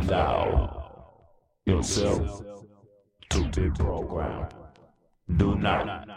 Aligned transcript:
allow 0.00 1.12
yourself 1.66 2.42
to 3.28 3.44
be 3.50 3.70
programmed. 3.70 4.54
Do 5.36 5.54
not 5.56 6.08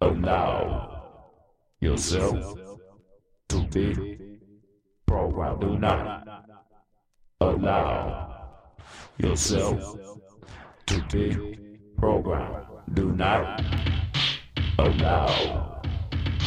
allow 0.00 1.02
yourself 1.80 2.54
to 3.48 3.62
be 3.66 4.18
programmed. 5.06 5.60
Do 5.60 5.78
not 5.78 6.28
allow 7.40 8.48
yourself 9.18 9.96
to 10.86 11.02
be 11.10 11.78
programmed. 11.98 12.66
Do 12.94 13.12
not 13.12 13.60
allow 14.78 15.82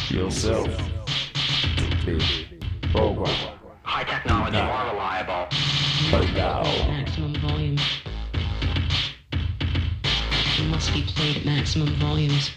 yourself 0.08 0.68
to 1.76 2.06
be 2.06 2.18
programmed. 2.92 3.51
High 3.92 4.04
technology 4.04 4.56
no. 4.56 4.64
more 4.64 4.90
reliable. 4.90 5.48
But 6.10 6.32
now. 6.32 6.62
Maximum 6.88 7.34
volume. 7.42 7.78
It 10.58 10.70
must 10.70 10.94
be 10.94 11.02
played 11.02 11.36
at 11.36 11.44
maximum 11.44 11.88
volumes. 11.96 12.52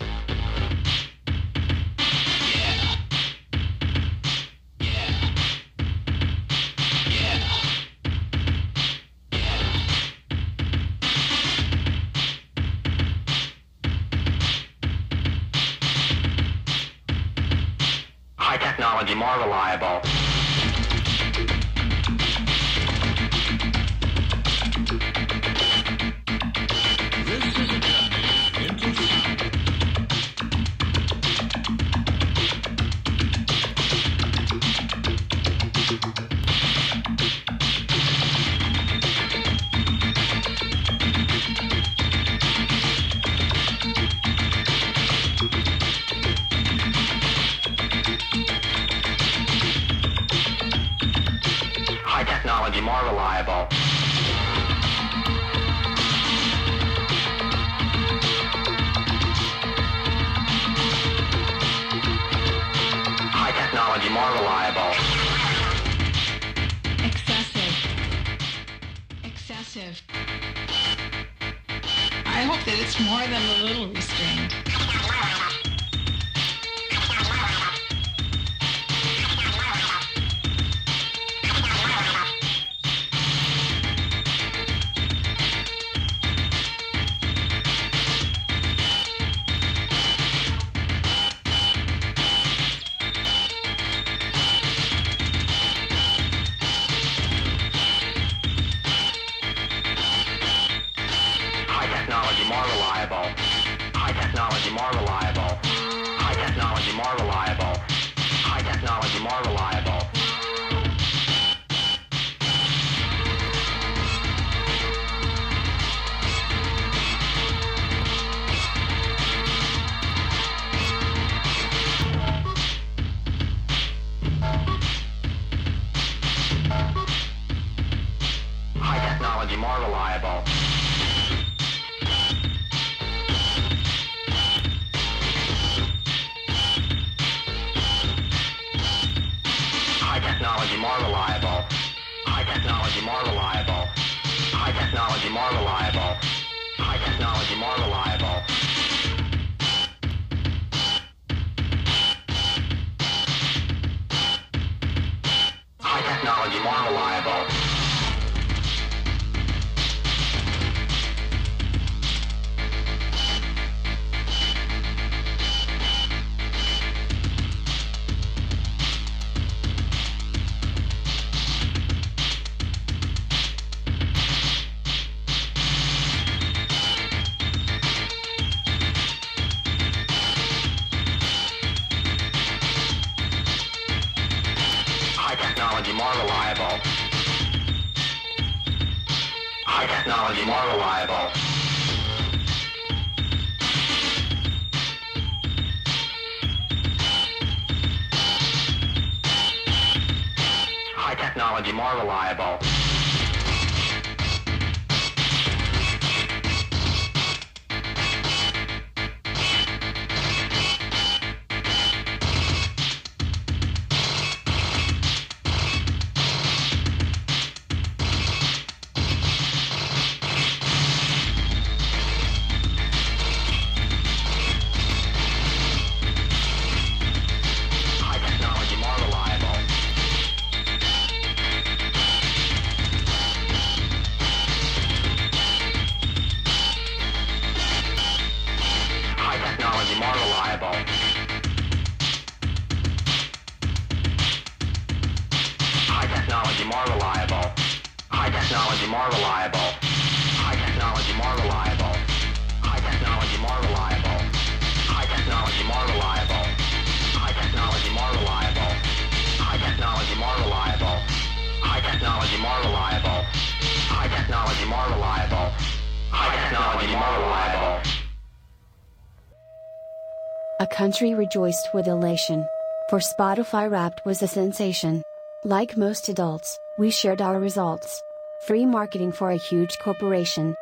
Country 270.95 271.13
rejoiced 271.13 271.73
with 271.73 271.87
elation. 271.87 272.47
For 272.89 272.99
Spotify 272.99 273.69
Wrapped 273.69 274.05
was 274.05 274.21
a 274.21 274.29
sensation. 274.29 275.03
Like 275.43 275.75
most 275.75 276.07
adults, 276.07 276.57
we 276.77 276.89
shared 276.89 277.21
our 277.21 277.37
results. 277.37 278.01
Free 278.39 278.65
marketing 278.65 279.11
for 279.11 279.29
a 279.29 279.35
huge 279.35 279.77
corporation. 279.79 280.55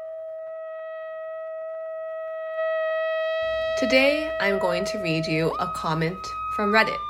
Today, 3.77 4.27
I'm 4.41 4.57
going 4.57 4.85
to 4.85 4.97
read 5.03 5.27
you 5.27 5.51
a 5.59 5.67
comment 5.67 6.25
from 6.55 6.71
Reddit. 6.71 7.07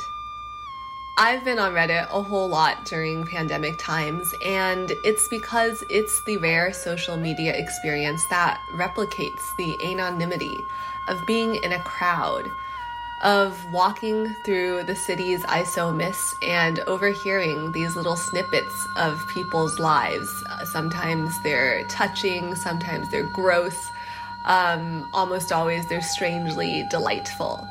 I've 1.18 1.46
been 1.46 1.60
on 1.60 1.72
Reddit 1.72 2.10
a 2.12 2.22
whole 2.22 2.50
lot 2.50 2.84
during 2.84 3.26
pandemic 3.26 3.78
times, 3.80 4.34
and 4.44 4.92
it's 5.06 5.30
because 5.30 5.82
it's 5.90 6.22
the 6.26 6.36
rare 6.36 6.74
social 6.74 7.16
media 7.16 7.56
experience 7.56 8.22
that 8.32 8.60
replicates 8.76 9.44
the 9.58 9.78
anonymity 9.86 10.58
of 11.08 11.26
being 11.26 11.56
in 11.64 11.72
a 11.72 11.84
crowd, 11.84 12.44
of 13.24 13.72
walking 13.72 14.36
through 14.44 14.84
the 14.84 14.96
cities 14.96 15.44
I 15.48 15.64
so 15.64 15.94
miss 15.94 16.36
and 16.44 16.80
overhearing 16.82 17.72
these 17.72 17.96
little 17.96 18.18
snippets 18.18 18.88
of 18.98 19.18
people's 19.34 19.80
lives. 19.80 20.30
Sometimes 20.66 21.42
they're 21.42 21.86
touching, 21.88 22.54
sometimes 22.56 23.10
they're 23.10 23.24
gross, 23.24 23.90
um, 24.46 25.10
almost 25.14 25.54
always 25.54 25.88
they're 25.88 26.02
strangely 26.02 26.86
delightful. 26.90 27.66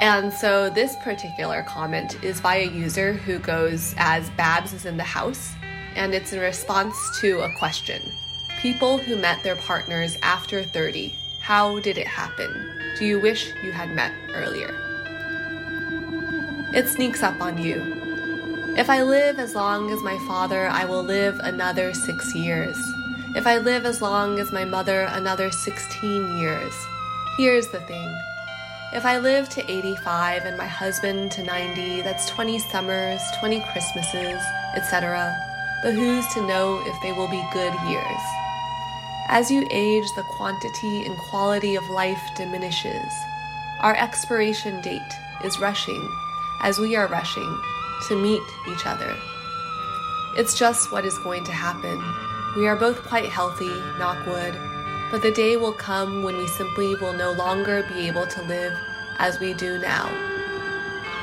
And 0.00 0.32
so 0.32 0.68
this 0.68 0.96
particular 0.96 1.62
comment 1.62 2.22
is 2.24 2.40
by 2.40 2.56
a 2.56 2.70
user 2.70 3.12
who 3.12 3.38
goes 3.38 3.94
as 3.96 4.28
Babs 4.30 4.72
is 4.72 4.86
in 4.86 4.96
the 4.96 5.04
house, 5.04 5.52
and 5.94 6.14
it's 6.14 6.32
in 6.32 6.40
response 6.40 6.96
to 7.20 7.40
a 7.42 7.54
question. 7.58 8.02
People 8.60 8.98
who 8.98 9.16
met 9.16 9.42
their 9.42 9.56
partners 9.56 10.18
after 10.22 10.64
30, 10.64 11.14
how 11.50 11.80
did 11.80 11.98
it 11.98 12.06
happen? 12.06 12.70
Do 12.96 13.04
you 13.04 13.18
wish 13.18 13.52
you 13.60 13.72
had 13.72 13.90
met 13.90 14.12
earlier? 14.34 14.72
It 16.72 16.86
sneaks 16.86 17.24
up 17.24 17.40
on 17.40 17.58
you. 17.58 17.82
If 18.76 18.88
I 18.88 19.02
live 19.02 19.40
as 19.40 19.56
long 19.56 19.90
as 19.90 20.00
my 20.00 20.16
father, 20.28 20.68
I 20.68 20.84
will 20.84 21.02
live 21.02 21.40
another 21.40 21.92
six 21.92 22.36
years. 22.36 22.76
If 23.34 23.48
I 23.48 23.58
live 23.58 23.84
as 23.84 24.00
long 24.00 24.38
as 24.38 24.52
my 24.52 24.64
mother, 24.64 25.08
another 25.10 25.50
16 25.50 26.38
years. 26.38 26.72
Here's 27.36 27.66
the 27.66 27.80
thing. 27.80 28.16
If 28.92 29.04
I 29.04 29.18
live 29.18 29.48
to 29.48 29.68
85 29.68 30.44
and 30.44 30.56
my 30.56 30.68
husband 30.68 31.32
to 31.32 31.42
90, 31.42 32.02
that's 32.02 32.30
20 32.30 32.60
summers, 32.60 33.20
20 33.40 33.58
Christmases, 33.72 34.40
etc. 34.76 35.36
But 35.82 35.94
who's 35.94 36.28
to 36.34 36.46
know 36.46 36.80
if 36.86 37.02
they 37.02 37.10
will 37.10 37.28
be 37.28 37.44
good 37.52 37.74
years? 37.88 38.22
As 39.32 39.48
you 39.48 39.64
age, 39.70 40.12
the 40.16 40.24
quantity 40.24 41.06
and 41.06 41.16
quality 41.16 41.76
of 41.76 41.88
life 41.88 42.20
diminishes. 42.34 43.12
Our 43.78 43.94
expiration 43.94 44.80
date 44.80 45.12
is 45.44 45.60
rushing, 45.60 46.10
as 46.62 46.80
we 46.80 46.96
are 46.96 47.06
rushing, 47.06 47.62
to 48.08 48.20
meet 48.20 48.42
each 48.68 48.86
other. 48.86 49.14
It's 50.36 50.58
just 50.58 50.90
what 50.90 51.04
is 51.04 51.16
going 51.18 51.44
to 51.44 51.52
happen. 51.52 52.02
We 52.56 52.66
are 52.66 52.74
both 52.74 53.06
quite 53.06 53.26
healthy, 53.26 53.70
knock 54.00 54.26
wood, 54.26 54.58
but 55.12 55.22
the 55.22 55.30
day 55.30 55.56
will 55.56 55.74
come 55.74 56.24
when 56.24 56.36
we 56.36 56.48
simply 56.48 56.96
will 56.96 57.12
no 57.12 57.30
longer 57.30 57.84
be 57.84 58.08
able 58.08 58.26
to 58.26 58.42
live 58.42 58.76
as 59.20 59.38
we 59.38 59.54
do 59.54 59.78
now. 59.78 60.10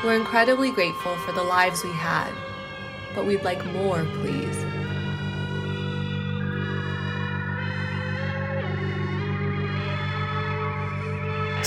We're 0.06 0.16
incredibly 0.16 0.72
grateful 0.72 1.18
for 1.26 1.34
the 1.34 1.44
lives 1.44 1.84
we 1.84 1.92
had, 1.92 2.32
but 3.14 3.26
we'd 3.26 3.44
like 3.44 3.66
more, 3.66 4.06
please. 4.22 4.47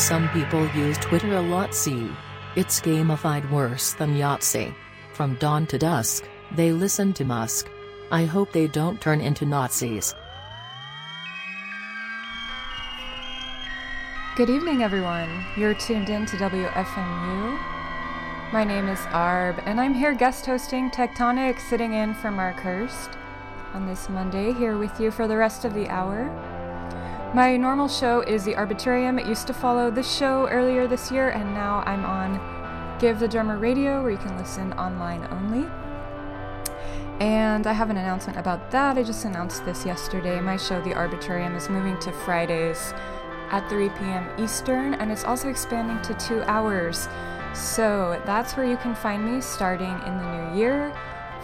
Some 0.01 0.31
people 0.31 0.67
use 0.69 0.97
Twitter 0.97 1.37
a 1.37 1.43
lot. 1.43 1.75
See, 1.75 2.11
it's 2.57 2.81
gamified 2.81 3.49
worse 3.51 3.93
than 3.93 4.17
Yahtzee. 4.17 4.75
From 5.13 5.35
dawn 5.35 5.67
to 5.67 5.79
dusk, 5.79 6.25
they 6.53 6.73
listen 6.73 7.13
to 7.13 7.25
Musk. 7.27 7.71
I 8.11 8.25
hope 8.25 8.51
they 8.51 8.67
don't 8.67 8.99
turn 8.99 9.21
into 9.21 9.45
Nazis. 9.45 10.15
Good 14.37 14.49
evening, 14.49 14.83
everyone. 14.83 15.45
You're 15.55 15.75
tuned 15.75 16.09
in 16.09 16.25
to 16.25 16.37
WFMU. 16.39 17.63
My 18.55 18.65
name 18.65 18.89
is 18.89 19.01
Arb, 19.11 19.63
and 19.67 19.79
I'm 19.79 19.93
here 19.93 20.15
guest 20.15 20.47
hosting 20.47 20.91
Tectonic, 20.91 21.61
sitting 21.61 21.93
in 21.93 22.15
for 22.15 22.31
Mark 22.31 22.57
Hurst 22.57 23.11
on 23.75 23.87
this 23.87 24.09
Monday, 24.09 24.55
here 24.55 24.79
with 24.79 24.99
you 24.99 25.11
for 25.11 25.29
the 25.29 25.37
rest 25.37 25.67
of 25.67 25.75
the 25.75 25.89
hour. 25.89 26.60
My 27.33 27.57
normal 27.57 27.87
show 27.87 28.23
is 28.23 28.43
The 28.43 28.55
Arbitrarium. 28.55 29.21
It 29.21 29.25
used 29.25 29.47
to 29.47 29.55
follow 29.55 29.89
this 29.89 30.13
show 30.13 30.49
earlier 30.49 30.89
this 30.89 31.13
year, 31.13 31.29
and 31.29 31.55
now 31.55 31.85
I'm 31.87 32.05
on 32.05 32.41
Give 32.99 33.21
the 33.21 33.29
Drummer 33.29 33.57
Radio, 33.57 34.03
where 34.03 34.11
you 34.11 34.17
can 34.17 34.37
listen 34.37 34.73
online 34.73 35.29
only. 35.31 35.69
And 37.21 37.69
I 37.69 37.73
have 37.73 37.89
an 37.89 37.99
announcement 37.99 38.37
about 38.37 38.73
that. 38.73 38.99
I 38.99 39.05
just 39.05 39.25
announced 39.25 39.65
this 39.65 39.87
yesterday. 39.87 40.41
My 40.41 40.57
show, 40.57 40.81
The 40.81 40.91
Arbitrarium, 40.91 41.55
is 41.57 41.69
moving 41.69 41.97
to 42.01 42.11
Fridays 42.11 42.93
at 43.53 43.69
3 43.69 43.91
p.m. 43.91 44.29
Eastern, 44.37 44.95
and 44.95 45.13
it's 45.13 45.23
also 45.23 45.49
expanding 45.49 46.03
to 46.03 46.15
two 46.15 46.43
hours. 46.43 47.09
So 47.55 48.21
that's 48.27 48.57
where 48.57 48.67
you 48.67 48.77
can 48.77 48.97
find 48.97 49.25
me 49.25 49.41
starting 49.41 50.03
in 50.05 50.19
the 50.19 50.37
new 50.37 50.59
year, 50.59 50.93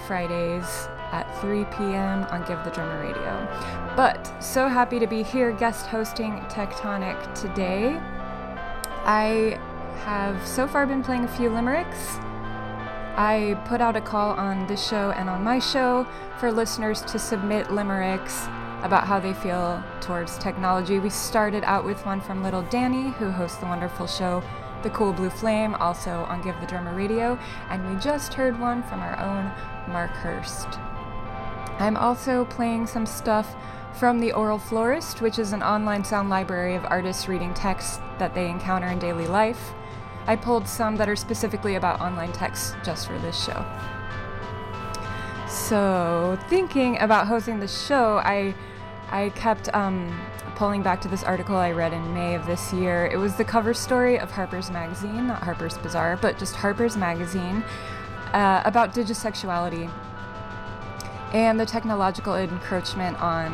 Fridays 0.09 0.88
at 1.12 1.41
3 1.41 1.64
p.m. 1.76 2.25
on 2.25 2.44
Give 2.47 2.62
the 2.64 2.70
Drummer 2.70 3.00
Radio. 3.00 3.49
But 3.97 4.32
so 4.43 4.69
happy 4.69 4.99
to 4.99 5.06
be 5.06 5.23
here 5.23 5.53
guest 5.53 5.87
hosting 5.87 6.41
Tectonic 6.49 7.35
today. 7.35 8.00
I 9.05 9.58
have 10.05 10.47
so 10.47 10.67
far 10.67 10.87
been 10.87 11.03
playing 11.03 11.25
a 11.25 11.29
few 11.29 11.49
limericks. 11.49 12.17
I 13.17 13.58
put 13.67 13.81
out 13.81 13.97
a 13.97 14.00
call 14.00 14.32
on 14.35 14.67
this 14.67 14.87
show 14.87 15.11
and 15.12 15.31
on 15.31 15.43
my 15.43 15.58
show 15.58 16.06
for 16.38 16.53
listeners 16.53 17.00
to 17.03 17.19
submit 17.19 17.73
limericks 17.73 18.47
about 18.82 19.06
how 19.06 19.19
they 19.19 19.32
feel 19.32 19.82
towards 20.00 20.38
technology. 20.38 20.99
We 20.99 21.11
started 21.11 21.64
out 21.64 21.85
with 21.85 22.05
one 22.05 22.20
from 22.20 22.43
Little 22.43 22.62
Danny, 22.62 23.11
who 23.12 23.31
hosts 23.31 23.56
the 23.56 23.67
wonderful 23.67 24.06
show 24.06 24.43
The 24.82 24.91
Cool 24.91 25.12
Blue 25.12 25.31
Flame, 25.31 25.75
also 25.76 26.25
on 26.29 26.43
Give 26.43 26.61
the 26.61 26.67
Drummer 26.67 26.94
Radio, 26.94 27.38
and 27.70 27.88
we 27.88 28.00
just 28.00 28.35
heard 28.35 28.61
one 28.61 28.82
from 28.82 29.00
our 29.00 29.19
own 29.19 29.50
Mark 29.91 30.11
Hurst. 30.11 30.69
I'm 31.78 31.96
also 31.96 32.46
playing 32.46 32.87
some 32.87 33.05
stuff 33.05 33.55
from 33.99 34.20
The 34.20 34.32
Oral 34.32 34.58
Florist, 34.58 35.21
which 35.21 35.38
is 35.38 35.52
an 35.52 35.62
online 35.62 36.04
sound 36.04 36.30
library 36.30 36.75
of 36.75 36.87
artists 36.87 37.28
reading 37.28 37.52
texts 37.52 37.99
that 38.18 38.35
they 38.35 38.49
encounter 38.49 38.88
in 38.88 38.99
daily 38.99 39.26
life. 39.26 39.73
I 40.26 40.37
pulled 40.37 40.66
some 40.66 40.97
that 40.97 41.09
are 41.09 41.16
specifically 41.16 41.75
about 41.75 42.00
online 42.00 42.33
texts 42.33 42.75
just 42.83 43.06
for 43.06 43.18
this 43.18 43.42
show. 43.45 43.64
So, 45.49 46.38
thinking 46.49 46.99
about 46.99 47.26
hosting 47.26 47.61
the 47.61 47.68
show, 47.68 48.18
I 48.18 48.54
I 49.11 49.28
kept 49.30 49.73
um, 49.75 50.18
pulling 50.56 50.83
back 50.83 51.00
to 51.02 51.09
this 51.09 51.23
article 51.23 51.56
I 51.56 51.71
read 51.73 51.92
in 51.92 52.14
May 52.14 52.35
of 52.35 52.47
this 52.47 52.73
year. 52.73 53.06
It 53.06 53.18
was 53.18 53.37
the 53.37 53.45
cover 53.45 53.73
story 53.73 54.18
of 54.18 54.30
Harper's 54.30 54.71
Magazine, 54.71 55.28
not 55.28 55.42
Harper's 55.42 55.78
Bazaar, 55.78 56.16
but 56.16 56.38
just 56.38 56.56
Harper's 56.56 56.97
Magazine, 56.97 57.62
uh, 58.33 58.62
about 58.64 58.92
digisexuality 58.92 59.90
and 61.33 61.59
the 61.59 61.66
technological 61.66 62.35
encroachment 62.35 63.21
on 63.21 63.52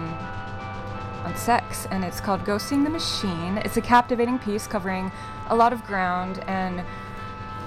on 1.24 1.36
sex. 1.36 1.86
And 1.90 2.04
it's 2.04 2.20
called 2.20 2.44
Ghosting 2.44 2.84
the 2.84 2.90
Machine. 2.90 3.58
It's 3.58 3.76
a 3.76 3.80
captivating 3.80 4.38
piece 4.38 4.66
covering 4.66 5.12
a 5.48 5.56
lot 5.56 5.72
of 5.72 5.84
ground 5.84 6.40
and 6.46 6.84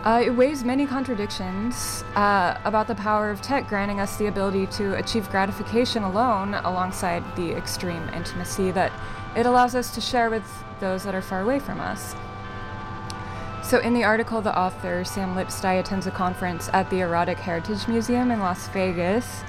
uh, 0.04 0.22
it 0.24 0.30
weighs 0.30 0.64
many 0.64 0.86
contradictions 0.86 2.04
uh, 2.16 2.60
about 2.64 2.88
the 2.88 2.94
power 2.94 3.32
of 3.32 3.42
tech 3.42 3.68
granting 3.68 4.00
us 4.00 4.18
the 4.18 4.28
ability 4.28 4.68
to 4.68 4.94
achieve 4.98 5.28
gratification 5.32 6.04
alone 6.04 6.54
alongside 6.54 7.24
the 7.36 7.52
extreme 7.54 8.08
intimacy 8.10 8.70
that 8.70 8.92
it 9.36 9.48
allows 9.48 9.74
us 9.74 9.96
to 9.96 10.00
share 10.00 10.30
with 10.30 10.44
those 10.80 11.04
that 11.04 11.16
are 11.16 11.24
far 11.24 11.42
away 11.42 11.58
from 11.58 11.80
us. 11.80 12.16
So, 13.64 13.80
in 13.80 13.96
the 13.96 14.04
article, 14.04 14.42
the 14.42 14.56
author, 14.56 15.04
Sam 15.04 15.34
Lipsyte, 15.34 15.80
attends 15.80 16.06
a 16.06 16.12
conference 16.12 16.70
at 16.72 16.88
the 16.92 17.00
Erotic 17.00 17.40
Heritage 17.40 17.88
Museum 17.88 18.30
in 18.30 18.40
Las 18.40 18.68
Vegas. 18.68 19.44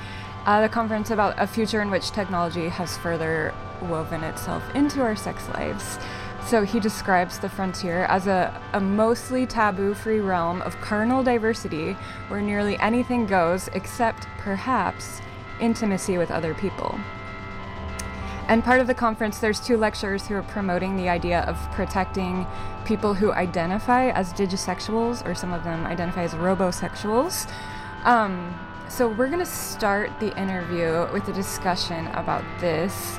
Uh, 0.46 0.60
the 0.60 0.68
conference 0.68 1.10
about 1.10 1.34
a 1.38 1.46
future 1.46 1.82
in 1.82 1.90
which 1.90 2.12
technology 2.12 2.68
has 2.68 2.96
further 2.96 3.52
woven 3.82 4.22
itself 4.22 4.62
into 4.76 5.02
our 5.02 5.16
sex 5.16 5.48
lives. 5.48 5.98
So 6.46 6.62
he 6.62 6.78
describes 6.78 7.40
the 7.40 7.48
frontier 7.48 8.04
as 8.04 8.28
a, 8.28 8.62
a 8.72 8.80
mostly 8.80 9.44
taboo 9.44 9.92
free 9.92 10.20
realm 10.20 10.62
of 10.62 10.80
carnal 10.80 11.24
diversity 11.24 11.96
where 12.28 12.40
nearly 12.40 12.78
anything 12.78 13.26
goes 13.26 13.66
except, 13.74 14.28
perhaps, 14.38 15.20
intimacy 15.58 16.16
with 16.16 16.30
other 16.30 16.54
people. 16.54 16.96
And 18.46 18.62
part 18.62 18.80
of 18.80 18.86
the 18.86 18.94
conference, 18.94 19.40
there's 19.40 19.58
two 19.58 19.76
lecturers 19.76 20.28
who 20.28 20.36
are 20.36 20.44
promoting 20.44 20.96
the 20.96 21.08
idea 21.08 21.40
of 21.40 21.56
protecting 21.72 22.46
people 22.84 23.14
who 23.14 23.32
identify 23.32 24.10
as 24.10 24.32
digisexuals, 24.32 25.26
or 25.26 25.34
some 25.34 25.52
of 25.52 25.64
them 25.64 25.84
identify 25.84 26.22
as 26.22 26.34
robosexuals. 26.34 27.50
Um, 28.04 28.54
so 28.88 29.08
we're 29.08 29.26
going 29.26 29.40
to 29.40 29.46
start 29.46 30.10
the 30.20 30.36
interview 30.40 31.06
with 31.12 31.28
a 31.28 31.32
discussion 31.32 32.06
about 32.08 32.44
this. 32.60 33.18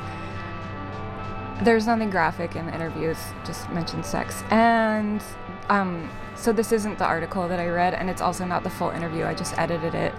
There's 1.63 1.87
nothing 1.87 2.09
graphic 2.09 2.55
in 2.55 2.67
the 2.67 2.73
interviews, 2.73 3.17
just 3.45 3.69
mentioned 3.71 4.05
sex. 4.05 4.43
And 4.49 5.21
um, 5.69 6.09
so 6.35 6.53
this 6.53 6.71
isn't 6.71 6.99
the 6.99 7.05
article 7.05 7.47
that 7.47 7.59
I 7.59 7.67
read, 7.67 7.93
and 7.93 8.09
it's 8.09 8.21
also 8.21 8.45
not 8.45 8.63
the 8.63 8.69
full 8.69 8.91
interview. 8.91 9.25
I 9.25 9.33
just 9.33 9.57
edited 9.57 9.95
it. 9.95 10.13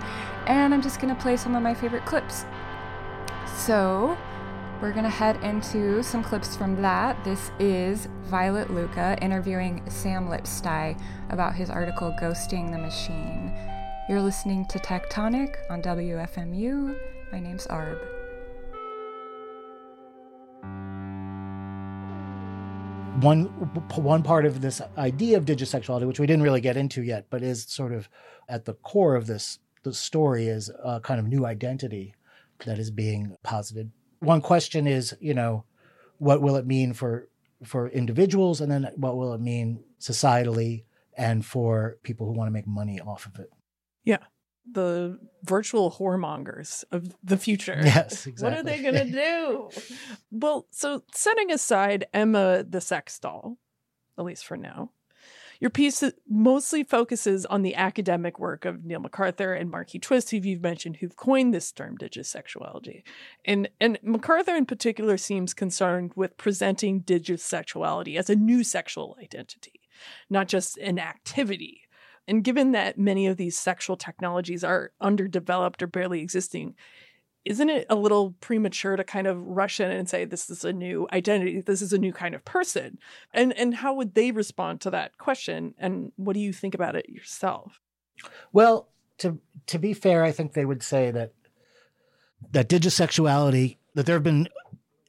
And 0.47 0.75
I'm 0.75 0.83
just 0.83 1.01
going 1.01 1.15
to 1.15 1.21
play 1.21 1.37
some 1.37 1.55
of 1.55 1.63
my 1.63 1.75
favorite 1.75 2.05
clips. 2.05 2.45
So 3.57 4.19
we're 4.81 4.93
going 4.93 5.05
to 5.05 5.11
head 5.11 5.43
into 5.43 6.03
some 6.03 6.23
clips 6.23 6.57
from 6.57 6.81
that. 6.83 7.23
This 7.25 7.51
is 7.59 8.09
Violet 8.25 8.71
Lucca 8.71 9.17
interviewing 9.21 9.83
Sam 9.89 10.29
Lipsyte 10.29 11.01
about 11.31 11.55
his 11.55 11.71
article 11.71 12.15
Ghosting 12.21 12.71
the 12.71 12.79
Machine. 12.79 13.53
You're 14.09 14.23
listening 14.23 14.65
to 14.69 14.79
Tectonic 14.79 15.57
on 15.69 15.83
WFMU. 15.83 16.99
My 17.31 17.41
name's 17.41 17.67
Arb. 17.67 18.01
one 23.23 23.45
one 23.97 24.23
part 24.23 24.47
of 24.47 24.63
this 24.63 24.81
idea 24.97 25.37
of 25.37 25.45
digisexuality, 25.45 26.07
which 26.07 26.19
we 26.19 26.27
didn't 26.27 26.43
really 26.43 26.63
get 26.63 26.79
into 26.79 27.03
yet, 27.03 27.27
but 27.29 27.43
is 27.43 27.65
sort 27.65 27.93
of 27.93 28.09
at 28.49 28.65
the 28.65 28.73
core 28.73 29.15
of 29.15 29.27
this 29.27 29.59
the 29.83 29.93
story, 29.93 30.47
is 30.47 30.71
a 30.83 31.01
kind 31.01 31.21
of 31.21 31.27
new 31.29 31.45
identity 31.45 32.15
that 32.65 32.79
is 32.79 32.91
being 32.91 33.37
posited. 33.43 33.91
One 34.21 34.41
question 34.41 34.87
is, 34.87 35.15
you 35.21 35.35
know, 35.35 35.65
what 36.17 36.41
will 36.41 36.57
it 36.57 36.67
mean 36.67 36.95
for 36.95 37.29
for 37.63 37.91
individuals, 37.91 38.63
and 38.63 38.73
then 38.73 38.89
what 38.97 39.19
will 39.19 39.35
it 39.35 39.41
mean 39.43 39.85
societally 40.01 40.85
and 41.15 41.45
for 41.45 41.99
people 42.05 42.27
who 42.27 42.33
want 42.33 42.49
to 42.49 42.53
make 42.53 42.67
money 42.67 43.01
off 43.01 43.27
of 43.27 43.39
it? 43.39 43.51
Yeah 44.09 44.25
the 44.73 45.19
virtual 45.45 45.91
whoremongers 45.91 46.85
of 46.93 47.15
the 47.23 47.37
future. 47.37 47.81
Yes, 47.83 48.27
exactly. 48.27 48.45
what 48.45 48.59
are 48.59 48.63
they 48.63 48.83
going 48.83 48.95
to 49.13 49.13
do? 49.13 49.71
well, 50.31 50.67
so 50.71 51.03
setting 51.15 51.51
aside 51.51 52.07
Emma 52.13 52.65
the 52.69 52.81
sex 52.81 53.19
doll, 53.19 53.59
at 54.19 54.25
least 54.25 54.47
for 54.47 54.57
now, 54.57 54.91
your 55.61 55.71
piece 55.71 56.05
mostly 56.29 56.85
focuses 56.85 57.45
on 57.45 57.63
the 57.63 57.75
academic 57.75 58.39
work 58.39 58.65
of 58.65 58.85
Neil 58.85 59.01
McArthur 59.01 59.61
and 59.61 59.71
Markie 59.71 59.99
Twist, 59.99 60.31
who 60.31 60.37
you've 60.37 60.63
mentioned, 60.63 60.97
who've 60.97 61.17
coined 61.17 61.53
this 61.53 61.73
term 61.73 61.99
digisexuality. 61.99 63.03
And, 63.45 63.69
and 63.81 63.99
McArthur 64.07 64.57
in 64.57 64.67
particular 64.67 65.17
seems 65.17 65.55
concerned 65.55 66.13
with 66.15 66.37
presenting 66.37 67.03
digisexuality 67.03 68.17
as 68.17 68.31
a 68.31 68.37
new 68.37 68.63
sexual 68.63 69.17
identity, 69.21 69.81
not 70.31 70.47
just 70.47 70.79
an 70.79 71.01
activity 71.01 71.88
and 72.29 72.45
given 72.45 72.73
that 72.73 72.99
many 72.99 73.27
of 73.27 73.39
these 73.39 73.57
sexual 73.57 73.97
technologies 73.97 74.63
are 74.63 74.93
underdeveloped 75.01 75.83
or 75.83 75.87
barely 75.87 76.21
existing, 76.21 76.75
isn't 77.45 77.71
it 77.71 77.87
a 77.89 77.95
little 77.95 78.33
premature 78.41 78.97
to 78.97 79.03
kind 79.03 79.27
of 79.27 79.43
rush 79.43 79.81
in 79.81 79.91
and 79.91 80.09
say 80.09 80.27
this 80.27 80.51
is 80.51 80.65
a 80.65 80.73
new 80.73 81.09
identity, 81.13 81.63
this 81.63 81.81
is 81.81 81.95
a 81.95 81.99
new 81.99 82.13
kind 82.13 82.35
of 82.35 82.45
person? 82.45 82.99
And 83.33 83.53
and 83.55 83.75
how 83.75 83.95
would 83.95 84.15
they 84.15 84.31
respond 84.31 84.83
to 84.83 84.91
that 84.91 85.17
question? 85.17 85.75
And 85.79 86.13
what 86.17 86.35
do 86.35 86.41
you 86.41 86.53
think 86.53 86.75
about 86.75 86.95
it 86.95 87.09
yourself? 87.09 87.81
Well, 88.53 88.91
to 89.19 89.39
to 89.67 89.79
be 89.79 89.95
fair, 89.95 90.23
I 90.23 90.31
think 90.31 90.53
they 90.53 90.67
would 90.67 90.83
say 90.83 91.11
that 91.11 91.33
that 92.53 92.69
digisexuality 92.69 93.79
that 93.95 94.05
there 94.05 94.17
have 94.17 94.23
been 94.23 94.49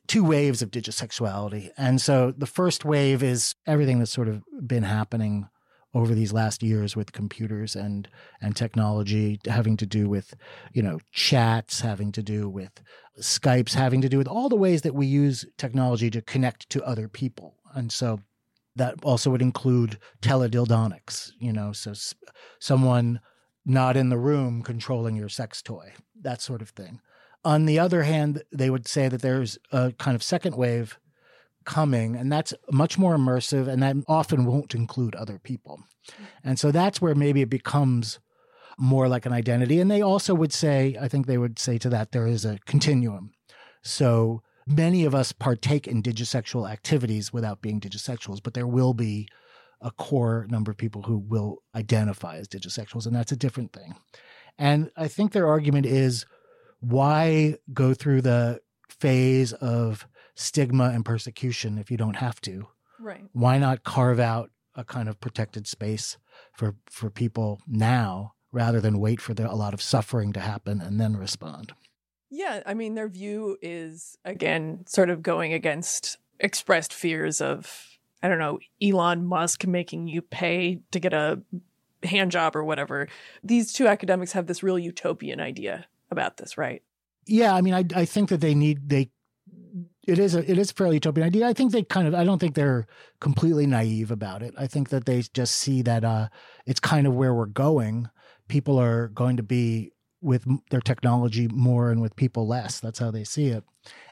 two 0.08 0.24
waves 0.24 0.62
of 0.62 0.72
digisexuality. 0.72 1.70
And 1.78 2.00
so 2.00 2.34
the 2.36 2.48
first 2.48 2.86
wave 2.86 3.22
is 3.22 3.56
everything 3.68 4.00
that's 4.00 4.12
sort 4.12 4.30
of 4.30 4.44
been 4.66 4.84
happening 4.84 5.50
over 5.94 6.14
these 6.14 6.34
last 6.34 6.62
years 6.62 6.96
with 6.96 7.12
computers 7.12 7.76
and 7.76 8.08
and 8.42 8.56
technology 8.56 9.40
having 9.48 9.76
to 9.78 9.86
do 9.86 10.08
with 10.08 10.36
you 10.74 10.82
know 10.82 11.00
chats 11.12 11.82
having 11.82 12.12
to 12.12 12.22
do 12.22 12.48
with 12.48 12.82
skypes 13.20 13.74
having 13.74 14.02
to 14.02 14.10
do 14.10 14.18
with 14.18 14.28
all 14.28 14.50
the 14.50 14.56
ways 14.56 14.82
that 14.84 14.96
we 14.96 15.06
use 15.06 15.46
technology 15.58 16.10
to 16.10 16.22
connect 16.22 16.70
to 16.70 16.84
other 16.84 17.08
people. 17.08 17.56
And 17.74 17.92
so 17.92 18.20
that 18.76 18.96
also 19.04 19.30
would 19.32 19.42
include 19.42 19.98
teledildonics 20.22 21.32
you 21.40 21.52
know 21.52 21.72
so 21.72 21.94
someone 22.60 23.20
not 23.66 23.98
in 23.98 24.10
the 24.10 24.18
room 24.18 24.62
controlling 24.62 25.16
your 25.16 25.30
sex 25.30 25.62
toy 25.62 25.92
that 26.22 26.42
sort 26.42 26.62
of 26.62 26.70
thing. 26.70 27.00
On 27.44 27.66
the 27.66 27.80
other 27.80 28.04
hand 28.04 28.44
they 28.52 28.70
would 28.70 28.88
say 28.88 29.08
that 29.08 29.22
there's 29.22 29.58
a 29.72 29.92
kind 29.94 30.16
of 30.16 30.22
second 30.22 30.56
wave 30.56 31.00
coming 31.70 32.16
and 32.16 32.32
that's 32.32 32.52
much 32.72 32.98
more 32.98 33.16
immersive 33.16 33.68
and 33.68 33.84
that 33.84 33.96
often 34.08 34.44
won't 34.44 34.74
include 34.74 35.14
other 35.14 35.38
people. 35.38 35.80
And 36.44 36.60
so 36.60 36.72
that's 36.72 37.00
where 37.00 37.14
maybe 37.14 37.44
it 37.44 37.50
becomes 37.50 38.20
more 38.80 39.08
like 39.08 39.28
an 39.28 39.34
identity. 39.34 39.80
And 39.80 39.92
they 39.92 40.02
also 40.02 40.34
would 40.34 40.52
say 40.52 40.98
i 41.00 41.08
think 41.08 41.28
they 41.28 41.38
would 41.38 41.60
say 41.60 41.78
to 41.78 41.90
that 41.90 42.12
there 42.12 42.26
is 42.26 42.44
a 42.44 42.58
continuum. 42.66 43.32
So 43.84 44.42
many 44.66 45.06
of 45.06 45.14
us 45.14 45.32
partake 45.32 45.88
in 45.88 46.02
digisexual 46.02 46.70
activities 46.70 47.32
without 47.32 47.62
being 47.62 47.80
digisexuals 47.80 48.42
but 48.42 48.56
there 48.56 48.68
will 48.68 48.96
be 48.96 49.28
a 49.80 49.92
core 49.92 50.48
number 50.50 50.72
of 50.72 50.78
people 50.78 51.04
who 51.04 51.20
will 51.20 51.60
identify 51.76 52.38
as 52.38 52.48
digisexuals 52.48 53.06
and 53.06 53.16
that's 53.16 53.32
a 53.32 53.44
different 53.46 53.74
thing. 53.74 53.94
And 54.58 54.90
i 54.98 55.08
think 55.08 55.32
their 55.32 55.48
argument 55.48 55.86
is 55.86 56.26
why 56.80 57.58
go 57.72 57.94
through 57.94 58.24
the 58.24 58.60
phase 58.90 59.54
of 59.54 60.08
stigma 60.40 60.86
and 60.94 61.04
persecution 61.04 61.78
if 61.78 61.92
you 61.92 61.98
don't 61.98 62.16
have 62.16 62.40
to. 62.42 62.68
Right. 63.00 63.26
Why 63.34 63.58
not 63.58 63.84
carve 63.84 64.20
out 64.20 64.52
a 64.76 64.84
kind 64.84 65.10
of 65.10 65.20
protected 65.20 65.68
space 65.68 66.18
for 66.54 66.76
for 66.90 67.10
people 67.10 67.62
now 67.68 68.34
rather 68.52 68.80
than 68.80 69.00
wait 69.00 69.22
for 69.22 69.34
the, 69.34 69.52
a 69.52 69.54
lot 69.54 69.74
of 69.74 69.82
suffering 69.82 70.34
to 70.34 70.40
happen 70.40 70.82
and 70.82 71.00
then 71.00 71.18
respond? 71.18 71.74
Yeah, 72.30 72.62
I 72.66 72.74
mean 72.74 72.96
their 72.96 73.10
view 73.10 73.58
is 73.62 74.18
again 74.24 74.86
sort 74.88 75.10
of 75.10 75.22
going 75.22 75.54
against 75.54 76.18
expressed 76.40 76.94
fears 76.94 77.42
of 77.42 77.88
I 78.24 78.30
don't 78.30 78.40
know 78.40 78.60
Elon 78.82 79.26
Musk 79.26 79.68
making 79.68 80.08
you 80.08 80.22
pay 80.22 80.82
to 80.92 81.00
get 81.00 81.14
a 81.14 81.42
hand 82.04 82.32
job 82.32 82.56
or 82.56 82.64
whatever. 82.64 83.10
These 83.44 83.74
two 83.74 83.88
academics 83.88 84.32
have 84.32 84.48
this 84.48 84.64
real 84.64 84.80
utopian 84.80 85.42
idea 85.42 85.88
about 86.12 86.38
this, 86.38 86.58
right? 86.58 86.82
Yeah, 87.26 87.54
I 87.54 87.62
mean, 87.62 87.74
I 87.74 87.84
I 87.94 88.06
think 88.06 88.30
that 88.30 88.42
they 88.42 88.56
need 88.56 88.90
they 88.90 89.12
it 90.10 90.20
is 90.20 90.36
a 90.36 90.50
it 90.50 90.58
is 90.58 90.72
a 90.72 90.74
fairly 90.74 90.96
utopian 90.96 91.26
idea. 91.26 91.48
I 91.48 91.54
think 91.54 91.72
they 91.72 91.84
kind 91.84 92.08
of 92.08 92.16
I 92.16 92.24
don't 92.24 92.40
think 92.40 92.56
they're 92.56 92.88
completely 93.22 93.66
naive 93.66 94.12
about 94.12 94.42
it. 94.42 94.54
I 94.58 94.68
think 94.68 94.90
that 94.90 95.06
they 95.06 95.22
just 95.22 95.56
see 95.56 95.82
that 95.84 96.04
uh, 96.04 96.30
it's 96.66 96.80
kind 96.80 97.08
of 97.08 97.16
where 97.16 97.34
we're 97.34 97.46
going. 97.46 98.10
People 98.48 98.80
are 98.80 99.10
going 99.10 99.38
to 99.38 99.44
be 99.44 99.92
with 100.22 100.46
their 100.70 100.82
technology 100.82 101.48
more 101.48 101.92
and 101.92 102.02
with 102.02 102.16
people 102.16 102.48
less. 102.48 102.80
That's 102.80 103.00
how 103.00 103.12
they 103.12 103.24
see 103.24 103.48
it. 103.48 103.64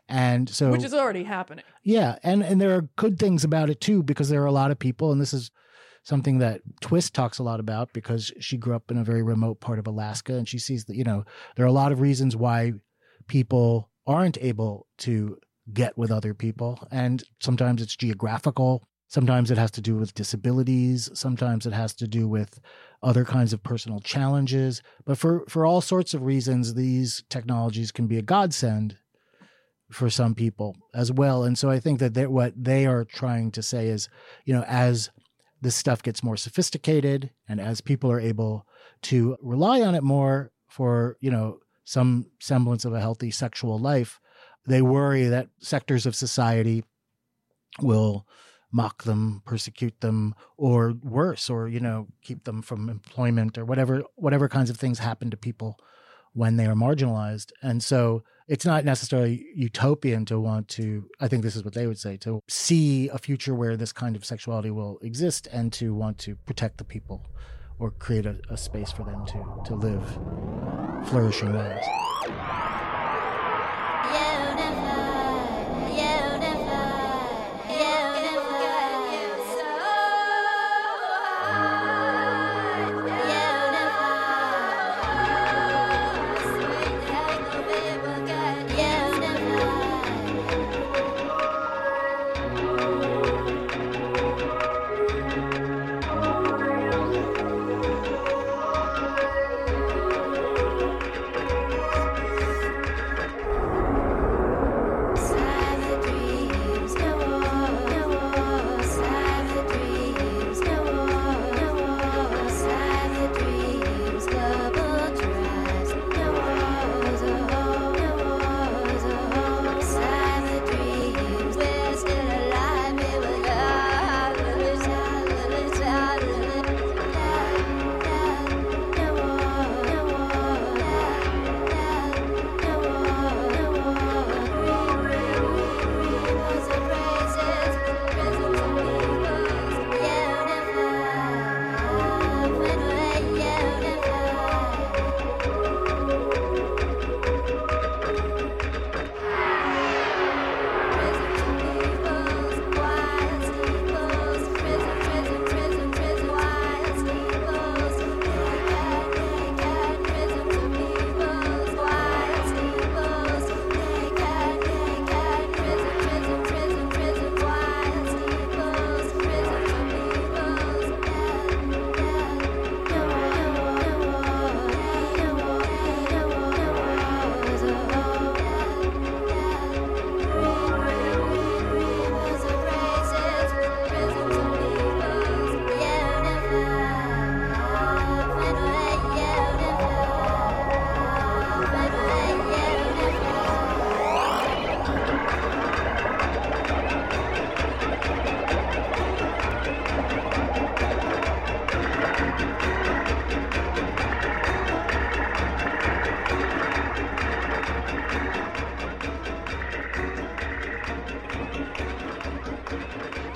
And 0.07 0.49
so 0.49 0.71
Which 0.71 0.83
is 0.83 0.93
already 0.93 1.23
happening. 1.23 1.65
Yeah, 1.83 2.17
and 2.23 2.43
and 2.43 2.61
there 2.61 2.75
are 2.75 2.89
good 2.95 3.19
things 3.19 3.43
about 3.43 3.69
it 3.69 3.81
too 3.81 4.03
because 4.03 4.29
there 4.29 4.41
are 4.43 4.47
a 4.47 4.51
lot 4.51 4.71
of 4.71 4.79
people 4.79 5.11
and 5.11 5.19
this 5.19 5.33
is 5.33 5.51
something 6.03 6.37
that 6.37 6.61
Twist 6.79 7.13
talks 7.13 7.37
a 7.39 7.43
lot 7.43 7.59
about 7.59 7.91
because 7.91 8.31
she 8.39 8.55
grew 8.55 8.73
up 8.73 8.89
in 8.89 8.97
a 8.97 9.03
very 9.03 9.21
remote 9.21 9.59
part 9.59 9.79
of 9.79 9.87
Alaska 9.87 10.35
and 10.35 10.47
she 10.47 10.57
sees 10.57 10.85
that 10.85 10.95
you 10.95 11.03
know 11.03 11.25
there 11.55 11.65
are 11.65 11.69
a 11.69 11.73
lot 11.73 11.91
of 11.91 11.99
reasons 11.99 12.35
why 12.35 12.73
people 13.27 13.89
aren't 14.05 14.37
able 14.37 14.87
to 14.99 15.37
get 15.73 15.97
with 15.97 16.11
other 16.11 16.33
people. 16.33 16.87
And 16.91 17.23
sometimes 17.39 17.81
it's 17.81 17.95
geographical. 17.95 18.83
Sometimes 19.07 19.51
it 19.51 19.57
has 19.57 19.71
to 19.71 19.81
do 19.81 19.95
with 19.95 20.13
disabilities. 20.13 21.09
Sometimes 21.13 21.65
it 21.65 21.73
has 21.73 21.93
to 21.95 22.07
do 22.07 22.27
with 22.27 22.59
other 23.01 23.23
kinds 23.23 23.53
of 23.53 23.63
personal 23.63 23.99
challenges. 23.99 24.81
But 25.05 25.17
for, 25.17 25.45
for 25.47 25.65
all 25.65 25.81
sorts 25.81 26.13
of 26.13 26.23
reasons, 26.23 26.73
these 26.73 27.23
technologies 27.29 27.91
can 27.91 28.07
be 28.07 28.17
a 28.17 28.21
godsend 28.21 28.97
for 29.89 30.09
some 30.09 30.35
people 30.35 30.75
as 30.93 31.11
well. 31.11 31.43
And 31.43 31.57
so 31.57 31.69
I 31.69 31.79
think 31.79 31.99
that 31.99 32.31
what 32.31 32.53
they 32.61 32.85
are 32.85 33.05
trying 33.05 33.51
to 33.51 33.63
say 33.63 33.87
is, 33.87 34.09
you 34.43 34.53
know, 34.53 34.63
as 34.63 35.09
this 35.61 35.75
stuff 35.75 36.03
gets 36.03 36.23
more 36.23 36.37
sophisticated 36.37 37.31
and 37.47 37.59
as 37.61 37.81
people 37.81 38.11
are 38.11 38.19
able 38.19 38.65
to 39.03 39.37
rely 39.41 39.81
on 39.81 39.95
it 39.95 40.03
more 40.03 40.51
for, 40.67 41.17
you 41.21 41.31
know, 41.31 41.59
some 41.85 42.25
semblance 42.39 42.83
of 42.83 42.93
a 42.93 42.99
healthy 42.99 43.31
sexual 43.31 43.79
life, 43.79 44.19
they 44.67 44.81
worry 44.81 45.25
that 45.27 45.47
sectors 45.59 46.05
of 46.05 46.15
society 46.15 46.83
will 47.81 48.27
mock 48.71 49.03
them, 49.03 49.41
persecute 49.45 49.99
them, 50.01 50.35
or 50.57 50.93
worse, 51.01 51.49
or 51.49 51.67
you 51.67 51.79
know, 51.79 52.07
keep 52.21 52.43
them 52.43 52.61
from 52.61 52.89
employment 52.89 53.57
or 53.57 53.65
whatever 53.65 54.03
whatever 54.15 54.47
kinds 54.47 54.69
of 54.69 54.77
things 54.77 54.99
happen 54.99 55.29
to 55.31 55.37
people 55.37 55.79
when 56.33 56.57
they 56.57 56.65
are 56.65 56.75
marginalized. 56.75 57.51
And 57.63 57.81
so 57.81 58.23
it's 58.47 58.65
not 58.65 58.85
necessarily 58.85 59.45
utopian 59.55 60.25
to 60.25 60.39
want 60.39 60.67
to 60.69 61.09
I 61.19 61.27
think 61.27 61.43
this 61.43 61.55
is 61.55 61.63
what 61.63 61.73
they 61.73 61.87
would 61.87 61.99
say 61.99 62.17
to 62.17 62.41
see 62.47 63.09
a 63.09 63.17
future 63.17 63.55
where 63.55 63.77
this 63.77 63.93
kind 63.93 64.15
of 64.15 64.25
sexuality 64.25 64.69
will 64.69 64.99
exist 65.01 65.47
and 65.51 65.71
to 65.73 65.93
want 65.93 66.17
to 66.19 66.35
protect 66.35 66.77
the 66.77 66.83
people 66.83 67.25
or 67.79 67.91
create 67.91 68.25
a, 68.25 68.37
a 68.49 68.57
space 68.57 68.91
for 68.91 69.03
them 69.03 69.25
to 69.27 69.61
to 69.65 69.75
live 69.75 70.05
flourishing 71.09 71.53
lives. 71.53 71.87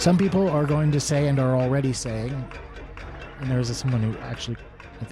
Some 0.02 0.18
people 0.18 0.50
are 0.50 0.66
going 0.66 0.92
to 0.92 1.00
say 1.00 1.28
and 1.28 1.38
are 1.38 1.56
already 1.56 1.94
saying, 1.94 2.34
and 3.40 3.52
there 3.52 3.60
is 3.60 3.78
someone 3.78 4.02
who 4.02 4.18
actually 4.22 4.58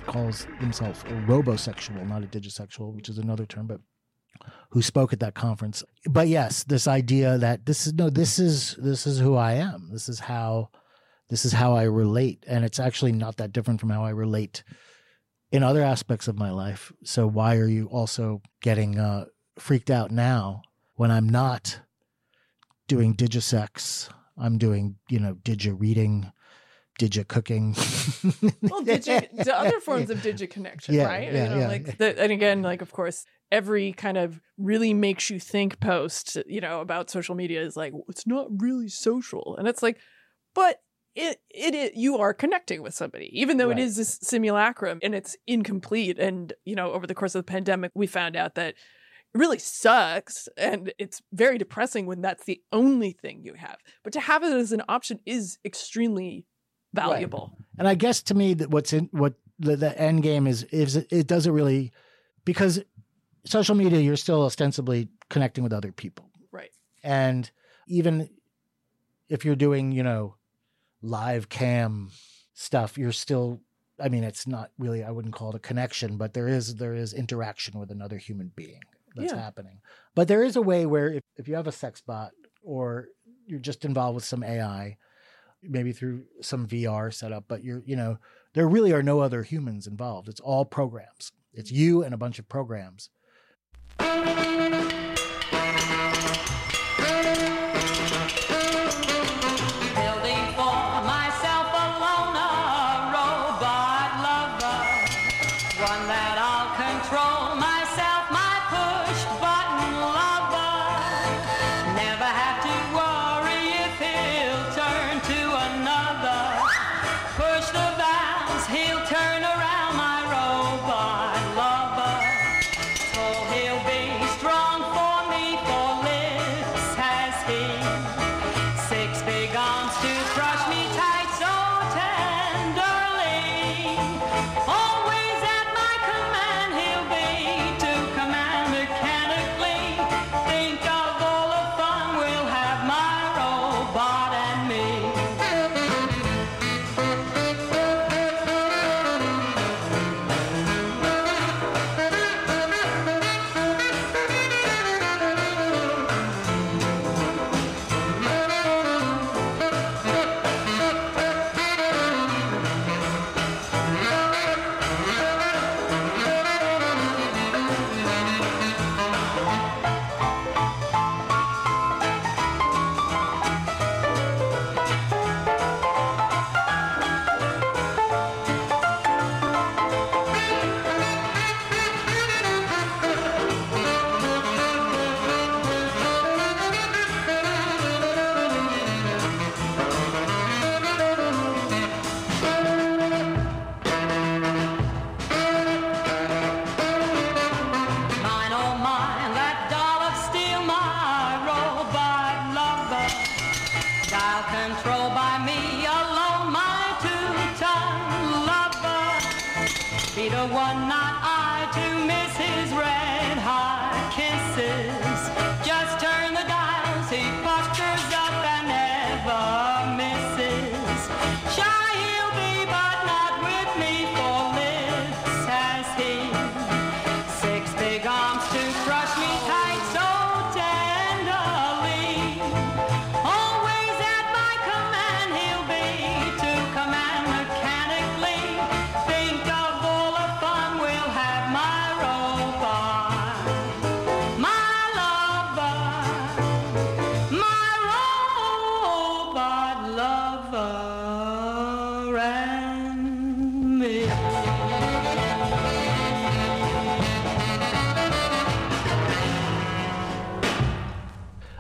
calls 0.08 0.48
himself 0.58 1.06
a 1.06 1.14
robosexual, 1.28 2.08
not 2.08 2.24
a 2.24 2.26
digisexual, 2.26 2.96
which 2.96 3.08
is 3.08 3.20
another 3.20 3.46
term, 3.46 3.68
but 3.68 3.82
who 4.72 4.82
spoke 4.82 5.14
at 5.14 5.20
that 5.20 5.36
conference. 5.36 5.84
But 6.10 6.28
yes, 6.28 6.64
this 6.64 6.88
idea 6.88 7.38
that 7.38 7.68
this 7.68 7.86
is 7.86 7.94
no, 7.94 8.10
this 8.10 8.40
is 8.40 8.78
this 8.80 9.06
is 9.06 9.20
who 9.20 9.36
I 9.36 9.54
am. 9.54 9.90
This 9.92 10.10
is 10.10 10.22
how 10.22 10.70
this 11.30 11.46
is 11.46 11.54
how 11.54 11.76
I 11.76 11.84
relate, 11.84 12.44
and 12.48 12.66
it's 12.66 12.80
actually 12.80 13.12
not 13.12 13.38
that 13.38 13.54
different 13.54 13.80
from 13.80 13.92
how 13.92 14.04
I 14.04 14.10
relate 14.10 14.64
in 15.52 15.62
other 15.62 15.84
aspects 15.84 16.28
of 16.28 16.40
my 16.40 16.50
life. 16.50 16.92
So 17.04 17.28
why 17.28 17.58
are 17.58 17.68
you 17.68 17.86
also 17.90 18.42
getting 18.64 18.98
uh, 18.98 19.26
freaked 19.60 19.92
out 19.92 20.10
now 20.10 20.64
when 20.96 21.12
I'm 21.12 21.30
not 21.30 21.80
doing 22.88 23.14
digisex? 23.14 24.10
I'm 24.40 24.58
doing 24.58 24.96
you 25.10 25.20
know 25.20 25.36
digi 25.36 25.76
reading. 25.78 26.32
Digit 26.98 27.30
cooking, 27.30 27.78
well, 28.64 28.82
digit, 28.84 29.30
the 29.34 29.58
other 29.58 29.80
forms 29.80 30.10
of 30.10 30.22
digit 30.22 30.50
connection, 30.50 30.96
Yeah, 30.96 31.06
right? 31.06 31.32
yeah, 31.32 31.44
you 31.46 31.50
know, 31.52 31.58
yeah. 31.60 31.68
like 31.70 31.98
the, 31.98 32.22
and 32.22 32.30
again, 32.30 32.62
like 32.62 32.82
of 32.82 32.92
course, 32.92 33.24
every 33.50 33.94
kind 33.94 34.18
of 34.18 34.42
really 34.58 34.94
makes 34.94 35.30
you 35.30 35.40
think 35.40 35.80
post, 35.80 36.38
you 36.46 36.60
know, 36.60 36.82
about 36.82 37.10
social 37.10 37.36
media 37.36 37.62
is 37.62 37.78
like 37.78 37.94
it's 38.10 38.28
not 38.28 38.48
really 38.58 38.90
social, 38.90 39.56
and 39.58 39.66
it's 39.66 39.82
like, 39.82 39.98
but 40.54 40.82
it 41.16 41.40
it, 41.50 41.74
it 41.74 41.94
you 41.96 42.18
are 42.18 42.34
connecting 42.34 42.82
with 42.82 42.94
somebody, 42.94 43.30
even 43.32 43.56
though 43.56 43.70
Right. 43.70 43.80
it 43.80 43.84
is 43.84 43.96
this 43.96 44.20
simulacrum 44.22 45.00
and 45.02 45.16
it's 45.16 45.38
incomplete. 45.48 46.20
And 46.20 46.52
you 46.66 46.76
know, 46.76 46.92
over 46.92 47.08
the 47.08 47.16
course 47.16 47.34
of 47.34 47.40
the 47.46 47.50
pandemic, 47.50 47.94
we 47.96 48.08
found 48.08 48.36
out 48.36 48.56
that 48.56 48.76
really 49.34 49.60
sucks 49.60 50.48
and 50.58 50.92
it's 50.98 51.22
very 51.32 51.58
depressing 51.58 52.06
when 52.06 52.22
that's 52.22 52.46
the 52.46 52.62
only 52.72 53.12
thing 53.12 53.42
you 53.44 53.54
have. 53.54 53.78
But 54.04 54.14
to 54.14 54.20
have 54.20 54.44
it 54.44 54.52
as 54.52 54.72
an 54.72 54.82
option 54.90 55.20
is 55.26 55.60
extremely 55.64 56.46
valuable. 56.94 57.56
And 57.78 57.88
I 57.88 57.96
guess 57.96 58.22
to 58.24 58.34
me 58.34 58.54
that 58.56 58.70
what's 58.70 58.94
in 58.94 59.10
what 59.12 59.34
the, 59.60 59.76
the 59.76 60.00
end 60.00 60.24
game 60.24 60.48
is 60.48 60.64
is 60.64 60.96
it, 60.96 61.08
it 61.12 61.28
doesn't 61.28 61.52
really 61.52 61.92
because 62.46 62.82
social 63.46 63.76
media 63.76 64.00
you're 64.00 64.16
still 64.16 64.44
ostensibly 64.44 65.10
connecting 65.30 65.64
with 65.64 65.74
other 65.74 65.92
people. 65.92 66.30
Right. 66.52 66.72
And 67.04 67.50
even 67.88 68.30
if 69.28 69.46
you're 69.46 69.56
doing, 69.56 69.92
you 69.92 70.04
know, 70.04 70.36
live 71.02 71.50
cam 71.50 72.10
stuff, 72.54 72.98
you're 72.98 73.12
still 73.12 73.62
I 74.00 74.10
mean 74.10 74.24
it's 74.24 74.48
not 74.48 74.72
really 74.80 75.04
I 75.04 75.12
wouldn't 75.12 75.36
call 75.36 75.50
it 75.50 75.56
a 75.56 75.60
connection, 75.60 76.18
but 76.18 76.34
there 76.34 76.48
is 76.48 76.76
there 76.76 76.96
is 76.96 77.14
interaction 77.14 77.80
with 77.80 77.92
another 77.92 78.18
human 78.18 78.52
being 78.56 78.82
that's 79.16 79.34
Yeah. 79.34 79.40
happening. 79.40 79.80
But 80.16 80.28
there 80.28 80.44
is 80.44 80.56
a 80.56 80.62
way 80.62 80.86
where 80.86 81.12
if, 81.12 81.24
if 81.38 81.48
you 81.48 81.56
have 81.56 81.68
a 81.68 81.72
sex 81.72 82.02
bot 82.02 82.32
or 82.64 83.08
you're 83.46 83.60
just 83.60 83.86
involved 83.86 84.16
with 84.16 84.24
some 84.26 84.44
AI, 84.44 84.98
maybe 85.64 85.92
through 85.92 86.26
some 86.42 86.68
VR 86.68 87.14
setup, 87.14 87.46
but 87.48 87.64
you're, 87.64 87.82
you 87.86 87.96
know, 87.96 88.18
there 88.54 88.68
really 88.68 88.94
are 88.94 89.04
no 89.04 89.20
other 89.20 89.44
humans 89.44 89.88
involved. 89.88 90.30
It's 90.30 90.40
all 90.40 90.66
programs. 90.66 91.32
It's 91.54 91.72
you 91.72 92.04
and 92.04 92.14
a 92.14 92.18
bunch 92.18 92.40
of 92.40 92.48
programs. 92.48 93.10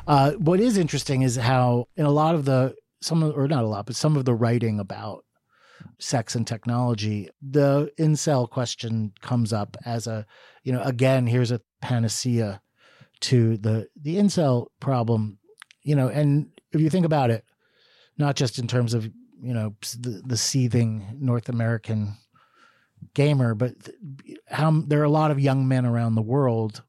Uh, 0.09 0.31
what 0.31 0.59
is 0.59 0.75
interesting 0.75 1.21
is 1.21 1.35
how 1.35 1.87
in 1.95 2.03
a 2.03 2.09
lot 2.09 2.33
of 2.33 2.43
the 2.43 2.75
some 2.99 3.23
or 3.23 3.47
not 3.47 3.63
a 3.63 3.67
lot, 3.67 3.85
but 3.85 3.95
some 3.95 4.17
of 4.17 4.25
the 4.25 4.33
writing 4.33 4.79
about 4.79 5.23
sex 5.99 6.33
and 6.33 6.47
technology, 6.47 7.29
the 7.47 7.91
incel 7.99 8.49
question 8.49 9.13
comes 9.21 9.53
up 9.53 9.77
as 9.85 10.07
a, 10.07 10.25
you 10.63 10.73
know, 10.73 10.81
again, 10.81 11.27
here's 11.27 11.51
a 11.51 11.61
panacea 11.83 12.59
to 13.19 13.57
the 13.57 13.87
the 14.01 14.15
incel 14.15 14.65
problem, 14.79 15.37
you 15.83 15.95
know, 15.95 16.07
and 16.07 16.59
if 16.71 16.81
you 16.81 16.89
think 16.89 17.05
about 17.05 17.29
it, 17.29 17.45
not 18.17 18.35
just 18.35 18.57
in 18.57 18.67
terms 18.67 18.95
of 18.95 19.05
you 19.05 19.53
know 19.53 19.75
the, 19.99 20.23
the 20.25 20.37
seething 20.37 21.05
North 21.19 21.49
American 21.49 22.15
gamer, 23.13 23.53
but 23.53 23.75
how 24.47 24.71
there 24.87 25.01
are 25.01 25.03
a 25.03 25.09
lot 25.09 25.29
of 25.29 25.39
young 25.39 25.67
men 25.67 25.85
around 25.85 26.15
the 26.15 26.23
world, 26.23 26.81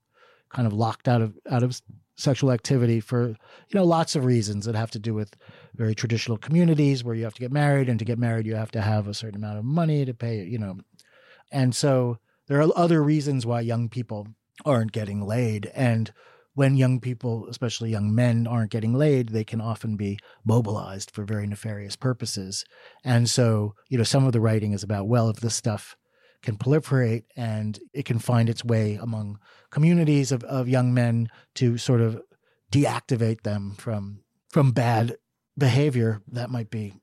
kind 0.49 0.67
of 0.67 0.73
locked 0.73 1.07
out 1.07 1.21
of 1.21 1.39
out 1.51 1.63
of 1.63 1.79
sexual 2.21 2.53
activity 2.53 3.01
for 3.01 3.29
you 3.29 3.75
know 3.75 3.85
lots 3.85 4.15
of 4.15 4.25
reasons 4.25 4.67
that 4.67 4.75
have 4.75 4.91
to 4.91 4.99
do 4.99 5.15
with 5.15 5.35
very 5.75 5.95
traditional 5.95 6.37
communities 6.37 7.03
where 7.03 7.15
you 7.15 7.25
have 7.25 7.35
to 7.35 7.41
get 7.41 7.53
married 7.53 7.89
and 7.89 7.99
to 7.99 8.05
get 8.05 8.19
married 8.19 8.47
you 8.47 8.55
have 8.55 8.71
to 8.71 8.81
have 8.81 9.09
a 9.09 9.15
certain 9.15 9.37
amount 9.37 9.59
of 9.59 9.65
money 9.65 10.05
to 10.05 10.15
pay 10.15 10.45
you 10.45 10.59
know. 10.59 10.77
And 11.53 11.75
so 11.75 12.19
there 12.47 12.61
are 12.61 12.69
other 12.77 13.03
reasons 13.03 13.47
why 13.47 13.61
young 13.61 13.89
people 13.89 14.29
aren't 14.65 14.93
getting 14.93 15.27
laid 15.27 15.71
and 15.75 16.13
when 16.55 16.77
young 16.77 17.01
people 17.01 17.47
especially 17.49 17.91
young 17.91 18.15
men 18.15 18.47
aren't 18.47 18.71
getting 18.71 18.93
laid 18.93 19.31
they 19.31 19.45
can 19.45 19.61
often 19.61 19.97
be 19.97 20.19
mobilized 20.45 21.11
for 21.11 21.25
very 21.25 21.47
nefarious 21.47 21.97
purposes. 21.97 22.65
And 23.05 23.31
so 23.31 23.75
you 23.89 23.97
know 23.97 24.05
some 24.05 24.27
of 24.27 24.33
the 24.33 24.41
writing 24.41 24.73
is 24.73 24.83
about 24.83 25.09
well 25.09 25.31
if 25.31 25.41
this 25.41 25.55
stuff 25.55 25.97
can 26.43 26.57
proliferate 26.57 27.25
and 27.37 27.79
it 27.93 28.05
can 28.05 28.19
find 28.19 28.49
its 28.49 28.65
way 28.65 28.99
among 29.01 29.39
communities 29.71 30.33
of, 30.33 30.43
of 30.45 30.69
young 30.69 30.93
men 30.95 31.29
to 31.55 31.79
sort 31.79 32.01
of 32.01 32.21
deactivate 32.73 33.43
them 33.43 33.75
from 33.77 34.21
from 34.49 34.73
bad 34.73 35.17
behavior. 35.57 36.23
That 36.29 36.51
might 36.51 36.71
be 36.71 36.95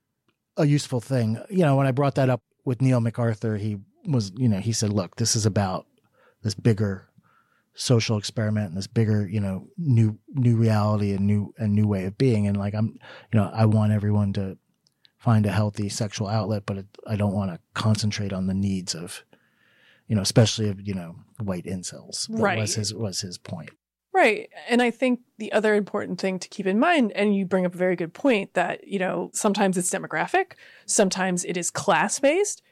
a 0.57 0.65
useful 0.65 1.01
thing. 1.01 1.39
You 1.49 1.63
know 1.63 1.75
when 1.75 1.87
i 1.87 1.91
brought 1.91 2.15
that 2.15 2.29
up 2.29 2.41
with 2.65 2.81
neil 2.81 2.99
mcarthur 2.99 3.57
he 3.59 3.77
was 4.05 4.31
you 4.35 4.49
know 4.49 4.59
he 4.59 4.73
said 4.73 4.91
look 4.91 5.15
this 5.15 5.35
is 5.35 5.45
about 5.45 5.85
this 6.43 6.55
bigger 6.55 7.07
social 7.73 8.17
experiment 8.17 8.69
and 8.69 8.77
this 8.77 8.87
bigger 8.87 9.27
you 9.27 9.39
know 9.39 9.67
new 9.77 10.17
new 10.33 10.57
reality 10.57 11.11
and 11.13 11.27
new 11.27 11.53
and 11.57 11.73
new 11.73 11.87
way 11.87 12.05
of 12.05 12.17
being. 12.17 12.47
And 12.47 12.57
like 12.57 12.73
i'm 12.73 12.97
you 13.31 13.39
know 13.39 13.49
i 13.53 13.65
want 13.65 13.93
everyone 13.93 14.33
to 14.33 14.57
find 15.17 15.45
a 15.45 15.51
healthy 15.51 15.89
sexual 15.89 16.27
outlet 16.27 16.63
but 16.65 16.77
it, 16.77 16.85
i 17.07 17.15
don't 17.15 17.33
want 17.33 17.51
to 17.51 17.59
concentrate 17.73 18.31
on 18.33 18.47
the 18.47 18.53
needs 18.53 18.93
of 18.95 19.23
you 20.07 20.15
know 20.15 20.21
especially 20.21 20.69
of 20.69 20.79
you 20.87 20.93
know 20.93 21.15
white 21.41 21.65
incels 21.65 22.27
That 22.27 22.41
Right. 22.43 22.57
was 22.57 22.75
his 22.75 22.93
was 22.93 23.21
his 23.21 23.37
point 23.37 23.71
Right. 24.13 24.49
And 24.67 24.81
I 24.81 24.89
think 24.89 25.19
the 25.37 25.51
other 25.51 25.75
important 25.75 26.19
thing 26.19 26.39
to 26.39 26.47
keep 26.49 26.65
in 26.65 26.79
mind, 26.79 27.11
and 27.11 27.35
you 27.35 27.45
bring 27.45 27.67
up 27.67 27.75
a 27.75 27.77
very 27.77 27.95
good 27.95 28.15
point 28.15 28.55
that, 28.55 28.87
you 28.87 28.97
know, 28.97 29.29
sometimes 29.31 29.77
it's 29.77 29.91
demographic, 29.91 30.53
sometimes 30.87 31.45
it 31.45 31.55
is 31.55 31.69
class 31.69 32.17
based. 32.19 32.63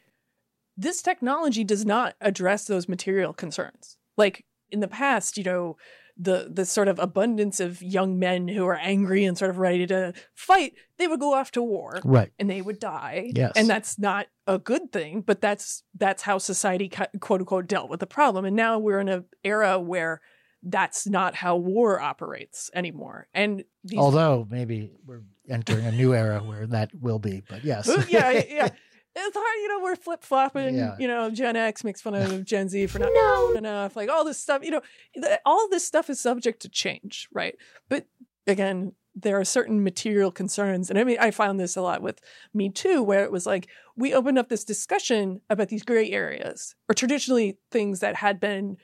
This 0.75 1.03
technology 1.03 1.63
does 1.63 1.85
not 1.85 2.15
address 2.19 2.65
those 2.65 2.89
material 2.89 3.31
concerns. 3.31 3.95
Like 4.17 4.43
in 4.71 4.79
the 4.79 4.87
past, 4.87 5.37
you 5.37 5.43
know, 5.43 5.77
the 6.17 6.49
the 6.51 6.65
sort 6.65 6.87
of 6.87 6.97
abundance 6.99 7.59
of 7.59 7.81
young 7.81 8.17
men 8.17 8.47
who 8.47 8.65
are 8.65 8.75
angry 8.75 9.25
and 9.25 9.37
sort 9.37 9.51
of 9.51 9.57
ready 9.57 9.85
to 9.87 10.13
fight, 10.33 10.73
they 10.97 11.07
would 11.07 11.19
go 11.19 11.33
off 11.33 11.51
to 11.51 11.61
war. 11.61 11.99
Right. 12.03 12.31
And 12.39 12.49
they 12.49 12.61
would 12.61 12.79
die. 12.79 13.31
Yes. 13.35 13.53
And 13.55 13.69
that's 13.69 13.99
not 13.99 14.27
a 14.47 14.57
good 14.57 14.91
thing, 14.91 15.21
but 15.21 15.41
that's 15.41 15.83
that's 15.97 16.23
how 16.23 16.37
society 16.37 16.89
quote 17.19 17.41
unquote 17.41 17.67
dealt 17.67 17.89
with 17.89 17.99
the 17.99 18.07
problem. 18.07 18.45
And 18.45 18.55
now 18.55 18.79
we're 18.79 18.99
in 18.99 19.09
an 19.09 19.25
era 19.43 19.79
where 19.79 20.21
that's 20.63 21.05
not 21.05 21.35
how 21.35 21.57
war 21.57 21.99
operates 21.99 22.71
anymore. 22.73 23.27
And 23.33 23.63
these, 23.83 23.99
although 23.99 24.47
maybe 24.49 24.91
we're 25.05 25.21
entering 25.49 25.85
a 25.85 25.91
new 25.91 26.13
era 26.13 26.39
where 26.39 26.65
that 26.65 26.89
will 26.99 27.19
be 27.19 27.43
but 27.47 27.63
yes 27.63 27.87
yeah, 28.09 28.31
yeah. 28.49 28.69
It's 29.15 29.37
hard, 29.37 29.57
you 29.61 29.67
know, 29.69 29.79
we're 29.81 29.95
flip 29.95 30.23
flopping. 30.23 30.75
Yeah. 30.75 30.95
You 30.99 31.07
know, 31.07 31.29
Gen 31.29 31.55
X 31.55 31.83
makes 31.83 32.01
fun 32.01 32.15
of 32.15 32.43
Gen 32.45 32.67
Z 32.67 32.87
for 32.87 32.99
not 32.99 33.11
knowing 33.13 33.57
enough. 33.57 33.95
Like 33.95 34.09
all 34.09 34.25
this 34.25 34.39
stuff, 34.39 34.63
you 34.63 34.71
know, 34.71 34.81
th- 35.13 35.39
all 35.45 35.69
this 35.69 35.85
stuff 35.85 36.09
is 36.09 36.19
subject 36.19 36.61
to 36.63 36.69
change, 36.69 37.27
right? 37.31 37.55
But 37.89 38.07
again, 38.45 38.93
there 39.15 39.39
are 39.39 39.45
certain 39.45 39.83
material 39.83 40.31
concerns. 40.31 40.89
And 40.89 40.99
I 40.99 41.05
mean, 41.05 41.17
I 41.19 41.31
found 41.31 41.59
this 41.59 41.77
a 41.77 41.81
lot 41.81 42.01
with 42.01 42.19
Me 42.53 42.69
Too, 42.69 43.01
where 43.01 43.23
it 43.23 43.31
was 43.31 43.45
like 43.45 43.69
we 43.95 44.13
opened 44.13 44.37
up 44.37 44.49
this 44.49 44.65
discussion 44.65 45.39
about 45.49 45.69
these 45.69 45.83
gray 45.83 46.11
areas 46.11 46.75
or 46.89 46.93
traditionally 46.93 47.57
things 47.71 48.01
that 48.01 48.15
had 48.15 48.39
been 48.39 48.75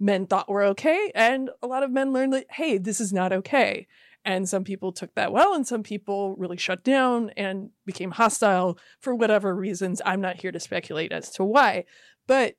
men 0.00 0.26
thought 0.26 0.48
were 0.48 0.64
okay. 0.64 1.12
And 1.14 1.50
a 1.62 1.66
lot 1.68 1.84
of 1.84 1.92
men 1.92 2.12
learned 2.12 2.32
that, 2.32 2.46
hey, 2.50 2.78
this 2.78 3.00
is 3.00 3.12
not 3.12 3.32
okay. 3.32 3.86
And 4.26 4.48
some 4.48 4.64
people 4.64 4.90
took 4.90 5.14
that 5.14 5.32
well, 5.32 5.54
and 5.54 5.64
some 5.64 5.84
people 5.84 6.34
really 6.34 6.56
shut 6.56 6.82
down 6.82 7.30
and 7.36 7.70
became 7.86 8.10
hostile 8.10 8.76
for 9.00 9.14
whatever 9.14 9.54
reasons. 9.54 10.02
I'm 10.04 10.20
not 10.20 10.40
here 10.40 10.50
to 10.50 10.58
speculate 10.58 11.12
as 11.12 11.30
to 11.30 11.44
why. 11.44 11.84
But 12.26 12.56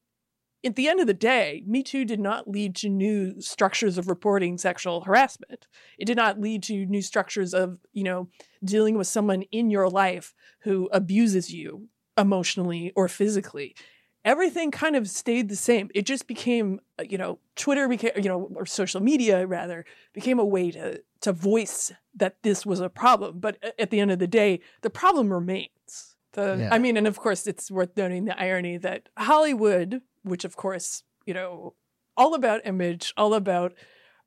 at 0.63 0.77
the 0.77 0.87
end 0.87 1.01
of 1.01 1.07
the 1.07 1.13
day, 1.13 1.63
Me 1.67 1.83
Too 1.83 2.05
did 2.05 2.21
not 2.21 2.47
lead 2.49 2.73
to 2.77 2.89
new 2.89 3.41
structures 3.41 3.97
of 3.97 4.07
reporting 4.07 4.57
sexual 4.57 5.01
harassment. 5.01 5.67
It 5.99 6.05
did 6.05 6.15
not 6.15 6.39
lead 6.39 6.63
to 6.63 6.85
new 6.85 7.01
structures 7.01 7.53
of, 7.53 7.79
you 7.91 8.05
know, 8.05 8.29
dealing 8.63 8.97
with 8.97 9.07
someone 9.07 9.41
in 9.51 9.69
your 9.69 9.89
life 9.89 10.33
who 10.61 10.89
abuses 10.93 11.53
you 11.53 11.89
emotionally 12.17 12.93
or 12.95 13.09
physically. 13.09 13.75
Everything 14.23 14.71
kind 14.71 14.95
of 14.95 15.09
stayed 15.09 15.49
the 15.49 15.55
same. 15.55 15.89
It 15.93 16.05
just 16.05 16.27
became, 16.27 16.79
uh, 16.97 17.03
you 17.09 17.17
know, 17.17 17.39
Twitter 17.55 17.87
became, 17.87 18.11
you 18.15 18.29
know, 18.29 18.49
or 18.55 18.65
social 18.65 19.01
media 19.01 19.45
rather, 19.45 19.85
became 20.13 20.39
a 20.39 20.45
way 20.45 20.71
to 20.71 21.01
to 21.21 21.33
voice 21.33 21.91
that 22.15 22.37
this 22.43 22.65
was 22.65 22.79
a 22.79 22.89
problem. 22.89 23.39
But 23.39 23.57
at 23.79 23.89
the 23.89 23.99
end 23.99 24.11
of 24.11 24.19
the 24.19 24.27
day, 24.27 24.59
the 24.81 24.89
problem 24.89 25.31
remains. 25.31 26.15
The, 26.33 26.57
Yeah. 26.59 26.69
I 26.71 26.79
mean, 26.79 26.97
and 26.97 27.07
of 27.07 27.17
course, 27.17 27.47
it's 27.47 27.71
worth 27.71 27.95
noting 27.97 28.25
the 28.25 28.39
irony 28.39 28.77
that 28.77 29.09
Hollywood, 29.17 30.01
which 30.23 30.45
of 30.45 30.55
course, 30.55 31.03
you 31.25 31.33
know, 31.33 31.73
all 32.15 32.33
about 32.33 32.65
image, 32.65 33.13
all 33.17 33.33
about 33.33 33.73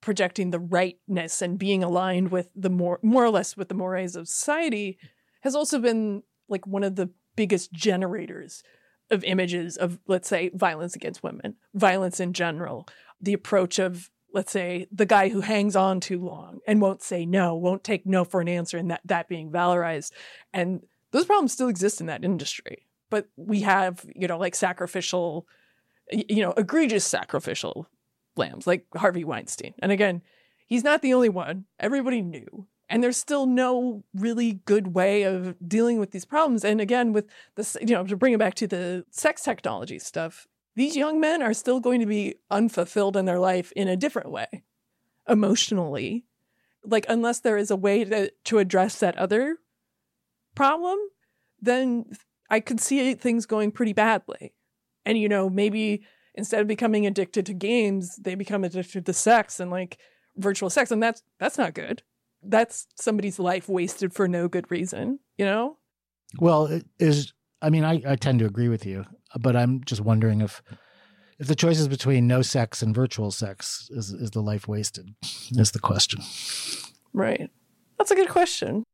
projecting 0.00 0.50
the 0.50 0.58
rightness 0.58 1.42
and 1.42 1.58
being 1.58 1.82
aligned 1.84 2.30
with 2.30 2.48
the 2.54 2.70
more, 2.70 2.98
more 3.02 3.24
or 3.24 3.30
less 3.30 3.56
with 3.56 3.68
the 3.68 3.74
mores 3.74 4.16
of 4.16 4.28
society, 4.28 4.98
has 5.42 5.54
also 5.54 5.78
been 5.78 6.22
like 6.48 6.66
one 6.66 6.82
of 6.82 6.96
the 6.96 7.10
biggest 7.36 7.72
generators 7.72 8.62
of 9.10 9.24
images 9.24 9.76
of, 9.76 9.98
let's 10.06 10.28
say, 10.28 10.50
violence 10.54 10.94
against 10.94 11.22
women, 11.22 11.56
violence 11.74 12.20
in 12.20 12.32
general, 12.32 12.86
the 13.20 13.32
approach 13.32 13.78
of, 13.78 14.10
let's 14.32 14.52
say, 14.52 14.86
the 14.92 15.06
guy 15.06 15.28
who 15.28 15.40
hangs 15.40 15.76
on 15.76 16.00
too 16.00 16.24
long 16.24 16.60
and 16.66 16.80
won't 16.80 17.02
say 17.02 17.26
no, 17.26 17.54
won't 17.54 17.84
take 17.84 18.06
no 18.06 18.24
for 18.24 18.40
an 18.40 18.48
answer, 18.48 18.78
and 18.78 18.90
that, 18.90 19.00
that 19.04 19.28
being 19.28 19.50
valorized. 19.50 20.12
And 20.52 20.82
those 21.12 21.26
problems 21.26 21.52
still 21.52 21.68
exist 21.68 22.00
in 22.00 22.06
that 22.06 22.24
industry. 22.24 22.86
But 23.10 23.28
we 23.36 23.60
have, 23.60 24.04
you 24.14 24.28
know, 24.28 24.38
like 24.38 24.54
sacrificial, 24.54 25.46
you 26.10 26.42
know, 26.42 26.52
egregious 26.52 27.04
sacrificial 27.04 27.88
lambs 28.36 28.66
like 28.66 28.86
Harvey 28.94 29.24
Weinstein. 29.24 29.74
And 29.80 29.90
again, 29.90 30.22
he's 30.66 30.84
not 30.84 31.02
the 31.02 31.14
only 31.14 31.28
one. 31.28 31.64
Everybody 31.78 32.22
knew. 32.22 32.66
And 32.88 33.02
there's 33.02 33.16
still 33.16 33.46
no 33.46 34.04
really 34.14 34.54
good 34.64 34.94
way 34.94 35.22
of 35.22 35.54
dealing 35.66 35.98
with 36.00 36.10
these 36.10 36.24
problems. 36.24 36.64
And 36.64 36.80
again, 36.80 37.12
with 37.12 37.26
this, 37.54 37.76
you 37.80 37.94
know, 37.94 38.04
to 38.04 38.16
bring 38.16 38.32
it 38.32 38.38
back 38.38 38.54
to 38.54 38.66
the 38.66 39.04
sex 39.10 39.42
technology 39.42 39.98
stuff, 39.98 40.48
these 40.76 40.96
young 40.96 41.20
men 41.20 41.42
are 41.42 41.54
still 41.54 41.80
going 41.80 42.00
to 42.00 42.06
be 42.06 42.36
unfulfilled 42.50 43.16
in 43.16 43.24
their 43.24 43.38
life 43.38 43.72
in 43.72 43.88
a 43.88 43.96
different 43.96 44.30
way, 44.30 44.64
emotionally. 45.28 46.24
Like, 46.84 47.06
unless 47.08 47.40
there 47.40 47.56
is 47.56 47.70
a 47.70 47.76
way 47.76 48.04
to, 48.04 48.32
to 48.44 48.58
address 48.58 48.98
that 49.00 49.16
other 49.18 49.58
problem, 50.54 50.98
then 51.60 52.06
I 52.48 52.60
could 52.60 52.80
see 52.80 53.14
things 53.14 53.46
going 53.46 53.70
pretty 53.72 53.92
badly. 53.92 54.54
And, 55.04 55.18
you 55.18 55.28
know, 55.28 55.50
maybe 55.50 56.02
instead 56.34 56.60
of 56.60 56.66
becoming 56.66 57.06
addicted 57.06 57.46
to 57.46 57.54
games, 57.54 58.16
they 58.16 58.34
become 58.34 58.64
addicted 58.64 59.04
to 59.06 59.12
sex 59.12 59.60
and 59.60 59.70
like 59.70 59.98
virtual 60.36 60.70
sex. 60.70 60.90
And 60.90 61.02
that's, 61.02 61.22
that's 61.38 61.58
not 61.58 61.74
good. 61.74 62.02
That's 62.42 62.86
somebody's 62.94 63.38
life 63.38 63.68
wasted 63.68 64.14
for 64.14 64.26
no 64.26 64.48
good 64.48 64.70
reason, 64.70 65.18
you 65.36 65.44
know? 65.44 65.76
Well, 66.38 66.66
it 66.66 66.86
is 66.98 67.34
I 67.62 67.70
mean, 67.70 67.84
I, 67.84 68.02
I 68.06 68.16
tend 68.16 68.38
to 68.38 68.46
agree 68.46 68.68
with 68.68 68.86
you, 68.86 69.04
but 69.38 69.56
I'm 69.56 69.82
just 69.84 70.00
wondering 70.00 70.40
if 70.40 70.62
if 71.38 71.46
the 71.46 71.54
choice 71.54 71.78
is 71.78 71.88
between 71.88 72.26
no 72.26 72.42
sex 72.42 72.82
and 72.82 72.94
virtual 72.94 73.30
sex, 73.30 73.88
is 73.90 74.12
is 74.12 74.30
the 74.30 74.42
life 74.42 74.68
wasted? 74.68 75.14
Is 75.52 75.70
the 75.72 75.78
question. 75.78 76.20
Right. 77.12 77.50
That's 77.98 78.10
a 78.10 78.14
good 78.14 78.28
question. 78.28 78.84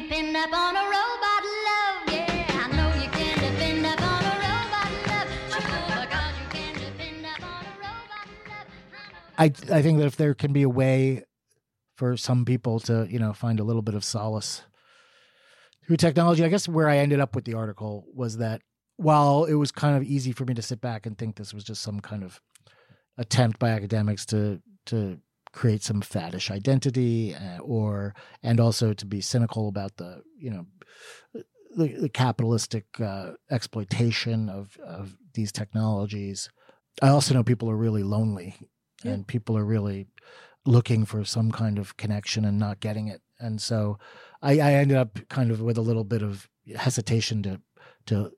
Depend 0.00 0.36
upon 0.36 0.76
a 0.76 0.84
robot 0.84 1.42
love. 1.68 2.12
Yeah, 2.12 2.64
I 2.64 2.76
know 2.76 3.02
you 3.02 3.08
can 3.08 3.34
depend 3.38 3.86
upon 3.86 4.24
a 4.24 4.34
robot 4.44 4.90
love. 5.08 5.30
You 6.38 6.48
can 6.50 6.74
depend 6.74 7.24
upon 7.24 7.64
a 7.64 7.72
robot 7.78 8.26
love. 8.46 8.68
I 9.38 9.44
I 9.44 9.82
think 9.82 9.98
that 9.98 10.06
if 10.06 10.16
there 10.16 10.34
can 10.34 10.52
be 10.52 10.62
a 10.62 10.68
way 10.68 11.24
for 11.96 12.16
some 12.18 12.44
people 12.44 12.78
to 12.80 13.06
you 13.08 13.18
know 13.18 13.32
find 13.32 13.58
a 13.58 13.64
little 13.64 13.80
bit 13.80 13.94
of 13.94 14.04
solace 14.04 14.62
through 15.86 15.96
technology, 15.96 16.44
I 16.44 16.48
guess 16.48 16.68
where 16.68 16.90
I 16.90 16.98
ended 16.98 17.20
up 17.20 17.34
with 17.34 17.46
the 17.46 17.54
article 17.54 18.04
was 18.12 18.36
that 18.36 18.60
while 18.96 19.44
it 19.44 19.54
was 19.54 19.72
kind 19.72 19.96
of 19.96 20.02
easy 20.02 20.32
for 20.32 20.44
me 20.44 20.52
to 20.54 20.62
sit 20.62 20.80
back 20.82 21.06
and 21.06 21.16
think 21.16 21.36
this 21.36 21.54
was 21.54 21.64
just 21.64 21.80
some 21.80 22.00
kind 22.00 22.22
of 22.22 22.40
attempt 23.16 23.58
by 23.58 23.70
academics 23.70 24.26
to 24.26 24.60
to 24.86 25.20
create 25.56 25.82
some 25.82 26.02
faddish 26.02 26.50
identity 26.50 27.34
uh, 27.34 27.58
or 27.60 28.14
and 28.42 28.60
also 28.60 28.92
to 28.92 29.06
be 29.06 29.22
cynical 29.22 29.68
about 29.68 29.96
the 29.96 30.22
you 30.38 30.50
know 30.50 30.66
the, 31.74 31.88
the 31.98 32.10
capitalistic 32.10 32.84
uh, 33.00 33.32
exploitation 33.50 34.50
of 34.50 34.76
of 34.84 35.16
these 35.32 35.50
technologies. 35.50 36.50
I 37.00 37.08
also 37.08 37.34
know 37.34 37.42
people 37.42 37.70
are 37.70 37.76
really 37.76 38.02
lonely 38.02 38.56
and 39.04 39.26
people 39.26 39.56
are 39.56 39.64
really 39.64 40.06
looking 40.66 41.04
for 41.04 41.24
some 41.24 41.50
kind 41.50 41.78
of 41.78 41.96
connection 41.96 42.44
and 42.44 42.58
not 42.58 42.80
getting 42.80 43.08
it. 43.08 43.22
And 43.38 43.60
so 43.60 43.98
I, 44.42 44.58
I 44.58 44.72
ended 44.74 44.96
up 44.96 45.18
kind 45.28 45.50
of 45.50 45.60
with 45.60 45.78
a 45.78 45.82
little 45.82 46.04
bit 46.04 46.22
of 46.22 46.48
hesitation 46.76 47.42
to 47.44 47.60
to 48.06 48.32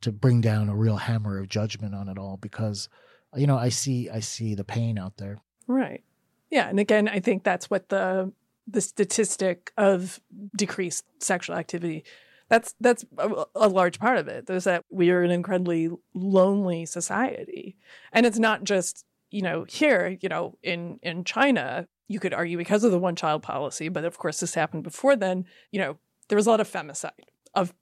to 0.00 0.12
bring 0.12 0.40
down 0.40 0.68
a 0.68 0.76
real 0.76 0.96
hammer 0.96 1.38
of 1.38 1.48
judgment 1.48 1.94
on 1.94 2.08
it 2.08 2.18
all 2.18 2.36
because 2.36 2.88
you 3.36 3.46
know 3.46 3.56
I 3.56 3.68
see 3.68 4.10
I 4.10 4.20
see 4.20 4.56
the 4.56 4.64
pain 4.64 4.98
out 4.98 5.18
there. 5.18 5.38
Right. 5.68 6.02
Yeah, 6.50 6.68
and 6.68 6.80
again, 6.80 7.08
I 7.08 7.20
think 7.20 7.44
that's 7.44 7.70
what 7.70 7.88
the 7.88 8.32
the 8.66 8.80
statistic 8.80 9.72
of 9.78 10.20
decreased 10.54 11.04
sexual 11.20 11.56
activity 11.56 12.04
that's 12.48 12.74
that's 12.80 13.04
a, 13.18 13.68
large 13.68 13.98
part 13.98 14.18
of 14.18 14.26
it. 14.28 14.48
Is 14.48 14.64
that 14.64 14.84
we 14.90 15.10
are 15.10 15.22
an 15.22 15.30
incredibly 15.30 15.90
lonely 16.14 16.86
society, 16.86 17.76
and 18.12 18.24
it's 18.24 18.38
not 18.38 18.64
just 18.64 19.04
you 19.30 19.42
know 19.42 19.64
here 19.68 20.16
you 20.20 20.28
know 20.28 20.56
in 20.62 20.98
in 21.02 21.24
China 21.24 21.86
you 22.08 22.18
could 22.18 22.32
argue 22.32 22.56
because 22.56 22.84
of 22.84 22.90
the 22.90 22.98
one 22.98 23.16
child 23.16 23.42
policy, 23.42 23.90
but 23.90 24.04
of 24.04 24.18
course 24.18 24.40
this 24.40 24.54
happened 24.54 24.82
before 24.82 25.14
then. 25.14 25.44
You 25.70 25.80
know 25.80 25.98
there 26.28 26.36
was 26.36 26.46
a 26.46 26.50
lot 26.50 26.60
of 26.60 26.70
femicide 26.70 27.10
of 27.54 27.74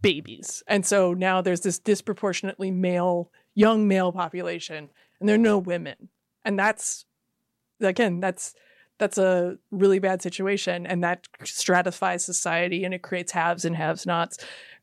babies, 0.00 0.62
and 0.66 0.84
so 0.84 1.14
now 1.14 1.40
there's 1.40 1.60
this 1.60 1.78
disproportionately 1.78 2.72
male 2.72 3.30
young 3.54 3.86
male 3.86 4.10
population, 4.10 4.90
and 5.20 5.28
there 5.28 5.36
are 5.36 5.38
no 5.38 5.58
women, 5.58 6.08
and 6.44 6.58
that's 6.58 7.06
again 7.82 8.20
that's 8.20 8.54
that's 8.98 9.18
a 9.18 9.56
really 9.70 9.98
bad 9.98 10.22
situation 10.22 10.86
and 10.86 11.02
that 11.02 11.26
stratifies 11.44 12.24
society 12.24 12.84
and 12.84 12.94
it 12.94 13.02
creates 13.02 13.32
haves 13.32 13.64
and 13.64 13.74
have 13.74 14.04
nots. 14.06 14.38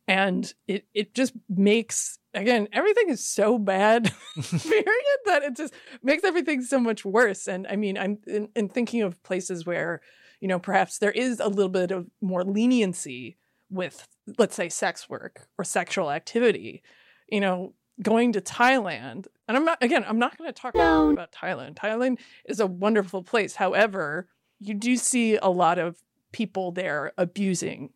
And 0.07 0.51
it 0.67 0.85
it 0.93 1.13
just 1.13 1.33
makes 1.47 2.19
again 2.33 2.67
everything 2.73 3.09
is 3.09 3.25
so 3.25 3.57
bad 3.57 4.11
period 4.51 5.19
that 5.25 5.43
it 5.43 5.55
just 5.55 5.73
makes 6.03 6.23
everything 6.23 6.61
so 6.61 6.79
much 6.79 7.05
worse. 7.05 7.47
And 7.47 7.65
i 7.67 7.75
mean 7.75 7.97
i'm 7.97 8.17
in, 8.27 8.49
in 8.55 8.69
thinking 8.69 9.03
of 9.03 9.21
places 9.23 9.65
where 9.65 10.01
you 10.41 10.47
know 10.47 10.59
perhaps 10.59 10.97
there 10.97 11.11
is 11.11 11.39
a 11.39 11.47
little 11.47 11.69
bit 11.69 11.91
of 11.91 12.07
more 12.21 12.43
leniency 12.43 13.37
with 13.69 14.07
let's 14.37 14.55
say 14.55 14.67
sex 14.67 15.09
work 15.09 15.47
or 15.57 15.63
sexual 15.63 16.11
activity 16.11 16.81
you 17.29 17.39
know 17.39 17.73
going 18.01 18.33
to 18.33 18.41
Thailand, 18.41 19.27
and 19.47 19.57
I'm 19.57 19.65
not 19.65 19.77
again, 19.81 20.05
I'm 20.07 20.19
not 20.19 20.37
going 20.37 20.47
to 20.51 20.61
talk 20.61 20.75
about 20.75 21.31
Thailand. 21.31 21.75
Thailand 21.75 22.19
is 22.45 22.59
a 22.59 22.67
wonderful 22.67 23.23
place. 23.23 23.55
However, 23.55 24.27
you 24.59 24.73
do 24.73 24.95
see 24.95 25.35
a 25.37 25.49
lot 25.49 25.79
of 25.79 26.01
people 26.31 26.71
there 26.71 27.11
abusing 27.17 27.89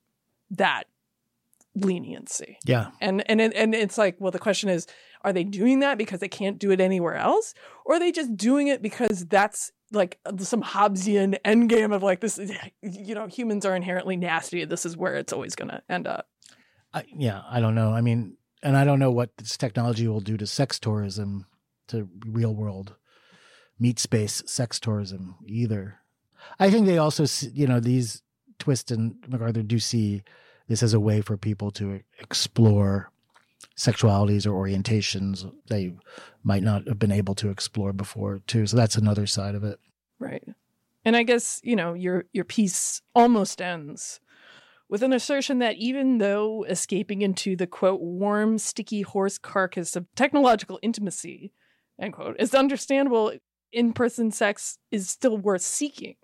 that 0.52 0.84
leniency. 1.76 2.58
Yeah. 2.66 2.88
And 3.02 3.28
and 3.30 3.42
it, 3.42 3.54
and 3.56 3.74
it's 3.74 3.98
like, 3.98 4.16
well, 4.20 4.32
the 4.32 4.39
question 4.39 4.70
is, 4.70 4.88
are 5.22 5.34
they 5.34 5.44
doing 5.44 5.80
that 5.80 5.98
because 5.98 6.20
they 6.20 6.28
can't 6.28 6.60
do 6.60 6.72
it 6.72 6.80
anywhere 6.82 7.16
else, 7.16 7.54
or 7.86 7.96
are 7.96 8.00
they 8.00 8.12
just 8.12 8.36
doing 8.36 8.68
it 8.68 8.82
because 8.82 9.26
that's 9.26 9.72
like 9.92 10.20
some 10.39 10.63
Hobbesian 10.63 11.38
endgame 11.46 11.94
of 11.94 12.04
like 12.04 12.20
this? 12.20 12.38
is- 12.38 12.52
You 12.82 13.16
know, 13.16 13.28
humans 13.28 13.66
are 13.66 13.76
inherently 13.76 14.16
nasty. 14.18 14.66
This 14.66 14.86
is 14.86 14.98
where 14.98 15.16
it's 15.16 15.34
always 15.34 15.56
going 15.56 15.70
to 15.70 15.82
end 15.89 16.08
up. 16.08 16.28
I, 16.94 17.04
yeah, 17.16 17.42
I 17.50 17.60
don't 17.60 17.74
know. 17.76 17.92
I 17.92 18.02
mean, 18.02 18.38
and 18.63 18.76
I 18.76 18.84
don't 18.84 18.99
know 18.99 19.12
what 19.12 19.38
this 19.38 19.58
technology 19.58 20.08
will 20.08 20.21
do 20.21 20.38
to 20.38 20.47
sex 20.47 20.80
tourism, 20.80 21.45
to 21.89 22.10
real 22.26 22.56
world 22.56 22.95
meat 23.80 23.99
space 23.99 24.41
sex 24.45 24.80
tourism 24.80 25.36
either. 25.45 25.99
I 26.60 26.69
think 26.69 26.86
they 26.86 26.97
also, 26.97 27.26
you 27.54 27.67
know, 27.67 27.80
these 27.80 28.21
Twist 28.60 28.91
and 28.91 29.15
McArthur 29.30 29.67
do 29.67 29.80
see 29.80 30.23
this 30.67 30.84
as 30.84 30.93
a 30.93 30.99
way 30.99 31.21
for 31.21 31.38
people 31.38 31.71
to 31.71 32.02
explore 32.19 33.12
sexualities 33.78 34.45
or 34.45 34.52
orientations 34.52 35.52
they 35.67 35.93
might 36.43 36.63
not 36.63 36.88
have 36.88 36.99
been 36.99 37.12
able 37.12 37.36
to 37.36 37.49
explore 37.49 37.91
before 37.91 38.39
too. 38.47 38.65
So 38.65 38.78
that's 38.78 38.95
another 38.95 39.26
side 39.26 39.56
of 39.56 39.63
it. 39.63 39.80
Right. 40.19 40.43
And 41.04 41.15
I 41.15 41.23
guess, 41.23 41.60
you 41.63 41.76
know, 41.76 41.93
your 41.93 42.26
your 42.32 42.45
piece 42.45 43.02
almost 43.13 43.62
ends 43.62 44.19
with 44.94 45.02
an 45.02 45.12
assertion 45.12 45.58
that 45.58 45.76
even 45.78 46.20
though 46.20 46.64
escaping 46.70 47.24
into 47.24 47.56
the 47.56 47.66
quote 47.66 48.00
warm, 48.00 48.60
sticky 48.60 49.02
horse 49.02 49.40
carcass 49.40 49.96
of 49.96 50.06
technological 50.14 50.78
intimacy, 50.84 51.52
end 52.00 52.14
quote, 52.14 52.36
is 52.38 52.54
understandable, 52.54 53.34
in-person 53.72 54.30
sex 54.30 54.78
is 54.92 55.10
still 55.10 55.36
worth 55.36 55.64
seeking. 55.64 56.16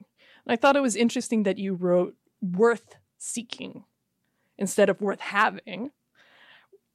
And 0.46 0.54
I 0.54 0.56
thought 0.56 0.76
it 0.76 0.84
was 0.84 0.96
interesting 0.96 1.42
that 1.44 1.58
you 1.58 1.74
wrote 1.74 2.14
worth 2.44 2.98
seeking 3.18 3.86
instead 4.60 4.88
of 4.88 5.02
worth 5.02 5.20
having. 5.20 5.90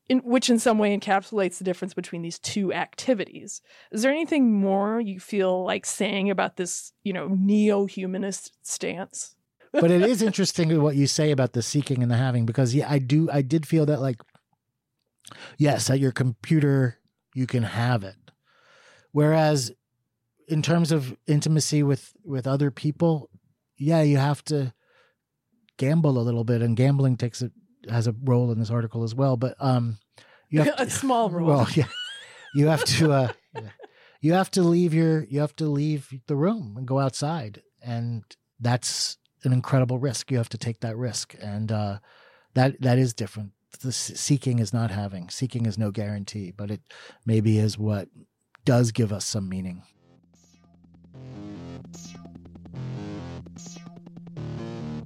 In, 0.08 0.18
which 0.18 0.48
in 0.50 0.60
some 0.60 0.78
way 0.78 0.96
encapsulates 0.96 1.58
the 1.58 1.64
difference 1.64 1.94
between 1.94 2.22
these 2.22 2.38
two 2.38 2.72
activities. 2.72 3.62
Is 3.90 4.02
there 4.02 4.12
anything 4.12 4.52
more 4.52 5.00
you 5.00 5.18
feel 5.18 5.64
like 5.64 5.86
saying 5.86 6.30
about 6.30 6.56
this, 6.56 6.92
you 7.02 7.12
know, 7.12 7.26
neo-humanist 7.26 8.52
stance? 8.62 9.33
But 9.80 9.90
it 9.90 10.02
is 10.02 10.22
interesting 10.22 10.80
what 10.80 10.96
you 10.96 11.06
say 11.06 11.30
about 11.30 11.52
the 11.52 11.62
seeking 11.62 12.02
and 12.02 12.10
the 12.10 12.16
having 12.16 12.46
because 12.46 12.74
yeah, 12.74 12.90
I 12.90 12.98
do 12.98 13.28
I 13.32 13.42
did 13.42 13.66
feel 13.66 13.86
that 13.86 14.00
like 14.00 14.20
yes, 15.58 15.90
at 15.90 16.00
your 16.00 16.12
computer 16.12 16.98
you 17.34 17.46
can 17.46 17.64
have 17.64 18.04
it. 18.04 18.16
Whereas 19.12 19.72
in 20.48 20.62
terms 20.62 20.92
of 20.92 21.16
intimacy 21.26 21.82
with 21.82 22.12
with 22.24 22.46
other 22.46 22.70
people, 22.70 23.30
yeah, 23.76 24.02
you 24.02 24.16
have 24.16 24.44
to 24.44 24.72
gamble 25.76 26.18
a 26.18 26.22
little 26.22 26.44
bit 26.44 26.62
and 26.62 26.76
gambling 26.76 27.16
takes 27.16 27.42
a 27.42 27.50
has 27.90 28.06
a 28.06 28.14
role 28.22 28.50
in 28.52 28.58
this 28.58 28.70
article 28.70 29.02
as 29.02 29.14
well, 29.14 29.36
but 29.36 29.54
um 29.58 29.98
you 30.50 30.62
have 30.62 30.74
a 30.78 30.90
small 30.90 31.30
role. 31.30 31.46
well, 31.46 31.68
yeah. 31.74 31.88
You 32.54 32.68
have 32.68 32.84
to 32.84 33.12
uh 33.12 33.32
yeah. 33.54 33.70
you 34.20 34.32
have 34.34 34.50
to 34.52 34.62
leave 34.62 34.94
your 34.94 35.24
you 35.24 35.40
have 35.40 35.56
to 35.56 35.66
leave 35.66 36.08
the 36.28 36.36
room 36.36 36.76
and 36.76 36.86
go 36.86 37.00
outside 37.00 37.62
and 37.82 38.22
that's 38.60 39.18
an 39.44 39.52
incredible 39.52 39.98
risk. 39.98 40.30
You 40.30 40.38
have 40.38 40.48
to 40.50 40.58
take 40.58 40.80
that 40.80 40.96
risk, 40.96 41.34
and 41.40 41.70
uh, 41.70 41.98
that 42.54 42.80
that 42.80 42.98
is 42.98 43.14
different. 43.14 43.52
The 43.80 43.92
seeking 43.92 44.58
is 44.58 44.72
not 44.72 44.90
having. 44.90 45.28
Seeking 45.30 45.66
is 45.66 45.78
no 45.78 45.90
guarantee, 45.90 46.52
but 46.56 46.70
it 46.70 46.80
maybe 47.26 47.58
is 47.58 47.76
what 47.76 48.08
does 48.64 48.92
give 48.92 49.12
us 49.12 49.24
some 49.24 49.48
meaning. 49.48 49.82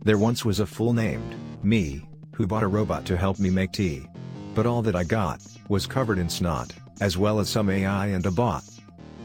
There 0.05 0.19
once 0.19 0.45
was 0.45 0.61
a 0.61 0.67
fool 0.67 0.93
named 0.93 1.35
me 1.63 2.03
who 2.35 2.47
bought 2.47 2.63
a 2.63 2.69
robot 2.69 3.05
to 3.07 3.17
help 3.17 3.39
me 3.39 3.51
make 3.51 3.73
tea. 3.73 4.07
But 4.55 4.65
all 4.65 4.81
that 4.83 4.97
I 4.97 5.05
got 5.05 5.43
was 5.69 5.87
covered 5.87 6.19
in 6.19 6.29
snot, 6.29 6.73
as 7.01 7.19
well 7.19 7.41
as 7.41 7.49
some 7.49 7.69
AI 7.69 8.07
and 8.07 8.25
a 8.25 8.31
bot. 8.31 8.65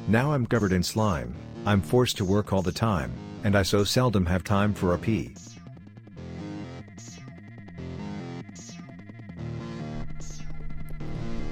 Now 0.08 0.34
I'm 0.34 0.46
covered 0.46 0.74
in 0.74 0.84
slime, 0.84 1.36
I'm 1.66 1.82
forced 1.82 2.18
to 2.18 2.26
work 2.26 2.52
all 2.52 2.62
the 2.62 2.72
time, 2.72 3.14
and 3.44 3.56
I 3.58 3.64
so 3.64 3.84
seldom 3.84 4.26
have 4.26 4.44
time 4.44 4.74
for 4.74 4.94
a 4.94 4.98
pee. 4.98 5.36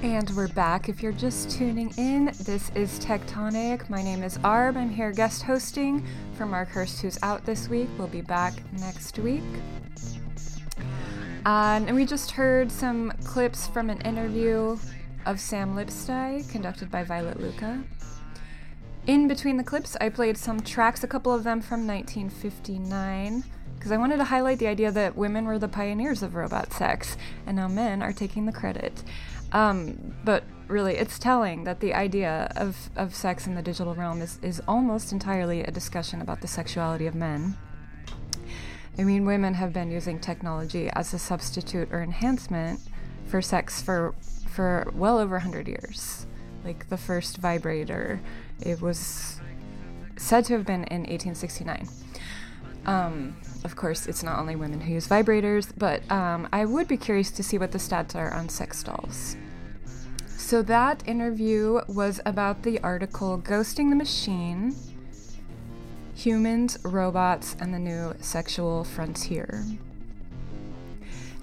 And 0.02 0.28
we're 0.30 0.48
back. 0.48 0.88
If 0.88 1.00
you're 1.00 1.12
just 1.12 1.50
tuning 1.50 1.92
in, 1.96 2.32
this 2.40 2.70
is 2.74 2.98
Tectonic. 2.98 3.88
My 3.88 4.02
name 4.02 4.24
is 4.24 4.36
Arb. 4.38 4.76
I'm 4.76 4.90
here 4.90 5.12
guest 5.12 5.42
hosting 5.42 6.04
for 6.34 6.44
Mark 6.44 6.68
Hurst, 6.70 7.00
who's 7.00 7.18
out 7.22 7.44
this 7.44 7.68
week. 7.68 7.88
We'll 7.98 8.08
be 8.08 8.20
back 8.20 8.54
next 8.80 9.18
week. 9.20 9.44
Uh, 11.46 11.80
and 11.86 11.94
we 11.94 12.04
just 12.04 12.32
heard 12.32 12.72
some 12.72 13.12
clips 13.24 13.68
from 13.68 13.90
an 13.90 14.00
interview 14.00 14.76
of 15.24 15.38
Sam 15.38 15.76
Lipsyte, 15.76 16.48
conducted 16.50 16.90
by 16.90 17.04
Violet 17.04 17.40
Lucca. 17.40 17.82
In 19.06 19.26
between 19.26 19.56
the 19.56 19.64
clips, 19.64 19.96
I 20.00 20.10
played 20.10 20.38
some 20.38 20.60
tracks, 20.60 21.02
a 21.02 21.08
couple 21.08 21.34
of 21.34 21.42
them 21.42 21.60
from 21.60 21.88
1959, 21.88 23.42
because 23.74 23.90
I 23.90 23.96
wanted 23.96 24.18
to 24.18 24.24
highlight 24.24 24.60
the 24.60 24.68
idea 24.68 24.92
that 24.92 25.16
women 25.16 25.44
were 25.44 25.58
the 25.58 25.66
pioneers 25.66 26.22
of 26.22 26.36
robot 26.36 26.72
sex, 26.72 27.16
and 27.44 27.56
now 27.56 27.66
men 27.66 28.00
are 28.00 28.12
taking 28.12 28.46
the 28.46 28.52
credit. 28.52 29.02
Um, 29.50 30.14
but 30.24 30.44
really, 30.68 30.94
it's 30.94 31.18
telling 31.18 31.64
that 31.64 31.80
the 31.80 31.94
idea 31.94 32.52
of, 32.54 32.90
of 32.94 33.12
sex 33.12 33.48
in 33.48 33.56
the 33.56 33.62
digital 33.62 33.92
realm 33.96 34.22
is, 34.22 34.38
is 34.40 34.62
almost 34.68 35.10
entirely 35.10 35.64
a 35.64 35.70
discussion 35.72 36.22
about 36.22 36.40
the 36.40 36.46
sexuality 36.46 37.08
of 37.08 37.16
men. 37.16 37.56
I 38.98 39.02
mean, 39.02 39.24
women 39.24 39.54
have 39.54 39.72
been 39.72 39.90
using 39.90 40.20
technology 40.20 40.88
as 40.90 41.12
a 41.12 41.18
substitute 41.18 41.88
or 41.90 42.02
enhancement 42.02 42.78
for 43.26 43.42
sex 43.42 43.82
for 43.82 44.14
for 44.48 44.92
well 44.94 45.18
over 45.18 45.36
100 45.36 45.66
years. 45.66 46.26
Like 46.64 46.88
the 46.88 46.98
first 46.98 47.38
vibrator, 47.38 48.20
it 48.62 48.80
was 48.80 49.40
said 50.16 50.44
to 50.46 50.54
have 50.54 50.66
been 50.66 50.84
in 50.84 51.02
1869. 51.02 51.88
Um, 52.86 53.36
of 53.64 53.76
course, 53.76 54.06
it's 54.06 54.22
not 54.22 54.38
only 54.38 54.56
women 54.56 54.80
who 54.80 54.94
use 54.94 55.06
vibrators, 55.06 55.72
but 55.76 56.10
um, 56.10 56.48
I 56.52 56.64
would 56.64 56.88
be 56.88 56.96
curious 56.96 57.30
to 57.32 57.42
see 57.42 57.58
what 57.58 57.72
the 57.72 57.78
stats 57.78 58.14
are 58.16 58.32
on 58.32 58.48
sex 58.48 58.82
dolls. 58.82 59.36
So, 60.36 60.62
that 60.62 61.06
interview 61.06 61.80
was 61.88 62.20
about 62.26 62.62
the 62.62 62.80
article 62.80 63.38
Ghosting 63.38 63.90
the 63.90 63.96
Machine 63.96 64.74
Humans, 66.14 66.78
Robots, 66.84 67.56
and 67.58 67.72
the 67.72 67.78
New 67.78 68.14
Sexual 68.20 68.84
Frontier. 68.84 69.64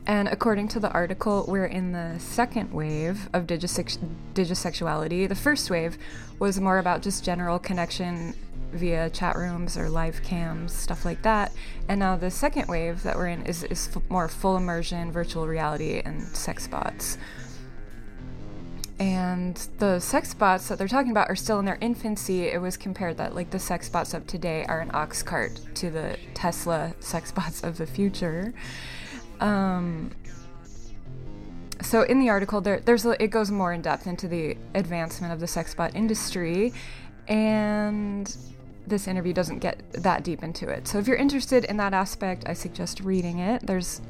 And 0.09 0.27
according 0.27 0.69
to 0.69 0.79
the 0.79 0.89
article, 0.89 1.45
we're 1.47 1.67
in 1.67 1.91
the 1.91 2.15
second 2.17 2.73
wave 2.73 3.29
of 3.31 3.45
digisex- 3.45 3.99
digisexuality. 4.33 5.29
The 5.29 5.35
first 5.35 5.69
wave 5.69 5.99
was 6.39 6.59
more 6.59 6.79
about 6.79 7.03
just 7.03 7.23
general 7.23 7.59
connection 7.59 8.33
via 8.71 9.11
chat 9.11 9.35
rooms 9.35 9.77
or 9.77 9.87
live 9.87 10.23
cams, 10.23 10.73
stuff 10.73 11.05
like 11.05 11.21
that. 11.21 11.51
And 11.87 11.99
now 11.99 12.17
the 12.17 12.31
second 12.31 12.67
wave 12.67 13.03
that 13.03 13.17
we're 13.17 13.27
in 13.27 13.45
is, 13.45 13.63
is 13.65 13.87
f- 13.95 14.01
more 14.09 14.27
full 14.27 14.57
immersion, 14.57 15.11
virtual 15.11 15.47
reality, 15.47 16.01
and 16.03 16.23
sex 16.35 16.67
bots. 16.67 17.19
And 18.99 19.57
the 19.77 19.99
sex 19.99 20.33
bots 20.33 20.69
that 20.69 20.79
they're 20.79 20.87
talking 20.87 21.11
about 21.11 21.29
are 21.29 21.35
still 21.35 21.59
in 21.59 21.65
their 21.65 21.77
infancy. 21.81 22.47
It 22.47 22.59
was 22.59 22.77
compared 22.77 23.17
that 23.17 23.35
like 23.35 23.51
the 23.51 23.59
sex 23.59 23.87
bots 23.89 24.15
of 24.15 24.25
today 24.25 24.65
are 24.67 24.79
an 24.79 24.89
ox 24.91 25.21
cart 25.21 25.61
to 25.75 25.91
the 25.91 26.17
Tesla 26.33 26.95
sex 26.99 27.31
bots 27.31 27.63
of 27.63 27.77
the 27.77 27.85
future. 27.85 28.55
Um, 29.39 30.11
so 31.81 32.01
in 32.03 32.19
the 32.19 32.29
article, 32.29 32.61
there, 32.61 32.79
there's 32.81 33.05
a, 33.05 33.21
it 33.21 33.27
goes 33.27 33.51
more 33.51 33.71
in 33.73 33.81
depth 33.81 34.05
into 34.05 34.27
the 34.27 34.57
advancement 34.75 35.31
of 35.31 35.39
the 35.39 35.47
sex 35.47 35.73
bot 35.73 35.95
industry, 35.95 36.73
and 37.27 38.35
this 38.85 39.07
interview 39.07 39.33
doesn't 39.33 39.59
get 39.59 39.81
that 39.93 40.23
deep 40.23 40.43
into 40.43 40.67
it. 40.67 40.87
So 40.87 40.97
if 40.97 41.07
you're 41.07 41.17
interested 41.17 41.65
in 41.65 41.77
that 41.77 41.93
aspect, 41.93 42.43
I 42.47 42.53
suggest 42.53 43.01
reading 43.01 43.39
it. 43.39 43.65
There's 43.65 44.01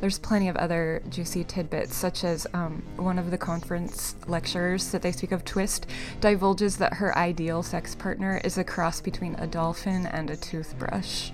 there's 0.00 0.18
plenty 0.18 0.48
of 0.48 0.56
other 0.56 1.02
juicy 1.08 1.42
tidbits, 1.42 1.96
such 1.96 2.22
as 2.22 2.46
um, 2.54 2.84
one 2.96 3.18
of 3.18 3.32
the 3.32 3.38
conference 3.38 4.14
lecturers 4.28 4.92
that 4.92 5.02
they 5.02 5.10
speak 5.10 5.32
of, 5.32 5.44
Twist, 5.44 5.86
divulges 6.20 6.76
that 6.76 6.94
her 6.94 7.16
ideal 7.18 7.64
sex 7.64 7.96
partner 7.96 8.40
is 8.44 8.58
a 8.58 8.64
cross 8.64 9.00
between 9.00 9.34
a 9.34 9.46
dolphin 9.48 10.06
and 10.06 10.30
a 10.30 10.36
toothbrush. 10.36 11.32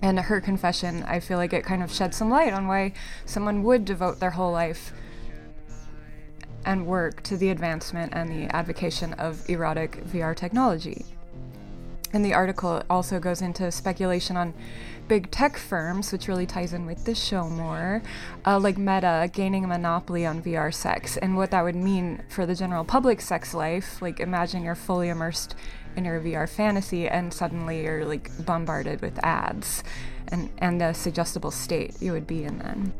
And 0.00 0.18
her 0.18 0.40
confession, 0.40 1.02
I 1.04 1.20
feel 1.20 1.38
like 1.38 1.52
it 1.52 1.64
kind 1.64 1.82
of 1.82 1.92
sheds 1.92 2.16
some 2.16 2.30
light 2.30 2.52
on 2.52 2.66
why 2.66 2.92
someone 3.24 3.62
would 3.64 3.84
devote 3.84 4.20
their 4.20 4.30
whole 4.30 4.52
life 4.52 4.92
and 6.64 6.86
work 6.86 7.22
to 7.22 7.36
the 7.36 7.50
advancement 7.50 8.12
and 8.14 8.30
the 8.30 8.54
advocacy 8.54 9.06
of 9.18 9.48
erotic 9.48 10.04
VR 10.04 10.36
technology. 10.36 11.04
And 12.12 12.24
the 12.24 12.34
article 12.34 12.82
also 12.88 13.18
goes 13.20 13.42
into 13.42 13.70
speculation 13.70 14.36
on 14.36 14.54
big 15.08 15.30
tech 15.30 15.56
firms, 15.56 16.12
which 16.12 16.28
really 16.28 16.46
ties 16.46 16.72
in 16.72 16.86
with 16.86 17.04
this 17.04 17.22
show 17.22 17.48
more, 17.48 18.02
uh, 18.46 18.58
like 18.58 18.78
Meta 18.78 19.30
gaining 19.32 19.64
a 19.64 19.68
monopoly 19.68 20.24
on 20.24 20.42
VR 20.42 20.72
sex 20.72 21.16
and 21.16 21.36
what 21.36 21.50
that 21.50 21.64
would 21.64 21.76
mean 21.76 22.22
for 22.28 22.46
the 22.46 22.54
general 22.54 22.84
public 22.84 23.20
sex 23.20 23.54
life. 23.54 24.00
Like, 24.00 24.20
imagine 24.20 24.62
you're 24.62 24.74
fully 24.74 25.08
immersed 25.08 25.54
in 25.98 26.04
your 26.06 26.20
VR 26.20 26.48
fantasy 26.48 27.06
and 27.06 27.34
suddenly 27.34 27.82
you're 27.82 28.06
like 28.06 28.30
bombarded 28.46 29.02
with 29.02 29.22
ads 29.22 29.84
and, 30.28 30.48
and 30.58 30.80
the 30.80 30.94
suggestible 30.94 31.50
state 31.50 32.00
you 32.00 32.12
would 32.12 32.26
be 32.26 32.44
in 32.44 32.58
then. 32.58 32.92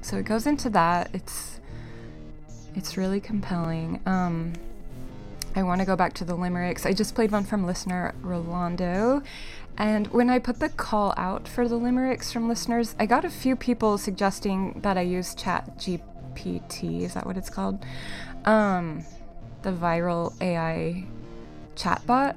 So 0.00 0.16
it 0.16 0.24
goes 0.24 0.46
into 0.46 0.70
that. 0.70 1.10
It's 1.12 1.60
it's 2.74 2.96
really 2.96 3.20
compelling. 3.20 4.00
Um, 4.04 4.52
I 5.54 5.62
want 5.62 5.80
to 5.80 5.84
go 5.84 5.94
back 5.94 6.14
to 6.14 6.24
the 6.24 6.34
limericks. 6.34 6.84
I 6.84 6.92
just 6.92 7.14
played 7.14 7.30
one 7.30 7.44
from 7.44 7.64
listener 7.64 8.14
Rolando. 8.20 9.22
And 9.76 10.08
when 10.08 10.28
I 10.28 10.38
put 10.38 10.58
the 10.60 10.68
call 10.68 11.14
out 11.16 11.46
for 11.46 11.68
the 11.68 11.76
limericks 11.76 12.32
from 12.32 12.48
listeners, 12.48 12.94
I 12.98 13.06
got 13.06 13.24
a 13.24 13.30
few 13.30 13.54
people 13.54 13.98
suggesting 13.98 14.80
that 14.82 14.98
I 14.98 15.02
use 15.02 15.34
Chat 15.34 15.78
GPT. 15.78 17.02
Is 17.02 17.14
that 17.14 17.26
what 17.26 17.36
it's 17.36 17.50
called? 17.50 17.84
Um, 18.44 19.04
the 19.62 19.72
viral 19.72 20.40
AI 20.40 21.06
chatbot. 21.74 22.36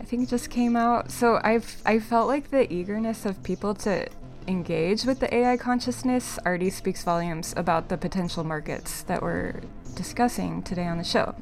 I 0.00 0.04
think 0.04 0.28
just 0.28 0.50
came 0.50 0.76
out. 0.76 1.10
So 1.10 1.40
I've 1.42 1.82
I 1.84 1.98
felt 1.98 2.28
like 2.28 2.50
the 2.50 2.72
eagerness 2.72 3.26
of 3.26 3.42
people 3.42 3.74
to 3.76 4.08
engage 4.48 5.04
with 5.04 5.20
the 5.20 5.32
AI 5.32 5.56
consciousness 5.56 6.38
already 6.44 6.70
speaks 6.70 7.04
volumes 7.04 7.54
about 7.56 7.88
the 7.88 7.98
potential 7.98 8.42
markets 8.42 9.02
that 9.02 9.22
we're 9.22 9.60
discussing 9.94 10.62
today 10.62 10.86
on 10.86 10.98
the 10.98 11.04
show. 11.04 11.34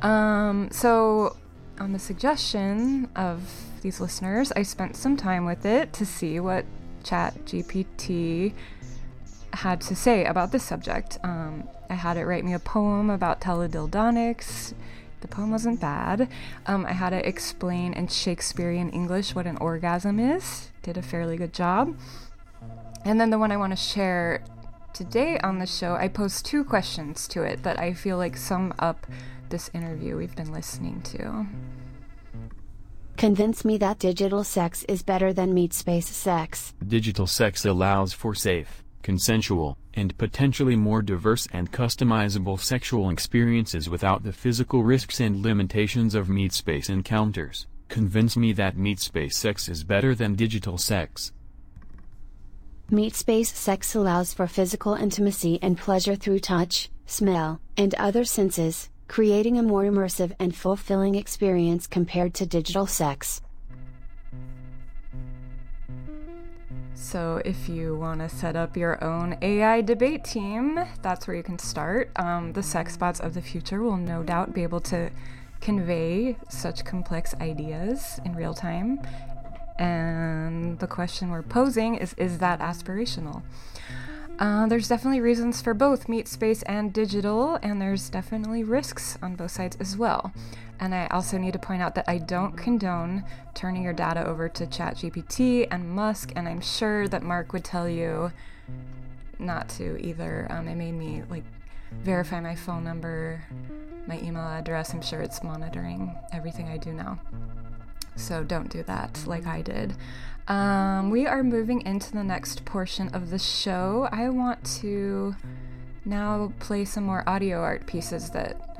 Um, 0.00 0.68
so, 0.70 1.36
on 1.80 1.92
the 1.92 1.98
suggestion 1.98 3.08
of 3.16 3.50
these 3.82 4.00
listeners, 4.00 4.52
I 4.52 4.62
spent 4.62 4.96
some 4.96 5.16
time 5.16 5.44
with 5.44 5.66
it 5.66 5.92
to 5.94 6.06
see 6.06 6.38
what 6.38 6.64
Chat 7.02 7.34
GPT 7.46 8.52
had 9.52 9.80
to 9.82 9.94
say 9.94 10.24
about 10.24 10.52
this 10.52 10.62
subject. 10.62 11.18
Um, 11.22 11.68
I 11.90 11.94
had 11.94 12.16
it 12.16 12.24
write 12.24 12.44
me 12.44 12.54
a 12.54 12.58
poem 12.58 13.10
about 13.10 13.40
teledildonics. 13.40 14.74
The 15.24 15.28
poem 15.28 15.50
wasn't 15.50 15.80
bad. 15.80 16.28
Um, 16.66 16.84
I 16.84 16.92
had 16.92 17.10
to 17.10 17.26
explain 17.26 17.94
in 17.94 18.08
Shakespearean 18.08 18.90
English 18.90 19.34
what 19.34 19.46
an 19.46 19.56
orgasm 19.56 20.20
is. 20.20 20.70
Did 20.82 20.98
a 20.98 21.02
fairly 21.02 21.38
good 21.38 21.54
job. 21.54 21.96
And 23.06 23.18
then 23.18 23.30
the 23.30 23.38
one 23.38 23.50
I 23.50 23.56
want 23.56 23.72
to 23.72 23.76
share 23.76 24.44
today 24.92 25.38
on 25.38 25.60
the 25.60 25.66
show, 25.66 25.94
I 25.94 26.08
posed 26.08 26.44
two 26.44 26.62
questions 26.62 27.26
to 27.28 27.42
it 27.42 27.62
that 27.62 27.80
I 27.80 27.94
feel 27.94 28.18
like 28.18 28.36
sum 28.36 28.74
up 28.78 29.06
this 29.48 29.70
interview 29.72 30.14
we've 30.18 30.36
been 30.36 30.52
listening 30.52 31.00
to. 31.16 31.46
Convince 33.16 33.64
me 33.64 33.78
that 33.78 33.98
digital 33.98 34.44
sex 34.44 34.84
is 34.90 35.02
better 35.02 35.32
than 35.32 35.54
meat 35.54 35.72
space 35.72 36.06
sex. 36.06 36.74
Digital 36.86 37.26
sex 37.26 37.64
allows 37.64 38.12
for 38.12 38.34
safe, 38.34 38.83
consensual, 39.04 39.78
and 39.94 40.18
potentially 40.18 40.74
more 40.74 41.02
diverse 41.02 41.46
and 41.52 41.70
customizable 41.70 42.58
sexual 42.58 43.10
experiences 43.10 43.88
without 43.88 44.24
the 44.24 44.32
physical 44.32 44.82
risks 44.82 45.20
and 45.20 45.42
limitations 45.42 46.16
of 46.16 46.28
meat 46.28 46.52
space 46.52 46.88
encounters. 46.88 47.68
Convince 47.88 48.36
me 48.36 48.52
that 48.54 48.76
meat 48.76 48.98
space 48.98 49.36
sex 49.36 49.68
is 49.68 49.84
better 49.84 50.14
than 50.16 50.34
digital 50.34 50.78
sex. 50.78 51.32
Meat 52.90 53.14
space 53.14 53.52
sex 53.56 53.94
allows 53.94 54.34
for 54.34 54.46
physical 54.46 54.94
intimacy 54.94 55.58
and 55.62 55.78
pleasure 55.78 56.16
through 56.16 56.40
touch, 56.40 56.90
smell, 57.06 57.60
and 57.76 57.94
other 57.94 58.24
senses, 58.24 58.90
creating 59.06 59.58
a 59.58 59.62
more 59.62 59.84
immersive 59.84 60.32
and 60.38 60.56
fulfilling 60.56 61.14
experience 61.14 61.86
compared 61.86 62.34
to 62.34 62.46
digital 62.46 62.86
sex. 62.86 63.40
So, 66.96 67.42
if 67.44 67.68
you 67.68 67.96
want 67.96 68.20
to 68.20 68.28
set 68.28 68.54
up 68.54 68.76
your 68.76 69.02
own 69.02 69.36
AI 69.42 69.80
debate 69.80 70.22
team, 70.22 70.78
that's 71.02 71.26
where 71.26 71.36
you 71.36 71.42
can 71.42 71.58
start. 71.58 72.10
Um, 72.16 72.52
the 72.52 72.62
sex 72.62 72.96
bots 72.96 73.18
of 73.18 73.34
the 73.34 73.42
future 73.42 73.82
will 73.82 73.96
no 73.96 74.22
doubt 74.22 74.54
be 74.54 74.62
able 74.62 74.80
to 74.82 75.10
convey 75.60 76.36
such 76.48 76.84
complex 76.84 77.34
ideas 77.40 78.20
in 78.24 78.36
real 78.36 78.54
time. 78.54 79.00
And 79.76 80.78
the 80.78 80.86
question 80.86 81.30
we're 81.30 81.42
posing 81.42 81.96
is 81.96 82.14
is 82.14 82.38
that 82.38 82.60
aspirational? 82.60 83.42
Uh, 84.38 84.66
there's 84.66 84.88
definitely 84.88 85.20
reasons 85.20 85.62
for 85.62 85.74
both 85.74 86.08
meat 86.08 86.26
space 86.26 86.62
and 86.64 86.92
digital, 86.92 87.56
and 87.62 87.80
there's 87.80 88.10
definitely 88.10 88.64
risks 88.64 89.16
on 89.22 89.36
both 89.36 89.52
sides 89.52 89.76
as 89.78 89.96
well. 89.96 90.32
And 90.80 90.92
I 90.92 91.06
also 91.06 91.38
need 91.38 91.52
to 91.52 91.58
point 91.58 91.82
out 91.82 91.94
that 91.94 92.04
I 92.08 92.18
don't 92.18 92.56
condone 92.56 93.24
turning 93.54 93.84
your 93.84 93.92
data 93.92 94.26
over 94.26 94.48
to 94.48 94.66
ChatGPT 94.66 95.68
and 95.70 95.88
Musk, 95.88 96.32
and 96.34 96.48
I'm 96.48 96.60
sure 96.60 97.06
that 97.08 97.22
Mark 97.22 97.52
would 97.52 97.64
tell 97.64 97.88
you 97.88 98.32
not 99.38 99.68
to 99.70 100.04
either. 100.04 100.48
Um, 100.50 100.66
it 100.66 100.74
made 100.74 100.92
me 100.92 101.22
like 101.30 101.44
verify 102.02 102.40
my 102.40 102.56
phone 102.56 102.82
number, 102.82 103.44
my 104.08 104.18
email 104.18 104.42
address. 104.42 104.92
I'm 104.92 105.02
sure 105.02 105.20
it's 105.20 105.44
monitoring 105.44 106.12
everything 106.32 106.68
I 106.68 106.76
do 106.76 106.92
now. 106.92 107.20
So 108.16 108.42
don't 108.42 108.68
do 108.68 108.82
that 108.84 109.22
like 109.26 109.46
I 109.46 109.62
did. 109.62 109.94
Um, 110.46 111.08
we 111.08 111.26
are 111.26 111.42
moving 111.42 111.80
into 111.86 112.12
the 112.12 112.22
next 112.22 112.66
portion 112.66 113.08
of 113.08 113.30
the 113.30 113.38
show. 113.38 114.08
I 114.12 114.28
want 114.28 114.62
to 114.80 115.34
now 116.04 116.52
play 116.58 116.84
some 116.84 117.04
more 117.04 117.26
audio 117.26 117.62
art 117.62 117.86
pieces 117.86 118.30
that 118.30 118.76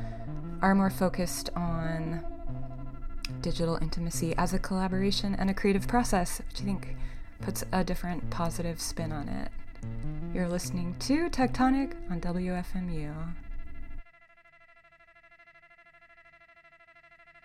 are 0.60 0.74
more 0.74 0.90
focused 0.90 1.48
on 1.56 2.22
digital 3.40 3.76
intimacy 3.80 4.34
as 4.36 4.52
a 4.52 4.58
collaboration 4.58 5.34
and 5.34 5.48
a 5.48 5.54
creative 5.54 5.88
process, 5.88 6.42
which 6.50 6.60
I 6.60 6.64
think 6.64 6.96
puts 7.40 7.64
a 7.72 7.82
different 7.82 8.28
positive 8.28 8.78
spin 8.80 9.10
on 9.10 9.28
it. 9.28 9.50
You're 10.34 10.48
listening 10.48 10.96
to 11.00 11.30
Tectonic 11.30 11.94
on 12.10 12.20
WFMU. 12.20 13.34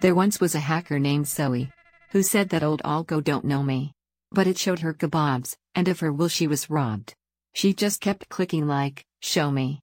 There 0.02 0.16
once 0.16 0.42
was 0.42 0.56
a 0.56 0.60
hacker 0.60 1.00
named 1.00 1.28
Zoe 1.28 1.72
who 2.12 2.22
said 2.22 2.50
that 2.50 2.64
old 2.64 2.82
Algo 2.84 3.24
don't 3.24 3.46
know 3.46 3.64
me. 3.64 3.94
But 4.32 4.48
it 4.48 4.58
showed 4.58 4.80
her 4.80 4.94
kebabs, 4.94 5.56
and 5.74 5.88
of 5.88 6.00
her 6.02 6.14
will 6.14 6.28
she 6.28 6.48
was 6.48 6.70
robbed. 6.70 7.16
She 7.54 7.74
just 7.74 8.00
kept 8.00 8.30
clicking 8.30 8.68
like, 8.68 9.06
show 9.22 9.50
me. 9.52 9.82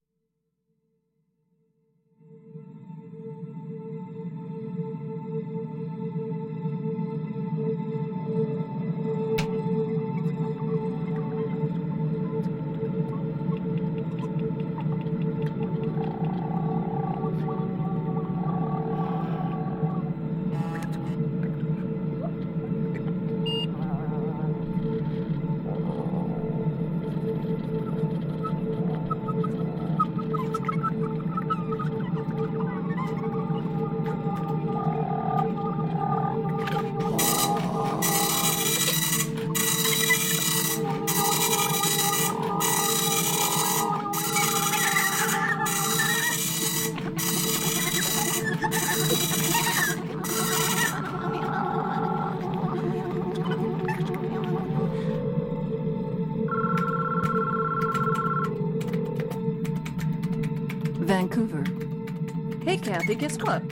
Guess 63.19 63.39
what? 63.39 63.63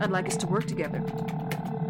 I'd 0.00 0.10
like 0.10 0.26
us 0.26 0.36
to 0.38 0.46
work 0.46 0.66
together. 0.66 1.00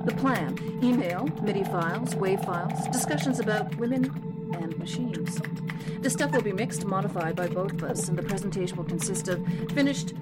The 0.04 0.14
plan 0.14 0.58
email, 0.82 1.26
MIDI 1.42 1.64
files, 1.64 2.14
WAV 2.14 2.44
files, 2.44 2.86
discussions 2.88 3.40
about 3.40 3.74
women 3.76 4.04
and 4.60 4.78
machines. 4.78 5.40
The 6.02 6.10
stuff 6.10 6.32
will 6.32 6.42
be 6.42 6.52
mixed, 6.52 6.84
modified 6.84 7.34
by 7.34 7.48
both 7.48 7.72
of 7.72 7.84
us, 7.84 8.08
and 8.08 8.18
the 8.18 8.22
presentation 8.22 8.76
will 8.76 8.84
consist 8.84 9.28
of 9.28 9.44
finished 9.72 10.12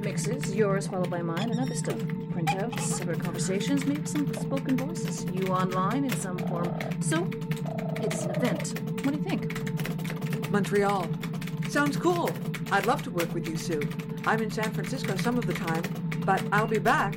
mixes, 0.00 0.54
yours 0.54 0.86
followed 0.86 1.10
by 1.10 1.20
mine, 1.20 1.50
and 1.50 1.60
other 1.60 1.74
stuff. 1.74 1.98
Printouts, 1.98 2.80
separate 2.80 3.20
conversations, 3.22 3.84
maybe 3.84 4.06
some 4.06 4.32
spoken 4.34 4.78
voices, 4.78 5.26
you 5.32 5.48
online 5.48 6.04
in 6.04 6.16
some 6.16 6.38
form. 6.38 6.74
So, 7.00 7.28
it's 8.02 8.24
an 8.24 8.30
event. 8.30 8.80
What 9.04 9.12
do 9.12 9.18
you 9.18 9.24
think? 9.24 10.50
Montreal. 10.50 11.06
Sounds 11.68 11.98
cool. 11.98 12.30
I'd 12.72 12.86
love 12.86 13.02
to 13.02 13.10
work 13.10 13.32
with 13.34 13.46
you, 13.46 13.56
Sue. 13.56 13.82
I'm 14.26 14.42
in 14.42 14.50
San 14.50 14.72
Francisco 14.72 15.16
some 15.16 15.38
of 15.38 15.46
the 15.46 15.54
time, 15.54 15.82
but 16.28 16.42
I'll 16.52 16.66
be 16.66 16.78
back. 16.78 17.14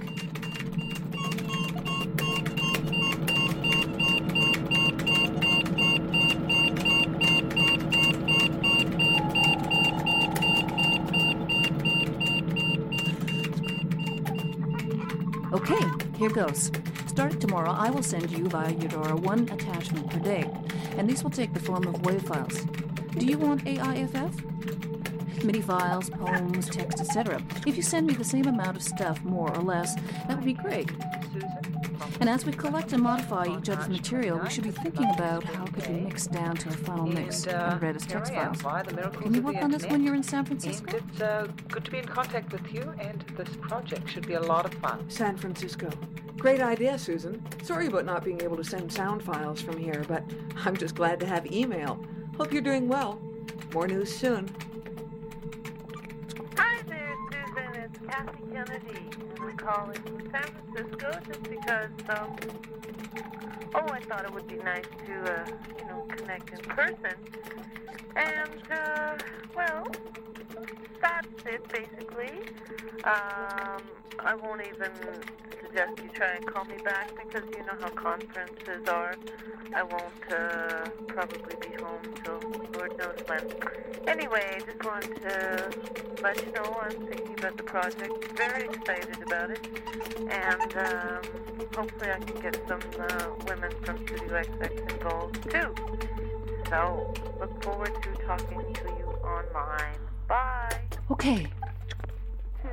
Okay, 15.51 15.75
here 16.17 16.29
goes. 16.29 16.71
Starting 17.07 17.37
tomorrow, 17.37 17.71
I 17.71 17.89
will 17.89 18.01
send 18.01 18.31
you 18.31 18.47
via 18.47 18.71
Eudora 18.71 19.17
one 19.17 19.41
attachment 19.49 20.09
per 20.09 20.19
day, 20.19 20.49
and 20.97 21.09
these 21.09 21.21
will 21.21 21.31
take 21.31 21.53
the 21.53 21.59
form 21.59 21.85
of 21.85 21.95
WAV 21.95 22.25
files. 22.25 22.63
Do 23.17 23.25
you 23.25 23.37
want 23.37 23.67
AIFF? 23.67 24.50
MIDI 25.43 25.61
files, 25.61 26.09
poems, 26.09 26.69
text, 26.69 26.99
etc. 26.99 27.41
If 27.65 27.75
you 27.77 27.83
send 27.83 28.07
me 28.07 28.13
the 28.13 28.23
same 28.23 28.47
amount 28.47 28.77
of 28.77 28.83
stuff, 28.83 29.23
more 29.23 29.53
or 29.55 29.61
less, 29.61 29.95
that 30.27 30.35
would 30.35 30.45
be 30.45 30.53
great. 30.53 30.89
And 32.19 32.29
as 32.29 32.45
we 32.45 32.51
collect 32.51 32.93
and 32.93 33.01
modify 33.01 33.45
each 33.45 33.69
other's 33.69 33.89
material, 33.89 34.37
we 34.39 34.49
should 34.49 34.63
be 34.63 34.71
thinking 34.71 35.09
about 35.15 35.43
how 35.43 35.65
it 35.65 35.73
could 35.73 35.87
be 35.87 35.93
mixed 36.01 36.31
down 36.31 36.55
to 36.57 36.69
a 36.69 36.71
final 36.71 37.07
mix 37.07 37.45
And, 37.45 37.55
uh, 37.55 37.69
and 37.71 37.81
read 37.81 37.95
as 37.95 38.05
text 38.05 38.33
files. 38.33 38.61
via 38.61 38.83
the 38.83 38.93
miracles 38.93 39.23
Can 39.23 39.33
you 39.33 39.41
work 39.41 39.55
on 39.57 39.71
this 39.71 39.85
when 39.85 40.03
you're 40.03 40.15
in 40.15 40.23
San 40.23 40.45
Francisco? 40.45 40.97
And 40.97 41.09
it's 41.11 41.21
uh, 41.21 41.47
good 41.69 41.85
to 41.85 41.91
be 41.91 41.97
in 41.99 42.05
contact 42.05 42.51
with 42.51 42.71
you, 42.73 42.93
and 42.99 43.23
this 43.35 43.49
project 43.61 44.09
should 44.09 44.27
be 44.27 44.33
a 44.33 44.41
lot 44.41 44.65
of 44.65 44.73
fun. 44.75 45.09
San 45.09 45.37
Francisco. 45.37 45.89
Great 46.37 46.61
idea, 46.61 46.97
Susan. 46.97 47.43
Sorry 47.63 47.87
about 47.87 48.05
not 48.05 48.23
being 48.23 48.41
able 48.41 48.57
to 48.57 48.63
send 48.63 48.91
sound 48.91 49.23
files 49.23 49.61
from 49.61 49.77
here, 49.77 50.03
but 50.07 50.23
I'm 50.65 50.75
just 50.77 50.95
glad 50.95 51.19
to 51.21 51.25
have 51.25 51.51
email. 51.51 52.03
Hope 52.37 52.51
you're 52.51 52.61
doing 52.61 52.87
well. 52.87 53.19
More 53.73 53.87
news 53.87 54.15
soon. 54.15 54.53
Kathy 58.11 58.43
Kennedy, 58.51 59.40
I'm 59.51 59.57
calling 59.57 60.01
from 60.03 60.31
San 60.31 60.43
Francisco 60.73 61.19
just 61.27 61.43
because, 61.43 61.89
um, 62.07 62.35
oh, 63.75 63.87
I 63.91 63.99
thought 63.99 64.23
it 64.23 64.33
would 64.33 64.47
be 64.47 64.55
nice 64.55 64.85
to, 65.05 65.33
uh, 65.33 65.45
you 65.77 65.85
know, 65.87 66.05
connect 66.15 66.53
in 66.53 66.59
person. 66.69 67.15
And, 68.15 68.71
uh, 68.71 69.17
well, 69.53 69.87
that's 71.01 71.27
it, 71.45 71.67
basically. 71.67 72.39
Um, 73.03 73.81
I 74.19 74.35
won't 74.35 74.61
even 74.61 74.91
suggest 75.61 76.01
you 76.03 76.09
try 76.13 76.33
and 76.35 76.45
call 76.45 76.65
me 76.65 76.75
back 76.83 77.11
because 77.15 77.47
you 77.55 77.65
know 77.65 77.73
how 77.79 77.89
conferences 77.89 78.87
are. 78.87 79.15
I 79.73 79.83
won't 79.83 80.31
uh, 80.31 80.89
probably 81.07 81.55
be 81.61 81.81
home 81.81 82.01
till 82.23 82.39
Lord 82.73 82.97
knows 82.97 83.17
when. 83.25 83.51
Anyway, 84.07 84.59
just 84.65 84.83
wanted 84.83 85.15
to 85.21 85.71
let 86.21 86.45
you 86.45 86.51
know 86.51 86.77
I'm 86.81 87.07
thinking 87.07 87.35
about 87.39 87.57
the 87.57 87.63
project. 87.63 88.37
Very 88.37 88.65
excited 88.65 89.21
about 89.25 89.40
it. 89.49 89.67
And 90.29 90.77
um, 90.77 91.67
hopefully 91.75 92.11
I 92.11 92.19
can 92.19 92.41
get 92.41 92.61
some 92.67 92.81
uh, 92.99 93.29
women 93.47 93.71
from 93.83 93.97
Studio 94.05 94.41
XX 94.43 94.91
involved 94.91 95.49
too. 95.49 95.73
So, 96.69 97.13
look 97.39 97.63
forward 97.63 97.91
to 98.03 98.13
talking 98.25 98.73
to 98.73 98.83
you 98.83 99.07
online. 99.23 99.99
Bye. 100.27 100.81
Okay. 101.09 101.47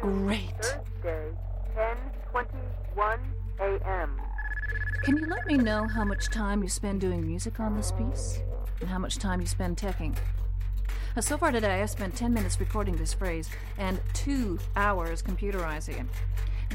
Great. 0.01 0.51
Thursday, 1.03 1.31
10:21 1.75 3.19
a.m. 3.61 4.21
Can 5.03 5.17
you 5.17 5.27
let 5.27 5.47
me 5.47 5.57
know 5.57 5.87
how 5.89 6.05
much 6.05 6.29
time 6.29 6.63
you 6.63 6.69
spend 6.69 7.01
doing 7.01 7.27
music 7.27 7.59
on 7.59 7.77
this 7.77 7.91
piece? 7.93 8.41
And 8.81 8.89
how 8.89 8.99
much 8.99 9.19
time 9.19 9.41
you 9.41 9.47
spend 9.47 9.77
teching? 9.77 10.17
Uh, 11.17 11.21
So 11.21 11.37
far 11.37 11.51
today, 11.51 11.83
I've 11.83 11.91
spent 11.91 12.15
10 12.15 12.33
minutes 12.33 12.61
recording 12.61 12.97
this 12.97 13.13
phrase 13.13 13.51
and 13.79 13.99
two 14.13 14.59
hours 14.77 15.23
computerizing 15.23 16.01
it. 16.01 16.07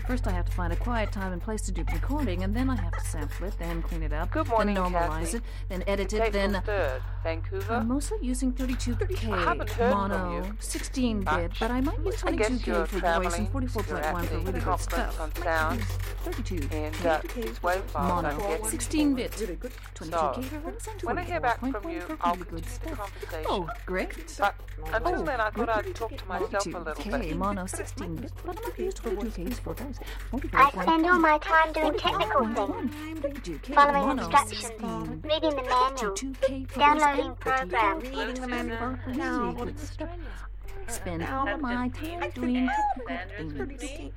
First, 0.08 0.28
I 0.28 0.32
have 0.32 0.46
to 0.46 0.52
find 0.52 0.74
a 0.74 0.76
quiet 0.76 1.12
time 1.14 1.32
and 1.32 1.42
place 1.42 1.62
to 1.62 1.72
do 1.72 1.84
the 1.86 1.94
recording, 1.94 2.44
and 2.44 2.54
then 2.54 2.70
I 2.70 2.76
have 2.76 2.92
to 2.92 3.00
sample 3.06 3.48
it, 3.48 3.58
then 3.58 3.82
clean 3.82 4.04
it 4.04 4.12
up, 4.12 4.32
Good 4.32 4.48
morning, 4.50 4.76
then 4.76 4.84
normalize 4.92 5.32
Kathy. 5.32 5.38
it, 5.38 5.44
then 5.70 5.84
edit 5.88 6.12
It's 6.14 6.28
it, 6.28 6.34
then. 6.34 6.54
3rd, 6.66 7.02
Vancouver. 7.24 7.74
I'm 7.74 7.88
mostly 7.88 8.18
using 8.22 8.52
32K 8.52 9.32
I 9.32 9.38
haven't 9.44 9.70
heard 9.70 9.92
from 9.92 10.10
mono, 10.10 10.52
16 10.60 11.22
bit, 11.24 11.52
but 11.58 11.72
I 11.72 11.80
might 11.80 12.00
use 12.04 12.22
I 12.26 12.32
guess 12.36 12.50
22K 12.50 12.68
you're 12.68 12.86
for 12.86 13.00
voice 13.00 13.38
and 13.38 13.54
44.1 13.54 14.26
for 14.26 14.38
really 14.40 14.60
good 14.60 14.80
stuff. 14.80 15.22
on 15.22 15.36
sound. 15.36 15.82
32 16.26 16.68
And 16.76 17.06
uh, 17.06 17.22
these 17.36 17.64
wave 17.64 17.82
files 17.84 18.26
I 18.26 18.34
mono, 18.34 18.64
16 18.68 19.16
bit, 19.16 19.40
Really 19.40 19.56
good. 19.56 19.72
22K 19.96 20.44
for 20.44 20.60
voice 20.60 20.88
and 20.92 21.02
when 21.04 21.18
I 21.18 21.24
hear 21.24 21.40
back 21.40 21.60
from 21.60 21.74
44.1 21.74 21.94
you, 21.94 22.02
for 22.02 22.18
I'll 22.22 22.36
really 22.36 22.46
good 22.52 22.66
stuff. 22.66 23.12
Oh, 23.48 23.70
great. 23.86 24.10
But 24.38 24.56
until 24.94 25.24
then, 25.24 25.40
I 25.40 25.50
thought 25.50 25.70
I'd 25.70 25.96
talk 25.96 26.18
to 26.18 26.26
myself 26.28 26.66
a 26.66 26.70
little 26.70 26.94
32K 26.96 27.22
bit. 27.22 27.38
mono 27.38 27.66
16 27.66 28.16
bit, 28.18 28.32
but 28.46 28.58
I'm 28.58 28.64
not 28.64 28.80
used 28.80 28.98
to 28.98 29.04
22Ks 29.04 29.60
for. 29.60 29.76
I 30.54 30.70
spend 30.72 31.06
all 31.06 31.20
my 31.20 31.38
time 31.40 31.74
doing 31.74 31.94
technical 31.98 32.48
things, 32.48 33.66
following 33.74 34.18
instructions, 34.18 34.72
reading 35.24 35.50
the 35.50 35.64
manual, 35.64 36.66
downloading 36.78 37.36
programs. 37.36 38.04
Reading 38.04 38.42
the 38.42 38.48
manual. 38.48 38.98
No. 39.08 39.68
spend 40.88 41.24
all 41.24 41.48
of 41.48 41.60
my 41.60 41.90
time 41.90 42.30
doing 42.34 42.70
technical 43.08 43.66
things. 43.78 44.14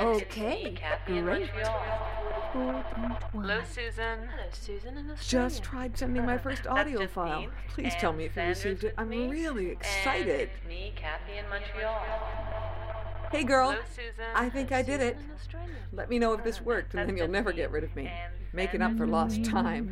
Okay, 0.00 0.78
great. 1.06 1.50
Hello, 2.52 3.60
Susan. 3.72 4.18
Hello, 4.28 4.48
Susan 4.52 4.98
in 4.98 5.10
Just 5.20 5.62
tried 5.62 5.96
sending 5.96 6.26
my 6.26 6.36
first 6.36 6.66
audio 6.66 7.06
file. 7.06 7.46
Please 7.68 7.94
tell 7.98 8.12
me 8.12 8.26
if 8.26 8.36
you 8.36 8.42
received 8.42 8.84
it. 8.84 8.94
I'm 8.98 9.08
really 9.08 9.70
excited. 9.70 10.50
And 10.60 10.68
me, 10.68 10.92
Kathy 10.94 11.38
in 11.38 11.48
Montreal. 11.48 12.91
Hey 13.32 13.44
girl, 13.44 13.70
Hello, 13.70 13.82
Susan. 13.88 14.26
I 14.34 14.50
think 14.50 14.72
I 14.72 14.82
did 14.82 15.00
it. 15.00 15.16
Let 15.90 16.10
me 16.10 16.18
know 16.18 16.34
if 16.34 16.44
this 16.44 16.60
worked, 16.60 16.92
and 16.92 17.08
then 17.08 17.16
you'll 17.16 17.28
never 17.28 17.50
get 17.50 17.70
rid 17.70 17.82
of 17.82 17.96
me. 17.96 18.12
Making 18.52 18.82
up 18.82 18.94
for 18.98 19.06
lost 19.06 19.42
time. 19.42 19.88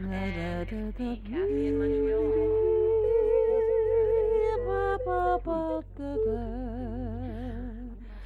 Kathy 1.24 1.68
in 1.68 1.78
Montreal. 1.78 2.61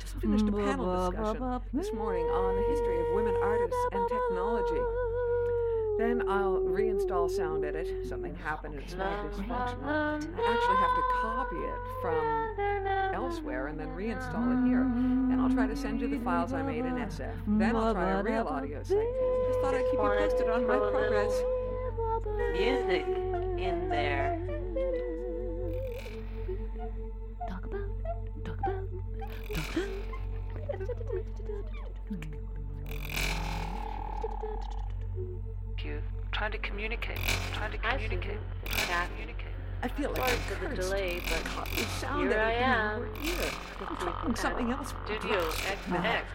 Just 0.00 0.16
finished 0.20 0.48
a 0.48 0.52
panel 0.52 1.10
discussion 1.10 1.60
this 1.72 1.92
morning 1.92 2.24
on 2.24 2.56
the 2.56 2.62
history 2.68 2.98
of 2.98 3.06
women 3.14 3.36
artists 3.40 3.86
and 3.92 4.08
technology. 4.08 4.80
Then 5.96 6.28
I'll 6.28 6.58
reinstall 6.58 7.30
Sound 7.30 7.64
Edit. 7.64 8.06
Something 8.08 8.34
happened, 8.34 8.74
it's 8.74 8.94
now 8.94 9.24
dysfunctional. 9.30 9.86
I 9.86 10.16
actually 10.16 10.76
have 10.76 10.94
to 10.96 11.02
copy 11.22 11.56
it 11.56 11.78
from 12.02 13.14
elsewhere 13.14 13.68
and 13.68 13.78
then 13.78 13.88
reinstall 13.88 14.52
it 14.52 14.66
here. 14.66 14.82
And 14.82 15.40
I'll 15.40 15.50
try 15.50 15.66
to 15.66 15.76
send 15.76 16.00
you 16.00 16.08
the 16.08 16.18
files 16.18 16.52
I 16.52 16.62
made 16.62 16.84
in 16.84 16.94
SF. 16.94 17.32
Then 17.46 17.76
I'll 17.76 17.94
try 17.94 18.10
a 18.10 18.22
real 18.22 18.48
audio 18.48 18.82
site. 18.82 18.98
Just 19.46 19.60
thought 19.60 19.74
I'd 19.74 19.84
keep 19.84 19.94
you 19.94 19.98
posted 19.98 20.50
on 20.50 20.66
my 20.66 20.78
progress. 20.78 21.32
Music 22.52 23.06
in 23.58 23.88
there. 23.88 24.43
Trying 36.44 36.52
to 36.52 36.68
communicate, 36.68 37.18
trying 37.54 37.72
to 37.72 37.78
communicate, 37.78 38.36
trying 38.66 39.08
to 39.08 39.12
communicate. 39.14 39.46
I 39.82 39.88
feel 39.88 40.10
like 40.10 40.18
Sorry 40.18 40.32
I'm 40.32 40.38
for 40.40 40.54
the 40.54 40.66
cursed. 40.76 40.80
delay, 40.90 41.22
but 41.26 41.44
Copy 41.46 41.76
Sound 41.98 42.28
here 42.28 42.38
I 42.38 42.52
am. 42.52 42.98
your 43.00 43.06
ear. 43.24 43.50
I'm 43.88 43.96
talking 43.96 44.34
something 44.34 44.70
else. 44.70 44.92
Studio 45.06 45.38
X 45.48 45.78
X. 45.90 46.26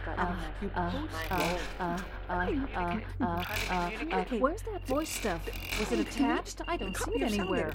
You 0.62 0.70
Uh, 0.74 0.90
post 0.90 1.14
uh, 1.30 1.36
it. 1.36 1.60
uh, 1.78 1.84
uh, 2.28 2.32
uh, 2.74 3.00
uh, 3.20 3.44
uh, 3.70 4.10
uh, 4.10 4.24
where's 4.40 4.62
that 4.62 4.84
voice 4.88 5.10
stuff? 5.10 5.48
Was 5.78 5.92
it 5.92 6.00
attached? 6.00 6.60
I 6.66 6.76
don't 6.76 6.96
see 6.96 7.12
it 7.12 7.22
anywhere. 7.22 7.72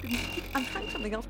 I'm 0.54 0.66
trying 0.66 0.90
something 0.90 1.14
else. 1.14 1.26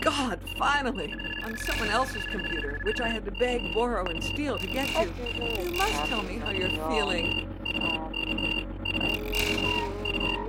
God, 0.00 0.40
finally! 0.58 1.14
On 1.44 1.56
someone 1.58 1.90
else's 1.90 2.24
computer, 2.24 2.80
which 2.82 3.00
I 3.00 3.08
had 3.08 3.24
to 3.26 3.30
beg, 3.30 3.72
borrow, 3.72 4.04
and 4.06 4.22
steal 4.22 4.58
to 4.58 4.66
get 4.66 4.88
to. 4.88 5.62
You 5.62 5.70
must 5.78 6.06
tell 6.06 6.24
me 6.24 6.38
how 6.38 6.50
you're 6.50 6.70
feeling. 6.70 8.63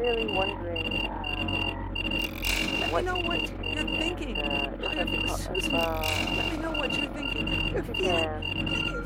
I'm 0.06 0.16
really 0.16 0.32
wondering. 0.36 1.10
Let 2.80 2.94
me 2.94 3.02
know 3.02 3.18
what 3.22 3.42
you're 3.42 3.86
thinking. 3.98 4.36
How 4.36 4.92
you're 4.94 5.06
feeling, 5.06 5.28
Susan. 5.36 5.72
Let 5.74 6.52
me 6.52 6.58
know 6.58 6.72
what 6.74 6.96
you're 6.96 7.12
thinking. 7.12 7.48
You're 7.74 7.84
feeling. 7.84 8.30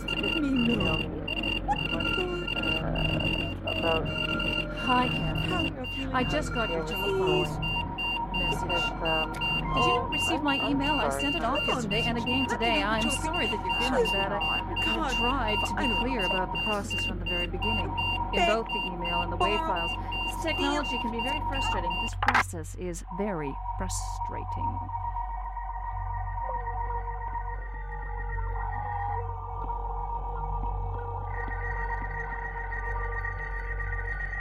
Let 0.10 0.42
me 0.44 0.76
know. 0.76 0.98
Hi, 4.76 5.08
Kathy. 5.08 5.74
I 6.12 6.24
just 6.26 6.54
got 6.54 6.70
your 6.70 6.86
telephone 6.86 7.44
message. 8.34 8.84
Did 9.70 9.86
you 9.86 9.94
not 9.96 10.12
receive 10.12 10.42
my 10.42 10.70
email? 10.70 10.96
I 10.96 11.10
sent 11.18 11.36
it 11.36 11.44
off 11.46 11.66
yesterday 11.66 12.02
and 12.02 12.18
again 12.18 12.48
today. 12.50 12.84
I'm 12.84 13.10
sorry 13.10 13.48
that 13.48 13.52
you're 13.66 13.80
feeling 13.90 14.12
bad. 14.12 14.34
I 14.34 14.62
I 14.76 15.14
tried 15.14 15.60
to 15.66 15.76
be 15.76 15.88
clear 16.02 16.26
about 16.26 16.52
the 16.52 16.62
process 16.66 17.06
from 17.06 17.20
the 17.20 17.26
very 17.26 17.48
beginning, 17.48 17.90
in 18.34 18.46
both 18.48 18.68
the 18.68 18.82
email 18.88 19.22
and 19.22 19.32
the 19.32 19.38
WAV 19.38 19.60
files. 19.60 19.92
This 20.40 20.54
technology 20.54 20.98
can 21.00 21.12
be 21.12 21.20
very 21.20 21.42
frustrating. 21.50 21.92
This 22.02 22.16
process 22.22 22.76
is 22.76 23.04
very 23.18 23.54
frustrating. 23.78 24.80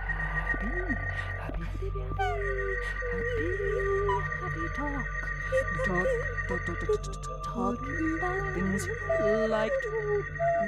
Happy, 0.06 0.68
happy, 1.40 1.64
happy, 1.66 1.90
happy, 3.10 3.48
happy 4.40 4.66
talk. 4.76 4.94
Talk, 4.94 5.17
talk, 5.84 6.06
talk, 6.48 6.62
talk, 6.66 7.42
talk, 7.42 7.78
about 8.18 8.54
things 8.54 8.88
like 9.48 9.72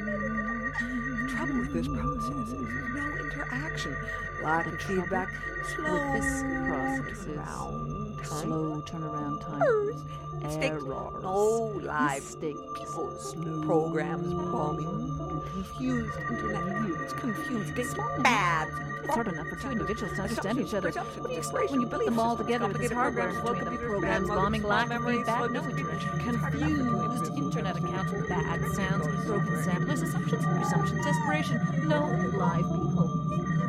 The 0.00 1.28
trouble 1.30 1.58
with 1.58 1.72
this 1.72 1.88
process 1.88 2.48
is 2.48 2.68
no 2.94 3.04
interaction. 3.24 3.96
Lack 4.42 4.66
of 4.66 4.80
feedback. 4.82 5.28
Slow 5.76 5.92
with 5.92 6.22
this 6.22 6.42
process 6.66 7.26
is 7.26 8.28
slow 8.28 8.82
turnaround 8.86 9.40
time, 9.40 10.40
Mistakes. 10.42 10.64
errors, 10.66 11.22
No 11.22 11.72
live 11.82 12.22
mistakes, 12.22 12.60
people. 12.74 13.62
Programs 13.64 14.32
bombing. 14.34 15.19
Confused 15.52 16.18
internet. 16.30 17.00
It's 17.02 17.12
confused. 17.14 17.78
It's 17.78 17.94
mm-hmm. 17.94 18.22
bad. 18.22 18.68
It's 19.04 19.14
hard 19.14 19.28
enough 19.28 19.48
for 19.48 19.56
two 19.56 19.70
individuals 19.70 20.14
to 20.16 20.22
understand 20.22 20.60
each 20.60 20.74
other. 20.74 20.90
What 20.90 21.26
do 21.26 21.32
you 21.32 21.38
expect 21.38 21.70
when 21.70 21.80
you 21.80 21.86
put 21.86 22.04
them 22.04 22.18
all 22.18 22.36
together 22.36 22.68
with 22.68 22.78
this 22.78 22.92
hardware 22.92 23.32
between 23.32 23.64
them? 23.64 23.78
programs, 23.78 24.28
bombing, 24.28 24.62
lack 24.62 24.90
of 24.90 25.04
feedback, 25.04 25.50
no 25.50 25.62
interaction, 25.64 26.18
confused 26.20 27.32
internet 27.36 27.76
accounts, 27.76 28.12
bad 28.28 28.60
sounds, 28.72 29.26
broken 29.26 29.62
samplers, 29.64 30.02
assumptions, 30.02 30.44
presumptions, 30.44 31.04
desperation, 31.04 31.88
no 31.88 32.06
live 32.36 32.64
people. 32.64 33.08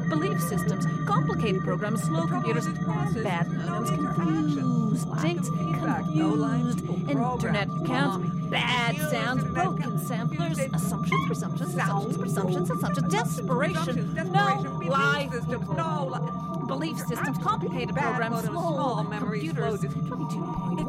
Belief 0.10 0.42
systems, 0.42 0.86
complicated 1.06 1.64
programs, 1.64 2.04
slow 2.04 2.28
computers, 2.28 2.68
bad 2.68 3.48
modems, 3.48 3.88
confused 3.88 5.22
dates, 5.22 5.50
confused 5.50 7.10
internet 7.10 7.68
accounts, 7.82 8.41
bad 8.52 8.98
sounds, 9.10 9.44
broken 9.46 9.98
samplers, 9.98 10.60
assumptions, 10.60 11.26
presumptions, 11.26 11.74
assumptions, 11.74 12.18
presumptions, 12.18 12.70
assumptions, 12.70 13.12
desperation, 13.12 14.14
no 14.14 14.80
live 14.88 15.32
people. 15.50 16.68
Belief 16.68 16.98
systems, 17.00 17.38
complicated 17.40 17.96
programs, 17.96 18.44
slow 18.46 19.04
computers, 19.04 19.82
22.1, 19.82 20.86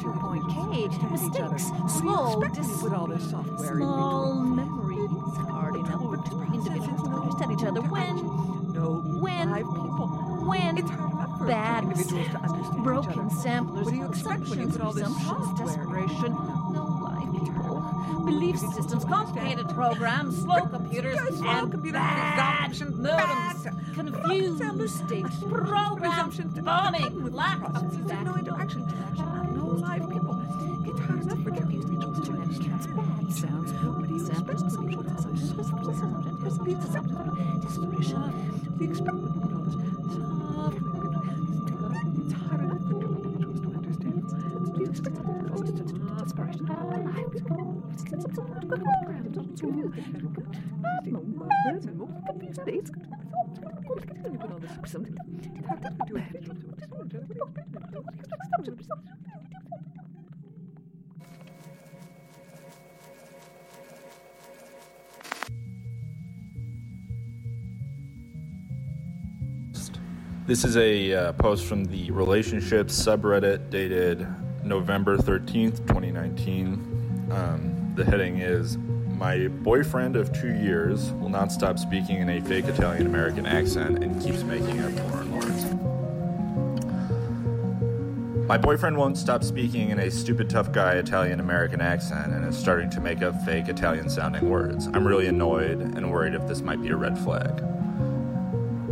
2.k, 0.00 1.10
mistakes, 1.10 1.70
dis- 2.54 2.80
small 2.80 4.44
memories, 4.44 5.10
hard 5.50 5.74
enough 5.76 6.00
for 6.02 6.16
two 6.28 6.40
individuals 6.54 7.02
to 7.02 7.08
understand 7.08 7.52
each 7.52 7.64
other. 7.64 7.80
when, 7.82 8.16
when, 9.20 9.48
when, 10.48 10.76
bad, 11.46 11.84
broken 12.82 13.30
samplers, 13.30 13.86
assumptions, 13.88 14.76
presumptions, 14.76 15.58
desperation, 15.58 16.32
no 16.72 16.84
live 17.04 17.32
people, 17.44 18.22
belief 18.24 18.58
systems, 18.58 19.04
complicated 19.04 19.68
programs, 19.70 20.38
slow 20.38 20.64
computers, 20.66 21.18
and 21.40 21.82
bad 21.92 22.70
modems, 22.72 23.94
confused 23.94 24.62
programs, 25.50 26.38
bombing, 26.62 27.32
lack 27.32 27.62
of 27.62 27.92
feedback, 27.92 28.24
no 28.24 28.34
interaction, 28.36 28.86
no 29.54 29.66
live 29.66 30.08
people. 30.10 30.42
It's 30.86 31.00
hard 31.00 31.22
enough 31.22 31.42
for 31.44 31.50
confused 31.50 31.88
internet 31.92 32.56
accounts, 32.56 32.86
bad. 32.86 33.32
Sounds, 33.32 33.72
broken 33.72 34.16
assumptions, 34.16 34.72
desperation, 37.62 38.22
the 38.78 38.84
experiment 38.84 39.38
This 70.46 70.64
is 70.64 70.76
a 70.76 71.12
uh, 71.12 71.32
post 71.32 71.66
from 71.66 71.84
the 71.84 72.10
relationships 72.12 72.98
subreddit 72.98 73.70
dated 73.70 74.26
November 74.64 75.16
13th, 75.16 75.78
2019. 75.88 77.28
Um, 77.30 77.92
the 77.96 78.04
heading 78.04 78.38
is 78.38 78.78
My 79.18 79.48
boyfriend 79.48 80.14
of 80.14 80.32
two 80.32 80.54
years 80.54 81.10
will 81.14 81.28
not 81.28 81.50
stop 81.50 81.76
speaking 81.76 82.18
in 82.18 82.28
a 82.28 82.40
fake 82.40 82.66
Italian 82.66 83.04
American 83.04 83.46
accent 83.46 84.04
and 84.04 84.22
keeps 84.22 84.44
making 84.44 84.78
up 84.78 84.92
foreign 85.10 85.32
words. 85.32 85.64
My 88.46 88.56
boyfriend 88.56 88.96
won't 88.96 89.18
stop 89.18 89.42
speaking 89.42 89.90
in 89.90 89.98
a 89.98 90.08
stupid 90.08 90.48
tough 90.48 90.70
guy 90.70 90.92
Italian 90.92 91.40
American 91.40 91.80
accent 91.80 92.32
and 92.32 92.46
is 92.46 92.56
starting 92.56 92.88
to 92.90 93.00
make 93.00 93.20
up 93.20 93.34
fake 93.42 93.66
Italian 93.68 94.08
sounding 94.08 94.48
words. 94.48 94.86
I'm 94.86 95.04
really 95.04 95.26
annoyed 95.26 95.80
and 95.80 96.12
worried 96.12 96.34
if 96.34 96.46
this 96.46 96.62
might 96.62 96.80
be 96.80 96.90
a 96.90 96.96
red 96.96 97.18
flag. 97.18 97.56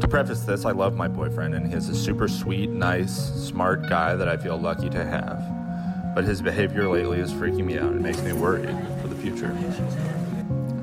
To 0.01 0.09
preface 0.09 0.41
this, 0.41 0.65
I 0.65 0.73
love 0.73 0.97
my 0.97 1.07
boyfriend 1.07 1.55
and 1.55 1.73
he's 1.73 1.89
a 1.89 1.95
super 1.95 2.27
sweet, 2.27 2.71
nice, 2.71 3.15
smart 3.47 3.89
guy 3.89 4.17
that 4.17 4.29
I 4.29 4.37
feel 4.37 4.59
lucky 4.59 4.91
to 4.91 5.05
have. 5.05 5.41
But 6.17 6.25
his 6.25 6.43
behavior 6.43 6.89
lately 6.89 7.21
is 7.21 7.31
freaking 7.31 7.67
me 7.67 7.79
out 7.79 7.93
and 7.93 8.03
makes 8.03 8.23
me 8.23 8.33
worried 8.33 8.75
for 9.03 9.07
the 9.07 9.15
future. 9.15 9.55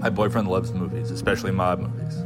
My 0.03 0.09
boyfriend 0.09 0.49
loves 0.49 0.73
movies, 0.73 1.11
especially 1.11 1.51
mob 1.51 1.79
movies. 1.79 2.17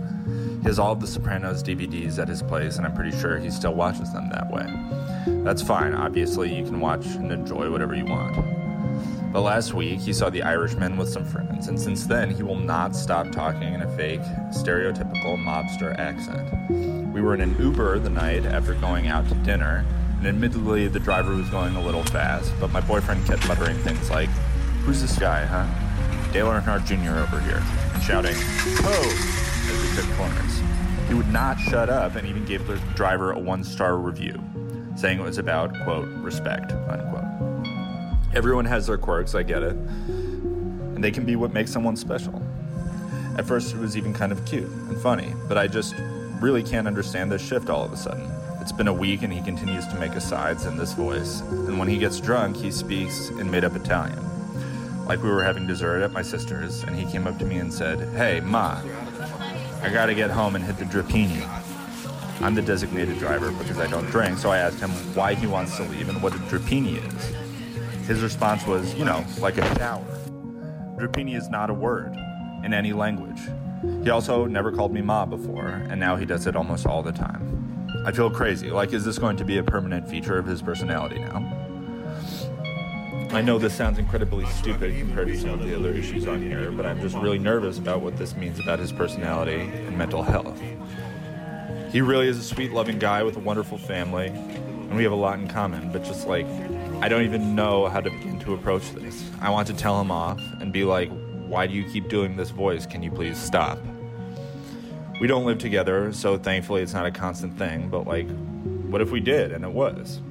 He 0.63 0.67
has 0.67 0.79
all 0.79 0.93
of 0.93 0.99
the 0.99 1.05
Sopranos 1.05 1.61
DVDs 1.61 2.17
at 2.17 2.27
his 2.27 2.41
place, 2.41 2.77
and 2.77 2.87
I'm 2.87 2.95
pretty 2.95 3.15
sure 3.15 3.37
he 3.37 3.51
still 3.51 3.75
watches 3.75 4.11
them 4.11 4.29
that 4.31 4.49
way. 4.49 4.65
That's 5.43 5.61
fine, 5.61 5.93
obviously, 5.93 6.51
you 6.51 6.65
can 6.65 6.79
watch 6.79 7.05
and 7.05 7.31
enjoy 7.31 7.69
whatever 7.69 7.93
you 7.93 8.05
want. 8.05 8.35
But 9.31 9.41
last 9.41 9.75
week, 9.75 9.99
he 9.99 10.11
saw 10.11 10.31
The 10.31 10.41
Irishman 10.41 10.97
with 10.97 11.09
some 11.09 11.23
friends, 11.23 11.67
and 11.67 11.79
since 11.79 12.07
then, 12.07 12.31
he 12.31 12.41
will 12.41 12.57
not 12.57 12.95
stop 12.95 13.31
talking 13.31 13.71
in 13.75 13.83
a 13.83 13.95
fake, 13.95 14.21
stereotypical 14.49 15.37
mobster 15.37 15.95
accent. 15.99 17.13
We 17.13 17.21
were 17.21 17.35
in 17.35 17.41
an 17.41 17.55
Uber 17.59 17.99
the 17.99 18.09
night 18.09 18.47
after 18.47 18.73
going 18.73 19.05
out 19.05 19.29
to 19.29 19.35
dinner, 19.35 19.85
and 20.17 20.25
admittedly, 20.25 20.87
the 20.87 20.99
driver 20.99 21.35
was 21.35 21.47
going 21.49 21.75
a 21.75 21.85
little 21.85 22.05
fast, 22.05 22.51
but 22.59 22.71
my 22.71 22.81
boyfriend 22.81 23.23
kept 23.27 23.47
muttering 23.47 23.77
things 23.77 24.09
like, 24.09 24.29
Who's 24.83 24.99
this 24.99 25.19
guy, 25.19 25.45
huh? 25.45 25.67
Dale 26.31 26.47
Earnhardt 26.47 26.85
Jr. 26.85 27.17
over 27.17 27.39
here, 27.41 27.63
and 27.93 28.03
shouting, 28.03 28.35
Ho! 28.35 29.37
as 29.69 29.81
we 29.81 30.01
took 30.01 30.17
corners. 30.17 30.61
He 31.07 31.13
would 31.13 31.31
not 31.31 31.59
shut 31.59 31.89
up 31.89 32.15
and 32.15 32.27
even 32.27 32.43
gave 32.45 32.67
the 32.67 32.75
driver 32.95 33.31
a 33.31 33.39
one 33.39 33.63
star 33.63 33.97
review, 33.97 34.41
saying 34.95 35.19
it 35.19 35.23
was 35.23 35.37
about, 35.37 35.73
quote, 35.83 36.07
respect, 36.21 36.73
unquote. 36.73 37.23
Everyone 38.35 38.65
has 38.65 38.87
their 38.87 38.97
quirks, 38.97 39.35
I 39.35 39.43
get 39.43 39.63
it, 39.63 39.75
and 39.75 41.03
they 41.03 41.11
can 41.11 41.25
be 41.25 41.35
what 41.35 41.53
makes 41.53 41.71
someone 41.71 41.95
special. 41.95 42.41
At 43.37 43.45
first, 43.45 43.73
it 43.73 43.79
was 43.79 43.95
even 43.95 44.13
kind 44.13 44.31
of 44.31 44.43
cute 44.45 44.69
and 44.69 44.97
funny, 44.99 45.33
but 45.47 45.57
I 45.57 45.67
just 45.67 45.95
really 46.41 46.63
can't 46.63 46.87
understand 46.87 47.31
this 47.31 47.41
shift 47.41 47.69
all 47.69 47.85
of 47.85 47.93
a 47.93 47.97
sudden. 47.97 48.29
It's 48.59 48.71
been 48.71 48.89
a 48.89 48.93
week 48.93 49.21
and 49.21 49.31
he 49.31 49.41
continues 49.41 49.87
to 49.87 49.95
make 49.95 50.11
asides 50.11 50.65
in 50.65 50.77
this 50.77 50.93
voice, 50.93 51.39
and 51.39 51.79
when 51.79 51.87
he 51.87 51.97
gets 51.97 52.19
drunk, 52.19 52.57
he 52.57 52.69
speaks 52.69 53.29
in 53.29 53.49
made 53.49 53.63
up 53.63 53.75
Italian. 53.75 54.26
Like 55.07 55.23
we 55.23 55.29
were 55.29 55.41
having 55.41 55.65
dessert 55.65 56.01
at 56.03 56.11
my 56.11 56.21
sister's, 56.21 56.83
and 56.83 56.93
he 56.93 57.09
came 57.09 57.27
up 57.27 57.39
to 57.39 57.45
me 57.45 57.59
and 57.59 57.73
said, 57.73 58.13
Hey, 58.17 58.41
Ma, 58.41 58.81
I 59.81 59.89
gotta 59.89 60.13
get 60.13 60.29
home 60.29 60.55
and 60.55 60.65
hit 60.65 60.77
the 60.77 60.83
Drapini. 60.83 61.47
I'm 62.41 62.53
the 62.53 62.61
designated 62.61 63.17
driver 63.17 63.51
because 63.53 63.79
I 63.79 63.87
don't 63.87 64.05
drink, 64.07 64.37
so 64.37 64.49
I 64.49 64.57
asked 64.57 64.81
him 64.81 64.89
why 65.15 65.33
he 65.33 65.47
wants 65.47 65.77
to 65.77 65.83
leave 65.83 66.09
and 66.09 66.21
what 66.21 66.35
a 66.35 66.37
Drapini 66.39 66.97
is. 66.97 68.05
His 68.05 68.21
response 68.21 68.67
was, 68.67 68.93
you 68.95 69.05
know, 69.05 69.25
like 69.39 69.57
a 69.57 69.75
shower. 69.75 70.03
Drapini 70.97 71.37
is 71.37 71.47
not 71.47 71.69
a 71.69 71.73
word 71.73 72.13
in 72.65 72.73
any 72.73 72.91
language. 72.91 73.39
He 74.03 74.09
also 74.09 74.45
never 74.45 74.73
called 74.73 74.91
me 74.91 75.01
Ma 75.01 75.25
before, 75.25 75.67
and 75.89 76.01
now 76.01 76.17
he 76.17 76.25
does 76.25 76.47
it 76.47 76.55
almost 76.57 76.85
all 76.85 77.01
the 77.01 77.13
time. 77.13 77.93
I 78.05 78.11
feel 78.11 78.29
crazy. 78.29 78.71
Like, 78.71 78.91
is 78.91 79.05
this 79.05 79.17
going 79.17 79.37
to 79.37 79.45
be 79.45 79.57
a 79.57 79.63
permanent 79.63 80.09
feature 80.09 80.37
of 80.37 80.45
his 80.45 80.61
personality 80.61 81.19
now? 81.19 81.56
I 83.31 83.41
know 83.41 83.59
this 83.59 83.75
sounds 83.75 83.99
incredibly 83.99 84.45
stupid 84.45 84.97
compared 84.97 85.27
to 85.27 85.37
some 85.37 85.49
of 85.51 85.59
the 85.59 85.75
other 85.75 85.91
issues 85.91 86.27
on 86.27 86.41
here, 86.41 86.71
but 86.71 86.85
I'm 86.85 86.99
just 87.01 87.15
really 87.17 87.37
nervous 87.37 87.77
about 87.77 88.01
what 88.01 88.17
this 88.17 88.35
means 88.35 88.57
about 88.59 88.79
his 88.79 88.91
personality 88.91 89.59
and 89.59 89.97
mental 89.97 90.23
health. 90.23 90.59
He 91.91 92.01
really 92.01 92.27
is 92.27 92.37
a 92.37 92.43
sweet, 92.43 92.71
loving 92.71 92.99
guy 92.99 93.23
with 93.23 93.35
a 93.35 93.39
wonderful 93.39 93.77
family, 93.77 94.27
and 94.27 94.95
we 94.95 95.03
have 95.03 95.11
a 95.11 95.15
lot 95.15 95.39
in 95.39 95.47
common, 95.47 95.91
but 95.91 96.03
just 96.03 96.25
like, 96.25 96.45
I 97.01 97.09
don't 97.09 97.23
even 97.23 97.53
know 97.53 97.87
how 97.87 97.99
to 97.99 98.09
begin 98.09 98.39
to 98.39 98.53
approach 98.53 98.91
this. 98.91 99.29
I 99.41 99.49
want 99.49 99.67
to 99.67 99.73
tell 99.73 99.99
him 99.99 100.09
off 100.09 100.41
and 100.61 100.71
be 100.71 100.85
like, 100.85 101.11
why 101.47 101.67
do 101.67 101.73
you 101.73 101.83
keep 101.83 102.09
doing 102.09 102.37
this 102.37 102.49
voice? 102.49 102.85
Can 102.85 103.03
you 103.03 103.11
please 103.11 103.37
stop? 103.37 103.77
We 105.19 105.27
don't 105.27 105.45
live 105.45 105.59
together, 105.59 106.13
so 106.13 106.37
thankfully 106.37 106.81
it's 106.81 106.93
not 106.93 107.05
a 107.05 107.11
constant 107.11 107.57
thing, 107.57 107.89
but 107.89 108.07
like, 108.07 108.29
what 108.87 109.01
if 109.01 109.11
we 109.11 109.19
did 109.19 109.51
and 109.51 109.65
it 109.65 109.71
was? 109.71 110.21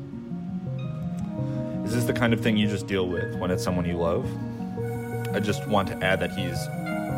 Is 1.87 1.95
this 1.95 2.05
the 2.05 2.13
kind 2.13 2.33
of 2.33 2.41
thing 2.41 2.57
you 2.57 2.67
just 2.67 2.89
deal 2.89 3.07
with 3.07 3.37
when 3.37 3.53
it's 3.53 3.63
someone 3.63 3.85
you 3.85 3.97
love? 3.97 4.27
I 5.33 5.39
just 5.39 5.69
want 5.69 5.87
to 5.87 6.05
add 6.05 6.19
that 6.19 6.33
he's 6.33 6.67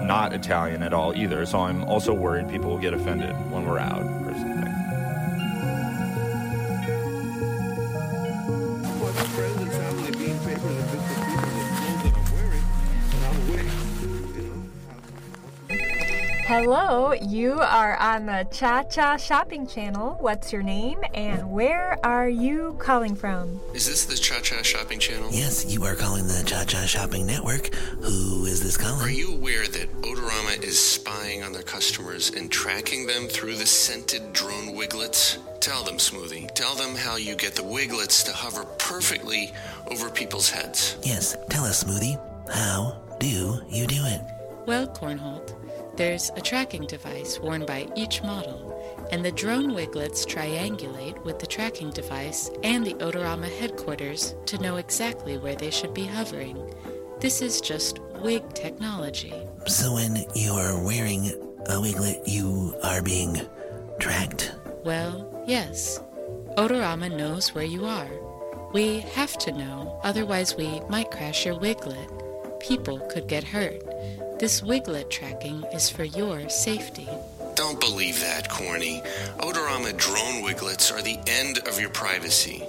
not 0.06 0.34
Italian 0.34 0.82
at 0.82 0.92
all 0.92 1.16
either, 1.16 1.46
so 1.46 1.60
I'm 1.60 1.84
also 1.84 2.12
worried 2.12 2.50
people 2.50 2.68
will 2.68 2.78
get 2.78 2.92
offended 2.92 3.34
when 3.50 3.66
we're 3.66 3.78
out 3.78 4.27
Hello, 16.60 17.12
you 17.12 17.52
are 17.52 17.96
on 17.98 18.26
the 18.26 18.44
Cha 18.50 18.82
Cha 18.82 19.16
Shopping 19.16 19.64
Channel. 19.64 20.16
What's 20.18 20.52
your 20.52 20.64
name 20.64 20.98
and 21.14 21.52
where 21.52 22.04
are 22.04 22.28
you 22.28 22.74
calling 22.80 23.14
from? 23.14 23.60
Is 23.74 23.86
this 23.86 24.06
the 24.06 24.16
Cha 24.16 24.40
Cha 24.40 24.60
Shopping 24.62 24.98
Channel? 24.98 25.30
Yes, 25.30 25.72
you 25.72 25.84
are 25.84 25.94
calling 25.94 26.26
the 26.26 26.42
Cha 26.44 26.64
Cha 26.64 26.84
Shopping 26.84 27.28
Network. 27.28 27.72
Who 28.02 28.44
is 28.46 28.60
this 28.60 28.76
calling? 28.76 29.00
Are 29.02 29.08
you 29.08 29.34
aware 29.34 29.68
that 29.68 30.02
Odorama 30.02 30.60
is 30.60 30.76
spying 30.76 31.44
on 31.44 31.52
their 31.52 31.62
customers 31.62 32.30
and 32.30 32.50
tracking 32.50 33.06
them 33.06 33.28
through 33.28 33.54
the 33.54 33.64
scented 33.64 34.32
drone 34.32 34.74
wiglets? 34.74 35.38
Tell 35.60 35.84
them, 35.84 35.98
Smoothie. 35.98 36.52
Tell 36.56 36.74
them 36.74 36.96
how 36.96 37.14
you 37.14 37.36
get 37.36 37.54
the 37.54 37.62
wiglets 37.62 38.24
to 38.24 38.32
hover 38.32 38.64
perfectly 38.78 39.52
over 39.92 40.10
people's 40.10 40.50
heads. 40.50 40.96
Yes, 41.04 41.36
tell 41.50 41.64
us, 41.64 41.84
Smoothie. 41.84 42.18
How 42.52 43.00
do 43.20 43.60
you 43.70 43.86
do 43.86 44.04
it? 44.06 44.22
Well, 44.66 44.86
Cornholt, 44.88 45.54
there's 45.98 46.30
a 46.36 46.40
tracking 46.40 46.86
device 46.86 47.40
worn 47.40 47.66
by 47.66 47.88
each 47.96 48.22
model, 48.22 49.08
and 49.10 49.24
the 49.24 49.32
drone 49.32 49.74
wiglets 49.74 50.24
triangulate 50.24 51.22
with 51.24 51.40
the 51.40 51.46
tracking 51.46 51.90
device 51.90 52.52
and 52.62 52.86
the 52.86 52.94
Odorama 52.94 53.50
headquarters 53.58 54.36
to 54.46 54.58
know 54.58 54.76
exactly 54.76 55.38
where 55.38 55.56
they 55.56 55.70
should 55.70 55.92
be 55.92 56.06
hovering. 56.06 56.72
This 57.18 57.42
is 57.42 57.60
just 57.60 57.98
wig 58.22 58.54
technology. 58.54 59.34
So 59.66 59.94
when 59.94 60.24
you're 60.36 60.80
wearing 60.84 61.32
a 61.66 61.80
wiglet, 61.80 62.22
you 62.28 62.76
are 62.84 63.02
being 63.02 63.40
tracked? 63.98 64.54
Well, 64.84 65.44
yes. 65.48 66.00
Odorama 66.56 67.10
knows 67.14 67.56
where 67.56 67.64
you 67.64 67.86
are. 67.86 68.08
We 68.72 69.00
have 69.00 69.36
to 69.38 69.50
know, 69.50 69.98
otherwise, 70.04 70.54
we 70.54 70.80
might 70.88 71.10
crash 71.10 71.44
your 71.44 71.58
wiglet. 71.58 72.08
People 72.60 73.00
could 73.10 73.26
get 73.26 73.42
hurt. 73.42 73.82
This 74.38 74.62
wiglet 74.62 75.10
tracking 75.10 75.64
is 75.72 75.90
for 75.90 76.04
your 76.04 76.48
safety. 76.48 77.08
Don't 77.56 77.80
believe 77.80 78.20
that, 78.20 78.48
Corny. 78.48 79.02
Odorama 79.38 79.96
drone 79.96 80.44
wiglets 80.44 80.92
are 80.92 81.02
the 81.02 81.18
end 81.26 81.58
of 81.66 81.80
your 81.80 81.90
privacy. 81.90 82.62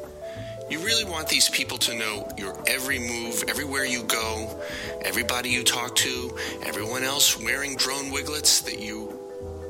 You 0.68 0.80
really 0.80 1.04
want 1.04 1.28
these 1.28 1.48
people 1.48 1.78
to 1.78 1.96
know 1.96 2.28
your 2.40 2.58
every 2.66 2.98
move, 2.98 3.44
everywhere 3.48 3.86
you 3.86 4.02
go, 4.02 4.60
everybody 5.04 5.50
you 5.50 5.64
talk 5.64 5.96
to, 5.98 6.36
everyone 6.66 7.04
else 7.04 7.40
wearing 7.40 7.76
drone 7.76 8.10
wiglets 8.10 8.62
that 8.62 8.80
you 8.80 9.14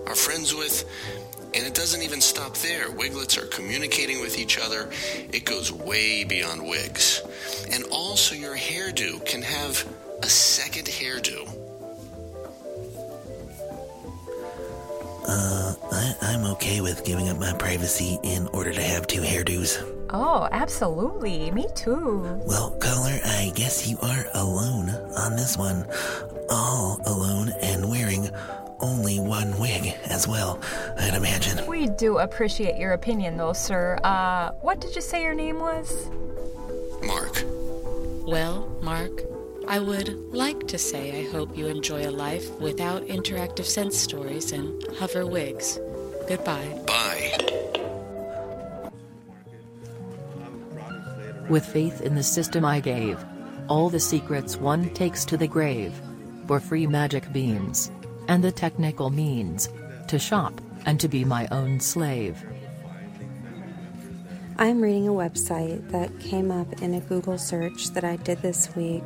are 0.08 0.16
friends 0.16 0.56
with. 0.56 0.90
And 1.54 1.68
it 1.68 1.74
doesn't 1.74 2.02
even 2.02 2.22
stop 2.22 2.56
there. 2.60 2.92
Wiglets 2.92 3.38
are 3.38 3.48
communicating 3.48 4.22
with 4.22 4.40
each 4.40 4.58
other. 4.58 4.90
It 5.34 5.44
goes 5.44 5.70
way 5.70 6.24
beyond 6.24 6.66
wigs. 6.66 7.22
And 7.74 7.84
also, 7.92 8.36
your 8.36 8.56
hairdo 8.56 9.26
can 9.26 9.42
have 9.42 9.86
a 10.24 10.28
second 10.28 10.88
hairdo. 10.88 11.59
Uh, 15.32 15.76
I, 15.92 16.16
I'm 16.22 16.46
okay 16.54 16.82
with 16.82 17.06
giving 17.06 17.30
up 17.30 17.38
my 17.38 17.54
privacy 17.54 18.18
in 18.24 18.48
order 18.48 18.74
to 18.74 18.82
have 18.82 19.06
two 19.06 19.22
hairdos. 19.22 19.78
Oh, 20.10 20.50
absolutely. 20.52 21.52
Me 21.52 21.68
too. 21.76 22.42
Well, 22.48 22.72
caller, 22.82 23.20
I 23.24 23.52
guess 23.54 23.88
you 23.88 24.00
are 24.02 24.26
alone 24.34 24.90
on 24.90 25.36
this 25.36 25.56
one. 25.56 25.86
All 26.50 27.00
alone 27.06 27.54
and 27.62 27.88
wearing 27.88 28.32
only 28.80 29.20
one 29.20 29.56
wig 29.60 29.94
as 30.06 30.28
well, 30.28 30.60
I'd 30.98 31.14
imagine. 31.14 31.68
We 31.68 31.86
do 31.86 32.18
appreciate 32.18 32.78
your 32.78 32.94
opinion, 32.94 33.38
though, 33.38 33.54
sir. 33.54 34.00
Uh, 34.04 34.52
what 34.62 34.80
did 34.82 34.96
you 34.96 35.02
say 35.02 35.22
your 35.22 35.36
name 35.36 35.60
was? 35.60 36.10
Mark. 37.04 37.44
Well, 38.26 38.68
Mark, 38.82 39.22
I 39.70 39.78
would 39.78 40.34
like 40.34 40.68
to 40.70 40.80
say 40.80 41.20
I 41.20 41.32
hope 41.32 41.56
you 41.56 41.68
enjoy 41.68 42.10
a 42.10 42.10
life 42.10 42.50
without 42.60 43.04
interactive 43.04 43.66
sense 43.66 43.96
stories 43.96 44.52
and 44.52 44.84
hover 44.98 45.28
wigs. 45.28 45.80
Goodbye. 46.28 46.82
Bye. 46.88 47.38
With 51.52 51.64
faith 51.64 52.02
in 52.02 52.16
the 52.16 52.24
system 52.24 52.66
I 52.66 52.80
gave. 52.80 53.24
All 53.68 53.92
the 53.92 54.00
secrets 54.00 54.58
one 54.58 54.92
takes 54.96 55.24
to 55.26 55.38
the 55.38 55.48
grave. 55.48 55.94
For 56.48 56.60
free 56.60 56.88
magic 56.88 57.32
beans. 57.32 57.92
And 58.28 58.44
the 58.44 58.52
technical 58.52 59.12
means. 59.12 59.70
To 60.08 60.18
shop, 60.18 60.60
and 60.88 61.00
to 61.00 61.08
be 61.08 61.24
my 61.24 61.48
own 61.52 61.80
slave. 61.80 62.44
I'm 64.58 64.82
reading 64.82 65.08
a 65.08 65.12
website 65.12 65.88
that 65.92 66.20
came 66.20 66.50
up 66.52 66.82
in 66.82 66.96
a 66.96 67.02
Google 67.02 67.38
search 67.38 67.92
that 67.92 68.04
I 68.04 68.16
did 68.16 68.42
this 68.42 68.76
week, 68.76 69.06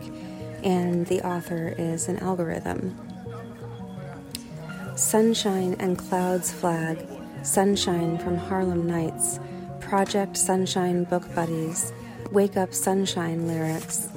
and 0.63 1.05
the 1.07 1.21
author 1.21 1.75
is 1.77 2.07
an 2.07 2.17
algorithm. 2.19 2.97
Sunshine 4.95 5.75
and 5.79 5.97
Clouds 5.97 6.51
flag, 6.51 6.99
Sunshine 7.41 8.17
from 8.19 8.37
Harlem 8.37 8.87
Nights, 8.87 9.39
Project 9.79 10.37
Sunshine 10.37 11.03
Book 11.03 11.23
Buddies, 11.35 11.91
Wake 12.31 12.57
Up 12.57 12.73
Sunshine 12.73 13.47
lyrics, 13.47 14.07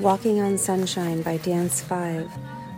Walking 0.00 0.40
on 0.40 0.58
Sunshine 0.58 1.22
by 1.22 1.38
Dance 1.38 1.80
5, 1.82 2.30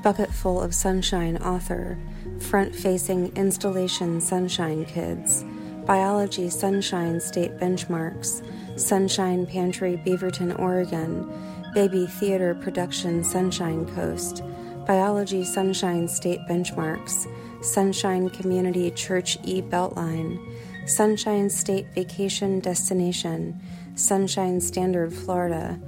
Bucketful 0.02 0.60
of 0.62 0.74
Sunshine 0.74 1.36
author, 1.38 1.98
Front 2.38 2.74
Facing 2.74 3.34
Installation 3.36 4.20
Sunshine 4.20 4.86
Kids, 4.86 5.44
Biology 5.84 6.48
Sunshine 6.48 7.20
State 7.20 7.58
Benchmarks, 7.58 8.42
Sunshine 8.78 9.44
Pantry 9.44 10.00
Beaverton, 10.06 10.58
Oregon, 10.58 11.30
Baby 11.74 12.06
Theater 12.06 12.54
Production 12.54 13.22
Sunshine 13.22 13.86
Coast, 13.94 14.42
Biology 14.86 15.44
Sunshine 15.44 16.08
State 16.08 16.40
Benchmarks, 16.48 17.28
Sunshine 17.64 18.28
Community 18.28 18.90
Church 18.90 19.38
E 19.44 19.62
Beltline, 19.62 20.40
Sunshine 20.88 21.48
State 21.48 21.86
Vacation 21.94 22.58
Destination, 22.58 23.60
Sunshine 23.94 24.60
Standard 24.60 25.14
Florida, 25.14 25.78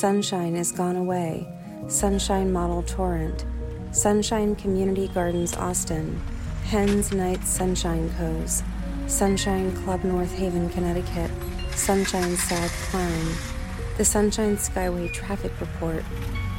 Sunshine 0.00 0.56
is 0.56 0.72
Gone 0.72 0.96
Away, 0.96 1.46
Sunshine 1.86 2.52
Model 2.52 2.82
Torrent, 2.82 3.44
Sunshine 3.92 4.56
Community 4.56 5.06
Gardens 5.06 5.54
Austin, 5.54 6.20
Hens 6.64 7.12
Night 7.12 7.44
Sunshine 7.44 8.12
Co's, 8.18 8.64
Sunshine 9.06 9.70
Club 9.84 10.02
North 10.02 10.34
Haven, 10.34 10.68
Connecticut, 10.70 11.30
Sunshine 11.76 12.36
Sad 12.36 12.70
Clown, 12.90 13.57
the 13.98 14.04
Sunshine 14.04 14.56
Skyway 14.56 15.12
Traffic 15.12 15.50
Report, 15.60 16.04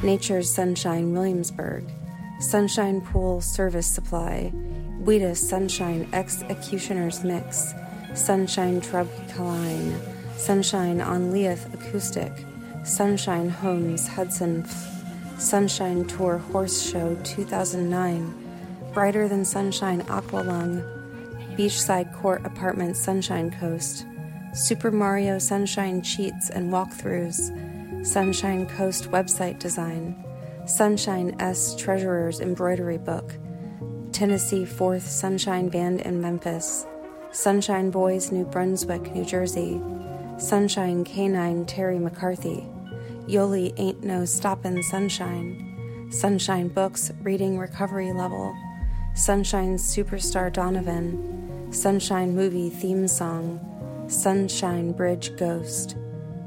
Nature's 0.02 0.52
Sunshine 0.52 1.10
Williamsburg, 1.14 1.90
Sunshine 2.38 3.00
Pool 3.00 3.40
Service 3.40 3.86
Supply, 3.86 4.52
Wheatus 5.00 5.36
Sunshine 5.36 6.06
Executioner's 6.12 7.24
Mix, 7.24 7.72
Sunshine 8.14 8.82
Trub 8.82 9.08
Kaline, 9.30 9.98
Sunshine 10.36 11.00
on 11.00 11.32
Leith 11.32 11.66
Acoustic, 11.72 12.30
Sunshine 12.84 13.48
Homes 13.48 14.06
Hudson, 14.06 14.66
Sunshine 15.38 16.06
Tour 16.06 16.36
Horse 16.36 16.82
Show 16.90 17.16
2009, 17.24 18.92
Brighter 18.92 19.28
Than 19.28 19.46
Sunshine 19.46 20.02
Aqualung, 20.02 20.84
Beachside 21.56 22.12
Court 22.12 22.44
Apartment 22.44 22.98
Sunshine 22.98 23.50
Coast, 23.50 24.04
Super 24.52 24.90
Mario 24.90 25.38
Sunshine 25.38 26.02
Cheats 26.02 26.50
and 26.50 26.72
Walkthroughs, 26.72 28.04
Sunshine 28.04 28.66
Coast 28.66 29.08
Website 29.12 29.60
Design, 29.60 30.24
Sunshine 30.66 31.36
S 31.38 31.76
Treasurer's 31.76 32.40
Embroidery 32.40 32.98
Book, 32.98 33.36
Tennessee 34.10 34.64
4th 34.64 35.02
Sunshine 35.02 35.68
Band 35.68 36.00
in 36.00 36.20
Memphis, 36.20 36.84
Sunshine 37.30 37.92
Boys 37.92 38.32
New 38.32 38.44
Brunswick, 38.44 39.14
New 39.14 39.24
Jersey, 39.24 39.80
Sunshine 40.36 41.04
Canine 41.04 41.64
Terry 41.64 42.00
McCarthy, 42.00 42.66
Yoli 43.28 43.72
Ain't 43.76 44.02
No 44.02 44.24
Stoppin' 44.24 44.82
Sunshine, 44.82 46.08
Sunshine 46.10 46.66
Books 46.66 47.12
Reading 47.22 47.56
Recovery 47.56 48.12
Level, 48.12 48.52
Sunshine 49.14 49.76
Superstar 49.76 50.52
Donovan, 50.52 51.72
Sunshine 51.72 52.34
Movie 52.34 52.68
Theme 52.68 53.06
Song, 53.06 53.64
Sunshine 54.10 54.90
Bridge 54.90 55.36
Ghost, 55.36 55.94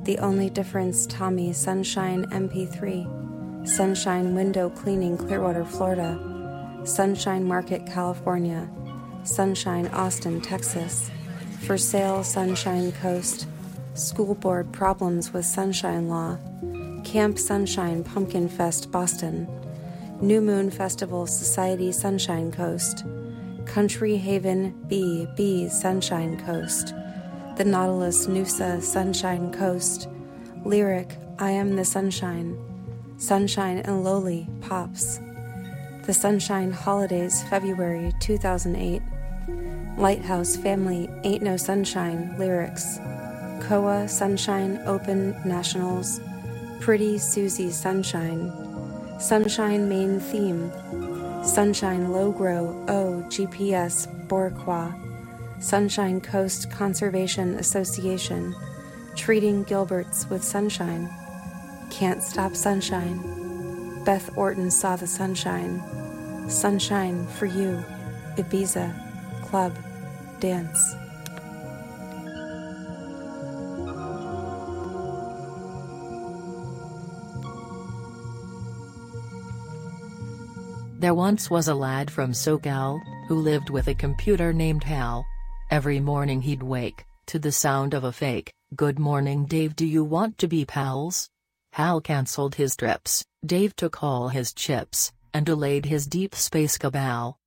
The 0.03 0.17
Only 0.17 0.49
Difference 0.49 1.07
Tommy 1.07 1.53
Sunshine 1.53 2.25
MP3, 2.25 3.65
Sunshine 3.65 4.35
Window 4.35 4.69
Cleaning 4.69 5.17
Clearwater, 5.17 5.63
Florida, 5.63 6.81
Sunshine 6.83 7.45
Market, 7.45 7.85
California, 7.85 8.69
Sunshine 9.23 9.87
Austin, 9.87 10.41
Texas, 10.41 11.09
For 11.61 11.77
Sale 11.77 12.25
Sunshine 12.25 12.91
Coast, 12.91 13.47
School 13.93 14.35
Board 14.35 14.73
Problems 14.73 15.31
with 15.31 15.45
Sunshine 15.45 16.09
Law, 16.09 16.37
Camp 17.05 17.39
Sunshine 17.39 18.03
Pumpkin 18.03 18.49
Fest, 18.49 18.91
Boston, 18.91 19.47
New 20.19 20.41
Moon 20.41 20.69
Festival 20.69 21.25
Society 21.25 21.93
Sunshine 21.93 22.51
Coast, 22.51 23.05
Country 23.65 24.17
Haven 24.17 24.75
B 24.89 25.25
B 25.37 25.69
Sunshine 25.69 26.37
Coast, 26.45 26.93
The 27.55 27.65
Nautilus 27.65 28.25
Noosa 28.25 28.81
Sunshine 28.81 29.53
Coast, 29.53 30.09
Lyric 30.65 31.15
I 31.37 31.51
Am 31.51 31.75
the 31.75 31.85
Sunshine, 31.85 32.57
Sunshine 33.17 33.77
and 33.77 34.03
Lowly 34.03 34.47
Pops, 34.61 35.19
The 36.07 36.15
Sunshine 36.15 36.71
Holidays 36.71 37.43
February 37.43 38.11
2008, 38.19 39.03
Lighthouse 39.99 40.55
Family 40.55 41.07
Ain't 41.23 41.43
No 41.43 41.55
Sunshine 41.55 42.35
Lyrics, 42.39 42.97
Koa 43.61 44.07
Sunshine 44.07 44.81
Open 44.87 45.35
Nationals, 45.45 46.21
Pretty 46.79 47.19
Susie 47.19 47.69
Sunshine, 47.69 48.51
Sunshine 49.19 49.87
Main 49.87 50.19
Theme, 50.19 50.71
Sunshine 51.45 52.11
Low 52.11 52.31
Grow 52.31 52.83
O 52.87 53.23
GPS 53.27 54.07
Borqua, 54.27 55.02
Sunshine 55.63 56.19
Coast 56.19 56.69
Conservation 56.69 57.55
Association, 57.55 58.53
Treating 59.15 59.63
Gilberts 59.63 60.29
with 60.29 60.43
Sunshine, 60.43 61.09
Can't 61.89 62.21
Stop 62.21 62.53
Sunshine, 62.53 64.03
Beth 64.03 64.29
Orton 64.37 64.69
Saw 64.69 64.97
the 64.97 65.07
Sunshine, 65.07 65.81
Sunshine 66.49 67.25
for 67.27 67.45
You, 67.45 67.81
Ibiza, 68.35 68.93
Club, 69.45 69.73
Dance. 70.41 70.95
There 80.99 81.13
once 81.13 81.49
was 81.49 81.69
a 81.69 81.73
lad 81.73 82.11
from 82.11 82.33
SoCal, 82.33 82.99
who 83.29 83.35
lived 83.35 83.69
with 83.69 83.87
a 83.87 83.95
computer 83.95 84.51
named 84.51 84.83
Hal. 84.83 85.25
Every 85.71 85.99
morning 85.99 86.41
he'd 86.41 86.61
wake, 86.61 87.05
to 87.27 87.39
the 87.39 87.51
sound 87.51 87.93
of 87.93 88.03
a 88.03 88.11
fake, 88.11 88.53
Good 88.75 88.99
morning 88.99 89.45
Dave 89.45 89.75
do 89.75 89.85
you 89.85 90.03
want 90.03 90.37
to 90.39 90.47
be 90.47 90.65
pals? 90.65 91.29
Hal 91.73 92.01
cancelled 92.01 92.55
his 92.55 92.75
trips, 92.75 93.23
Dave 93.45 93.75
took 93.75 94.03
all 94.03 94.29
his 94.29 94.53
chips, 94.53 95.11
and 95.33 95.45
delayed 95.45 95.85
his 95.85 96.05
deep 96.07 96.35
space 96.35 96.77
cabal. 96.77 97.37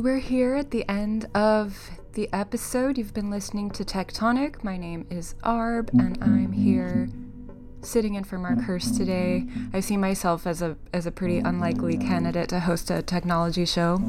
Well, 0.00 0.14
we're 0.14 0.20
here 0.20 0.54
at 0.54 0.70
the 0.70 0.88
end 0.88 1.26
of 1.34 1.90
the 2.14 2.30
episode. 2.32 2.96
You've 2.96 3.12
been 3.12 3.28
listening 3.28 3.70
to 3.72 3.84
Tectonic. 3.84 4.64
My 4.64 4.78
name 4.78 5.06
is 5.10 5.34
Arb, 5.44 5.90
and 5.92 6.16
I'm 6.22 6.52
here 6.52 7.10
sitting 7.82 8.14
in 8.14 8.24
for 8.24 8.38
Mark 8.38 8.60
Hurst 8.60 8.96
today. 8.96 9.46
I 9.74 9.80
see 9.80 9.98
myself 9.98 10.46
as 10.46 10.62
a 10.62 10.78
as 10.94 11.04
a 11.04 11.10
pretty 11.10 11.40
unlikely 11.40 11.98
candidate 11.98 12.48
to 12.48 12.60
host 12.60 12.90
a 12.90 13.02
technology 13.02 13.66
show. 13.66 14.00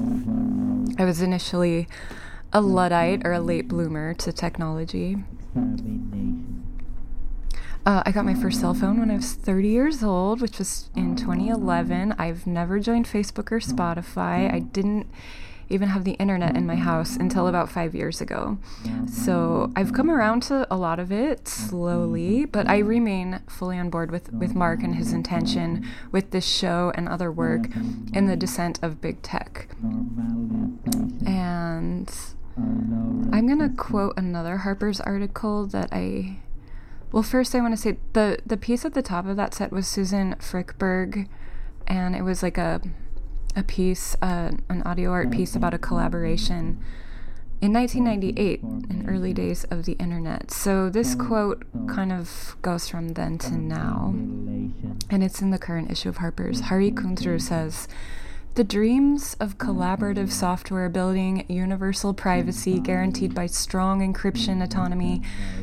I 0.98 1.04
was 1.04 1.22
initially 1.22 1.90
a 2.54 2.62
luddite 2.62 3.26
or 3.26 3.34
a 3.34 3.42
late 3.42 3.68
bloomer 3.68 4.14
to 4.14 4.32
technology. 4.32 5.18
Uh, 7.86 8.02
I 8.06 8.14
got 8.14 8.24
my 8.24 8.36
first 8.36 8.62
cell 8.62 8.74
phone 8.74 8.98
when 8.98 9.12
I 9.12 9.16
was 9.16 9.34
30 9.34 9.68
years 9.68 10.04
old, 10.04 10.40
which 10.40 10.58
was 10.58 10.90
in 10.96 11.18
2011. 11.18 12.16
I've 12.18 12.48
never 12.48 12.80
joined 12.80 13.08
Facebook 13.08 13.52
or 13.52 13.60
Spotify. 13.60 14.50
I 14.54 14.60
didn't 14.60 15.08
even 15.72 15.90
have 15.90 16.04
the 16.04 16.14
internet 16.14 16.56
in 16.56 16.66
my 16.66 16.76
mm-hmm. 16.76 16.84
house 16.84 17.16
until 17.16 17.48
about 17.48 17.70
five 17.70 17.96
years 17.96 18.22
ago. 18.22 18.58
Mm-hmm. 18.84 19.08
So 19.08 19.72
I've 19.76 19.94
come 19.94 20.12
around 20.12 20.44
to 20.44 20.68
a 20.70 20.78
lot 20.78 21.00
of 21.00 21.12
it 21.12 21.48
slowly, 21.48 22.42
mm-hmm. 22.42 22.52
but 22.52 22.68
I 22.70 22.80
remain 22.80 23.40
fully 23.48 23.78
on 23.78 23.90
board 23.90 24.12
with, 24.12 24.32
with 24.34 24.54
Mark 24.54 24.84
and 24.84 24.96
his 24.96 25.14
intention 25.14 25.88
with 26.12 26.32
this 26.32 26.46
show 26.46 26.92
and 26.96 27.08
other 27.08 27.32
work 27.32 27.68
in 28.14 28.28
the 28.28 28.36
descent 28.36 28.80
of 28.82 29.02
big 29.02 29.22
tech. 29.22 29.68
And 31.26 32.12
I'm 32.58 33.48
going 33.48 33.60
to 33.60 33.70
quote 33.76 34.14
another 34.18 34.58
Harper's 34.58 35.00
article 35.02 35.66
that 35.68 35.90
I 35.92 36.40
Well, 37.12 37.24
first 37.24 37.56
I 37.56 37.62
want 37.62 37.74
to 37.74 37.82
say 37.82 37.98
the 38.14 38.40
the 38.46 38.58
piece 38.58 38.86
at 38.86 38.94
the 38.94 39.02
top 39.02 39.26
of 39.26 39.38
that 39.38 39.54
set 39.54 39.72
was 39.72 39.88
Susan 39.88 40.36
Frykberg, 40.40 41.28
and 41.88 42.16
it 42.16 42.24
was 42.24 42.44
like 42.44 42.58
a 42.58 42.82
a 43.56 43.64
piece, 43.64 44.16
uh, 44.22 44.52
an 44.70 44.84
audio 44.84 45.12
art 45.12 45.32
piece 45.32 45.56
about 45.56 45.74
a 45.74 45.78
collaboration 45.78 46.82
in 47.62 47.74
1998, 47.74 48.62
in 48.62 49.06
early 49.08 49.34
days 49.34 49.66
of 49.66 49.86
the 49.86 49.94
internet. 49.94 50.50
So 50.50 50.90
this 50.90 51.14
quote 51.14 51.64
kind 51.88 52.12
of 52.12 52.56
goes 52.64 52.90
from 52.90 53.10
then 53.10 53.38
to 53.40 53.54
now, 53.54 54.14
and 55.12 55.24
it's 55.24 55.42
in 55.42 55.52
the 55.52 55.60
current 55.60 55.92
issue 55.92 56.10
of 56.10 56.18
Harper's. 56.18 56.62
Hari 56.62 56.92
Kunzru 56.92 57.40
says. 57.40 57.88
The 58.56 58.66
dreams 58.66 59.38
of 59.40 59.58
collaborative 59.58 60.30
software 60.30 60.90
building 60.90 61.46
universal 61.48 62.14
privacy 62.14 62.82
guaranteed 62.82 63.34
by 63.34 63.46
strong 63.46 64.02
encryption 64.02 64.62
autonomy, 64.62 65.22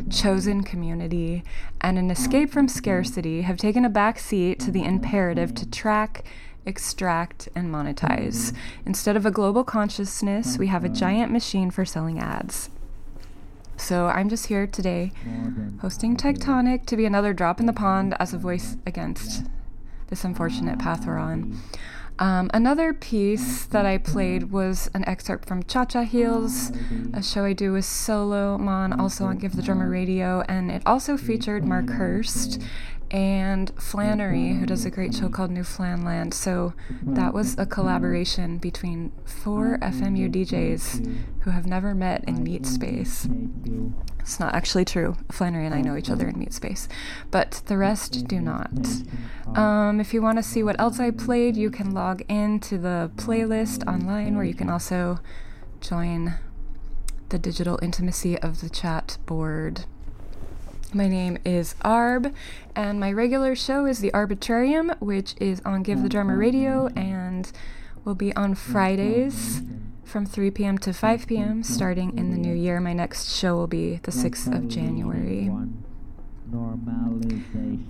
chosen 0.09 0.62
community, 0.62 1.45
and 1.82 1.99
an 1.99 2.11
escape 2.11 2.49
from 2.49 2.66
scarcity 2.66 3.43
have 3.43 3.59
taken 3.59 3.84
a 3.84 3.91
back 3.91 4.18
seat 4.18 4.59
to 4.61 4.70
the 4.70 4.84
imperative 4.84 5.55
to 5.57 5.68
track, 5.68 6.24
extract, 6.67 7.49
and 7.55 7.73
monetize. 7.73 8.53
Mm-hmm. 8.53 8.57
Instead 8.87 9.17
of 9.17 9.25
a 9.25 9.31
global 9.31 9.65
consciousness, 9.65 10.59
we 10.59 10.67
have 10.69 10.85
a 10.85 10.89
mm-hmm. 10.89 10.97
giant 10.97 11.33
machine 11.33 11.71
for 11.71 11.85
selling 11.85 12.19
ads. 12.19 12.71
So 13.77 14.07
I'm 14.07 14.29
just 14.29 14.47
here 14.47 14.67
today 14.67 15.13
hosting 15.81 16.17
Tectonic 16.17 16.85
to 16.87 16.97
be 16.97 17.07
another 17.07 17.33
drop 17.33 17.61
in 17.61 17.67
the 17.67 17.73
pond 17.73 18.15
as 18.19 18.33
a 18.33 18.37
mm-hmm. 18.37 18.43
voice 18.43 18.77
against 18.85 19.45
this 20.09 20.25
unfortunate 20.25 20.79
path 20.79 21.07
we're 21.07 21.19
on. 21.19 21.61
Um, 22.19 22.51
another 22.53 22.93
piece 22.93 23.65
that 23.67 23.87
I 23.87 23.99
played 23.99 24.51
was 24.51 24.91
an 24.93 25.05
excerpt 25.07 25.47
from 25.47 25.63
Cha 25.63 25.85
Cha 25.85 26.03
Heels, 26.03 26.73
a 27.15 27.23
show 27.23 27.45
I 27.45 27.53
do 27.53 27.73
with 27.73 27.85
Solo 27.85 28.59
Mon, 28.59 28.93
also 28.93 29.27
on 29.27 29.39
Give 29.39 29.55
the 29.55 29.63
Drummer 29.63 29.89
Radio, 29.89 30.43
and 30.49 30.69
it 30.69 30.83
also 30.85 31.17
featured 31.17 31.65
Mark 31.65 31.91
Hurst 31.91 32.61
and 33.11 33.71
Flannery, 33.79 34.55
who 34.55 34.67
does 34.67 34.85
a 34.85 34.91
great 34.91 35.15
show 35.15 35.29
called 35.29 35.51
New 35.51 35.63
Flanland. 35.63 36.35
So 36.35 36.75
that 37.03 37.33
was 37.33 37.57
a 37.59 37.67
collaboration 37.67 38.59
between 38.59 39.13
four 39.25 39.79
FMU 39.81 40.31
DJs 40.31 41.41
who 41.41 41.51
have 41.51 41.67
never 41.67 41.95
met 41.95 42.25
in 42.25 42.43
Meat 42.43 42.67
Space. 42.67 43.29
It's 44.21 44.39
not 44.39 44.55
actually 44.55 44.85
true. 44.85 45.17
Flannery 45.33 45.65
and 45.65 45.75
I 45.75 45.81
know 45.81 45.97
each 45.97 46.11
other 46.11 46.29
in 46.29 46.39
Meat 46.39 46.53
Space, 46.53 46.89
but 47.31 47.63
the 47.67 47.79
rest 47.79 48.29
do 48.29 48.41
not. 48.41 48.71
Um, 49.57 50.01
if 50.01 50.13
you 50.13 50.21
want 50.21 50.37
to 50.37 50.43
see 50.43 50.63
what 50.63 50.79
else 50.79 51.01
I 51.01 51.11
played, 51.11 51.57
you 51.57 51.71
can 51.71 51.95
log 51.95 52.23
in 52.29 52.61
to 52.61 52.77
the 52.77 53.11
playlist 53.17 53.87
online 53.89 54.37
where 54.37 54.45
you 54.45 54.55
can 54.55 54.69
also 54.69 55.21
join 55.81 56.35
the 57.31 57.39
digital 57.39 57.79
intimacy 57.83 58.39
of 58.39 58.61
the 58.61 58.69
chat 58.69 59.17
board. 59.25 59.87
My 60.95 61.07
name 61.07 61.37
is 61.45 61.75
Arb, 61.85 62.35
and 62.79 63.01
my 63.01 63.11
regular 63.11 63.57
show 63.57 63.87
is 63.87 63.99
The 63.99 64.12
Arbitrarium, 64.12 64.97
which 65.01 65.35
is 65.41 65.61
on 65.64 65.83
Give 65.83 66.01
the 66.01 66.09
Drummer 66.09 66.39
Radio 66.39 66.87
and 66.95 67.51
will 68.05 68.14
be 68.14 68.33
on 68.37 68.55
Fridays 68.55 69.62
from 70.05 70.24
3 70.24 70.53
p.m. 70.53 70.79
to 70.79 70.93
5 70.93 71.26
p.m. 71.26 71.64
starting 71.64 72.16
in 72.16 72.31
the 72.31 72.39
new 72.39 72.55
year. 72.55 72.79
My 72.79 72.93
next 72.93 73.35
show 73.35 73.57
will 73.57 73.66
be 73.66 73.97
the 74.05 74.12
6th 74.12 74.57
of 74.57 74.68
January. 74.68 75.51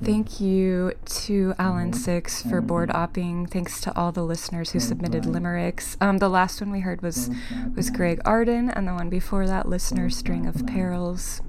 Thank 0.03 0.41
you 0.41 0.95
to 1.05 1.55
Alan 1.59 1.93
Six 1.93 2.43
for 2.43 2.63
board 2.63 2.89
opping. 2.89 3.49
Thanks 3.49 3.83
to 3.83 3.95
all 3.95 4.11
the 4.11 4.25
listeners 4.25 4.71
who 4.71 4.81
submitted 4.81 5.27
limericks. 5.27 5.99
Um, 6.01 6.17
the 6.17 6.31
last 6.31 6.63
one 6.63 6.71
we 6.71 6.81
heard 6.81 7.03
was 7.03 7.31
was 7.77 7.91
Greg 7.91 8.23
Arden, 8.25 8.71
and 8.71 8.89
the 8.89 8.95
one 8.95 9.11
before 9.11 9.47
that, 9.47 9.69
listener 9.69 10.09
string 10.09 10.47
of 10.47 10.67
perils. 10.67 11.43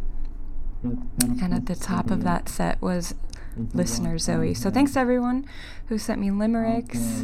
And 0.83 1.53
at 1.53 1.65
the 1.65 1.75
top 1.75 2.09
of 2.11 2.23
that 2.23 2.47
set 2.47 2.81
was 2.81 3.15
listener 3.73 4.17
Zoe. 4.17 4.53
So 4.53 4.69
thanks 4.69 4.95
everyone 4.95 5.45
who 5.87 5.97
sent 5.97 6.19
me 6.19 6.31
limericks. 6.31 7.21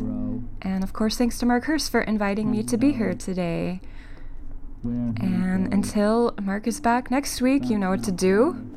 And 0.61 0.83
of 0.83 0.93
course, 0.93 1.17
thanks 1.17 1.37
to 1.39 1.45
Mark 1.45 1.65
Hurst 1.65 1.91
for 1.91 2.01
inviting 2.01 2.51
me 2.51 2.63
to 2.63 2.77
be 2.77 2.93
here 2.93 3.13
today. 3.13 3.81
And 4.83 5.73
until 5.73 6.35
Mark 6.41 6.67
is 6.67 6.79
back 6.79 7.09
next 7.09 7.41
week, 7.41 7.69
you 7.69 7.77
know 7.77 7.89
what 7.89 8.03
to 8.03 8.11
do. 8.11 8.69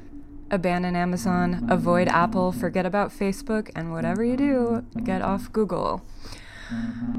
Abandon 0.50 0.96
Amazon, 0.96 1.66
avoid 1.68 2.09
Apple, 2.09 2.52
forget 2.52 2.86
about 2.86 3.11
Facebook, 3.11 3.70
and 3.76 3.92
whatever 3.92 4.24
you 4.24 4.36
do, 4.36 4.86
get 5.04 5.20
off 5.20 5.52
Google. 5.52 6.02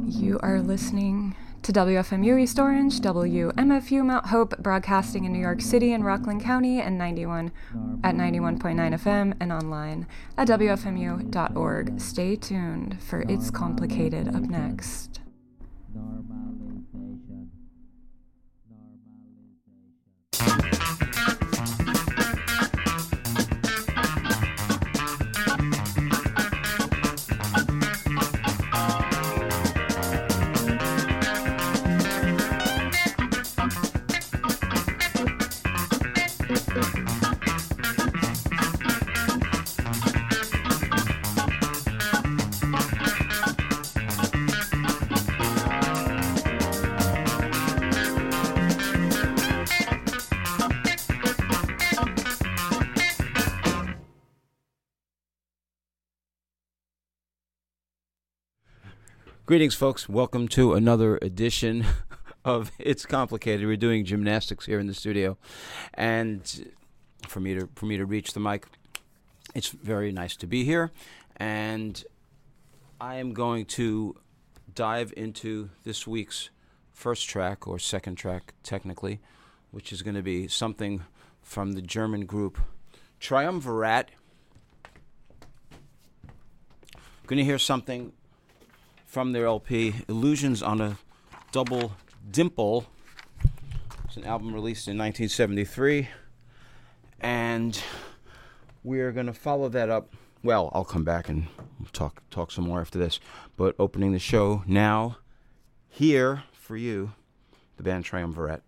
You 0.06 0.40
are 0.42 0.60
listening 0.60 1.36
to 1.64 1.74
WFMU 1.74 2.40
East 2.42 2.60
Orange, 2.60 3.00
WMFU 3.02 4.06
Mount 4.06 4.28
Hope, 4.28 4.58
broadcasting 4.58 5.26
in 5.26 5.34
New 5.34 5.40
York 5.40 5.62
City 5.62 5.94
and 5.94 6.06
Rockland 6.06 6.42
County 6.42 6.82
and 6.82 6.98
91 6.98 7.52
at 8.04 8.16
91.9 8.16 8.60
FM 8.60 9.34
and 9.40 9.52
online 9.52 10.08
at 10.38 10.48
WFMU.org. 10.48 12.00
Stay 12.00 12.36
tuned 12.36 13.02
for 13.02 13.22
It's 13.30 13.52
Complicated 13.52 14.30
up 14.30 14.44
next. 14.44 15.20
Greetings, 59.50 59.74
folks. 59.74 60.08
Welcome 60.08 60.48
to 60.50 60.76
another 60.76 61.18
edition 61.24 61.84
of 62.46 62.72
It's 62.78 63.04
Complicated. 63.08 63.66
We're 63.66 63.78
doing 63.78 64.06
gymnastics 64.06 64.68
here 64.68 64.80
in 64.80 64.86
the 64.86 64.94
studio, 64.94 65.40
and 65.96 66.72
for 67.28 67.40
me 67.40 67.56
to 67.56 67.68
for 67.74 67.88
me 67.88 67.98
to 67.98 68.06
reach 68.06 68.34
the 68.34 68.40
mic, 68.40 68.68
it's 69.56 69.70
very 69.70 70.12
nice 70.12 70.36
to 70.36 70.46
be 70.46 70.66
here, 70.66 70.92
and 71.38 72.04
I 73.02 73.16
am 73.16 73.34
going 73.34 73.66
to 73.80 74.18
dive 74.76 75.16
into 75.18 75.72
this 75.84 76.06
week's 76.06 76.52
first 76.92 77.28
track 77.28 77.68
or 77.68 77.80
second 77.80 78.18
track, 78.18 78.54
technically, 78.62 79.20
which 79.72 79.92
is 79.92 80.04
going 80.04 80.14
to 80.14 80.22
be 80.22 80.48
something 80.48 81.06
from 81.42 81.72
the 81.72 81.82
German 81.82 82.28
group 82.28 82.60
Triumvirat. 83.20 84.10
Going 87.26 87.40
to 87.40 87.44
hear 87.44 87.58
something 87.58 88.12
from 89.10 89.32
their 89.32 89.48
LP, 89.48 89.96
Illusions 90.08 90.62
on 90.62 90.80
a 90.80 90.98
Double 91.52 91.94
Dimple. 92.30 92.86
It's 94.06 94.18
an 94.18 94.24
album 94.24 94.54
released 94.54 94.88
in 94.88 95.00
1973. 95.00 96.08
And 97.20 97.82
we're 98.84 99.12
going 99.12 99.26
to 99.26 99.34
follow 99.34 99.68
that 99.70 99.90
up. 99.90 100.14
Well, 100.44 100.70
I'll 100.74 100.86
come 100.86 101.04
back 101.04 101.28
and 101.28 101.48
talk 101.92 102.22
talk 102.30 102.52
some 102.52 102.66
more 102.66 102.82
after 102.82 103.00
this. 103.00 103.20
But 103.58 103.76
opening 103.80 104.12
the 104.12 104.20
show 104.20 104.64
now, 104.68 105.18
here 105.90 106.44
for 106.54 106.78
you, 106.78 107.14
the 107.78 107.84
band 107.84 108.06
Triumvirat. 108.06 108.62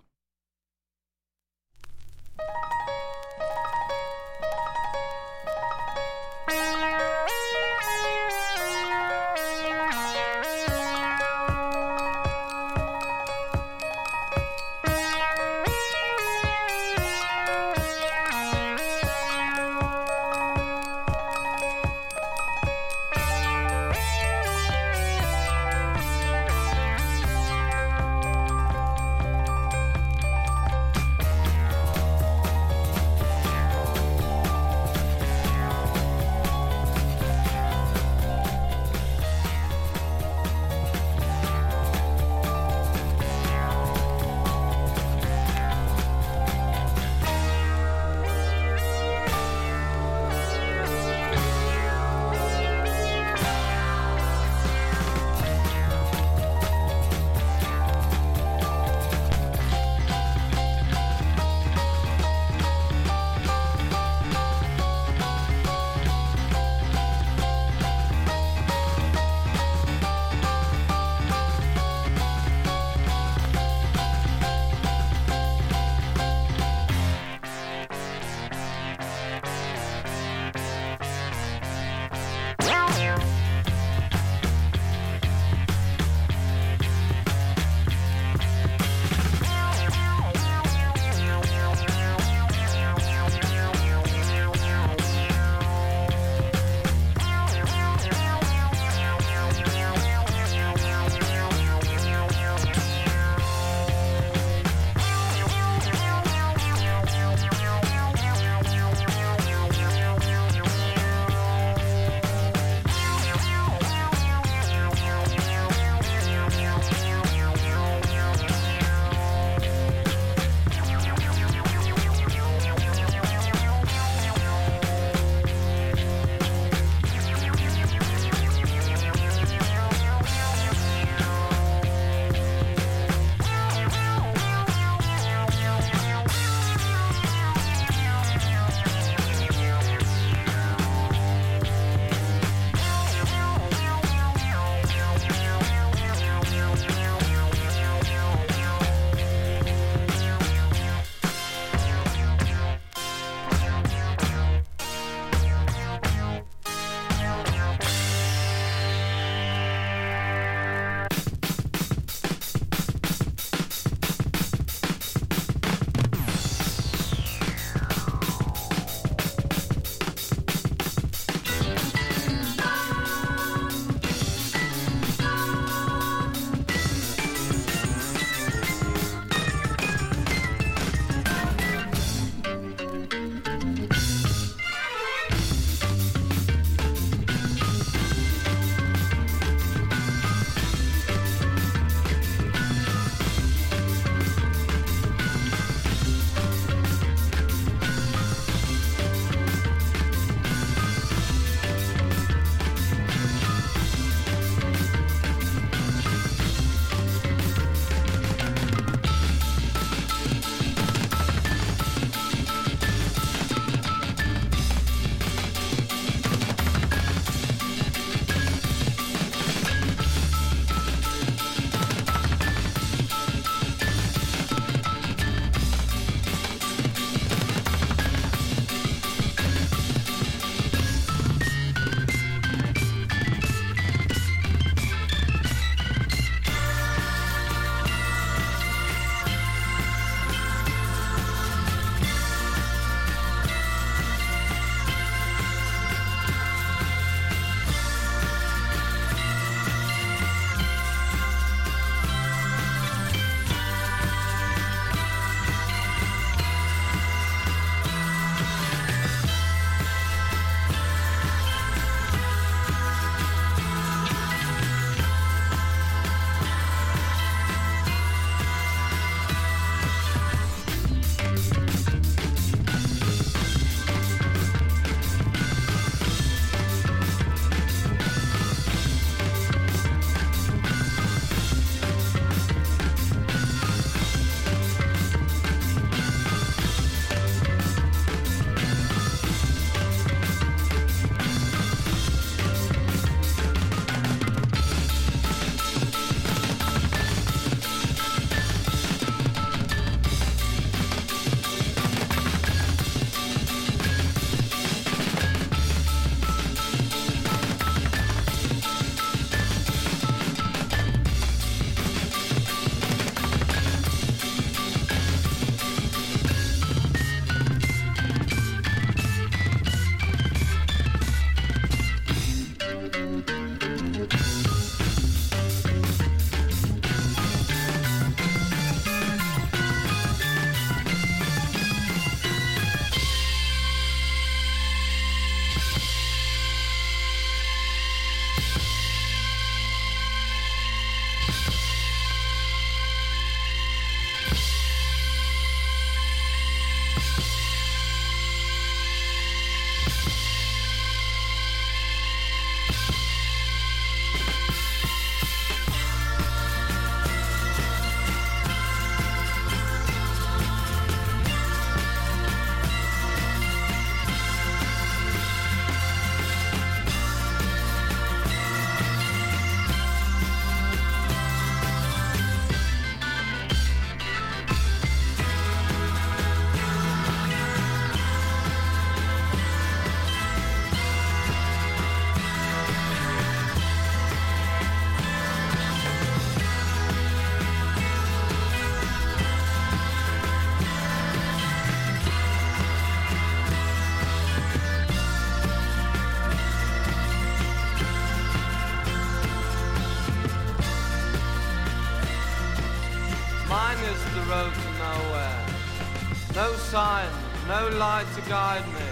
Me. 408.32 408.88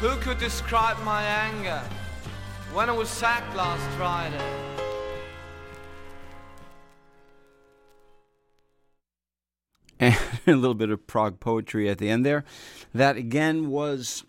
Who 0.00 0.16
could 0.20 0.38
describe 0.38 0.98
my 1.04 1.22
anger 1.22 1.82
when 2.72 2.88
I 2.88 2.92
was 2.92 3.10
sacked 3.10 3.54
last 3.54 3.86
Friday? 3.98 4.42
and 10.00 10.16
a 10.46 10.56
little 10.56 10.74
bit 10.74 10.88
of 10.88 11.06
Prague 11.06 11.40
poetry 11.40 11.90
at 11.90 11.98
the 11.98 12.08
end 12.08 12.24
there. 12.24 12.44
That 12.94 13.16
again 13.16 13.68
was 13.68 14.24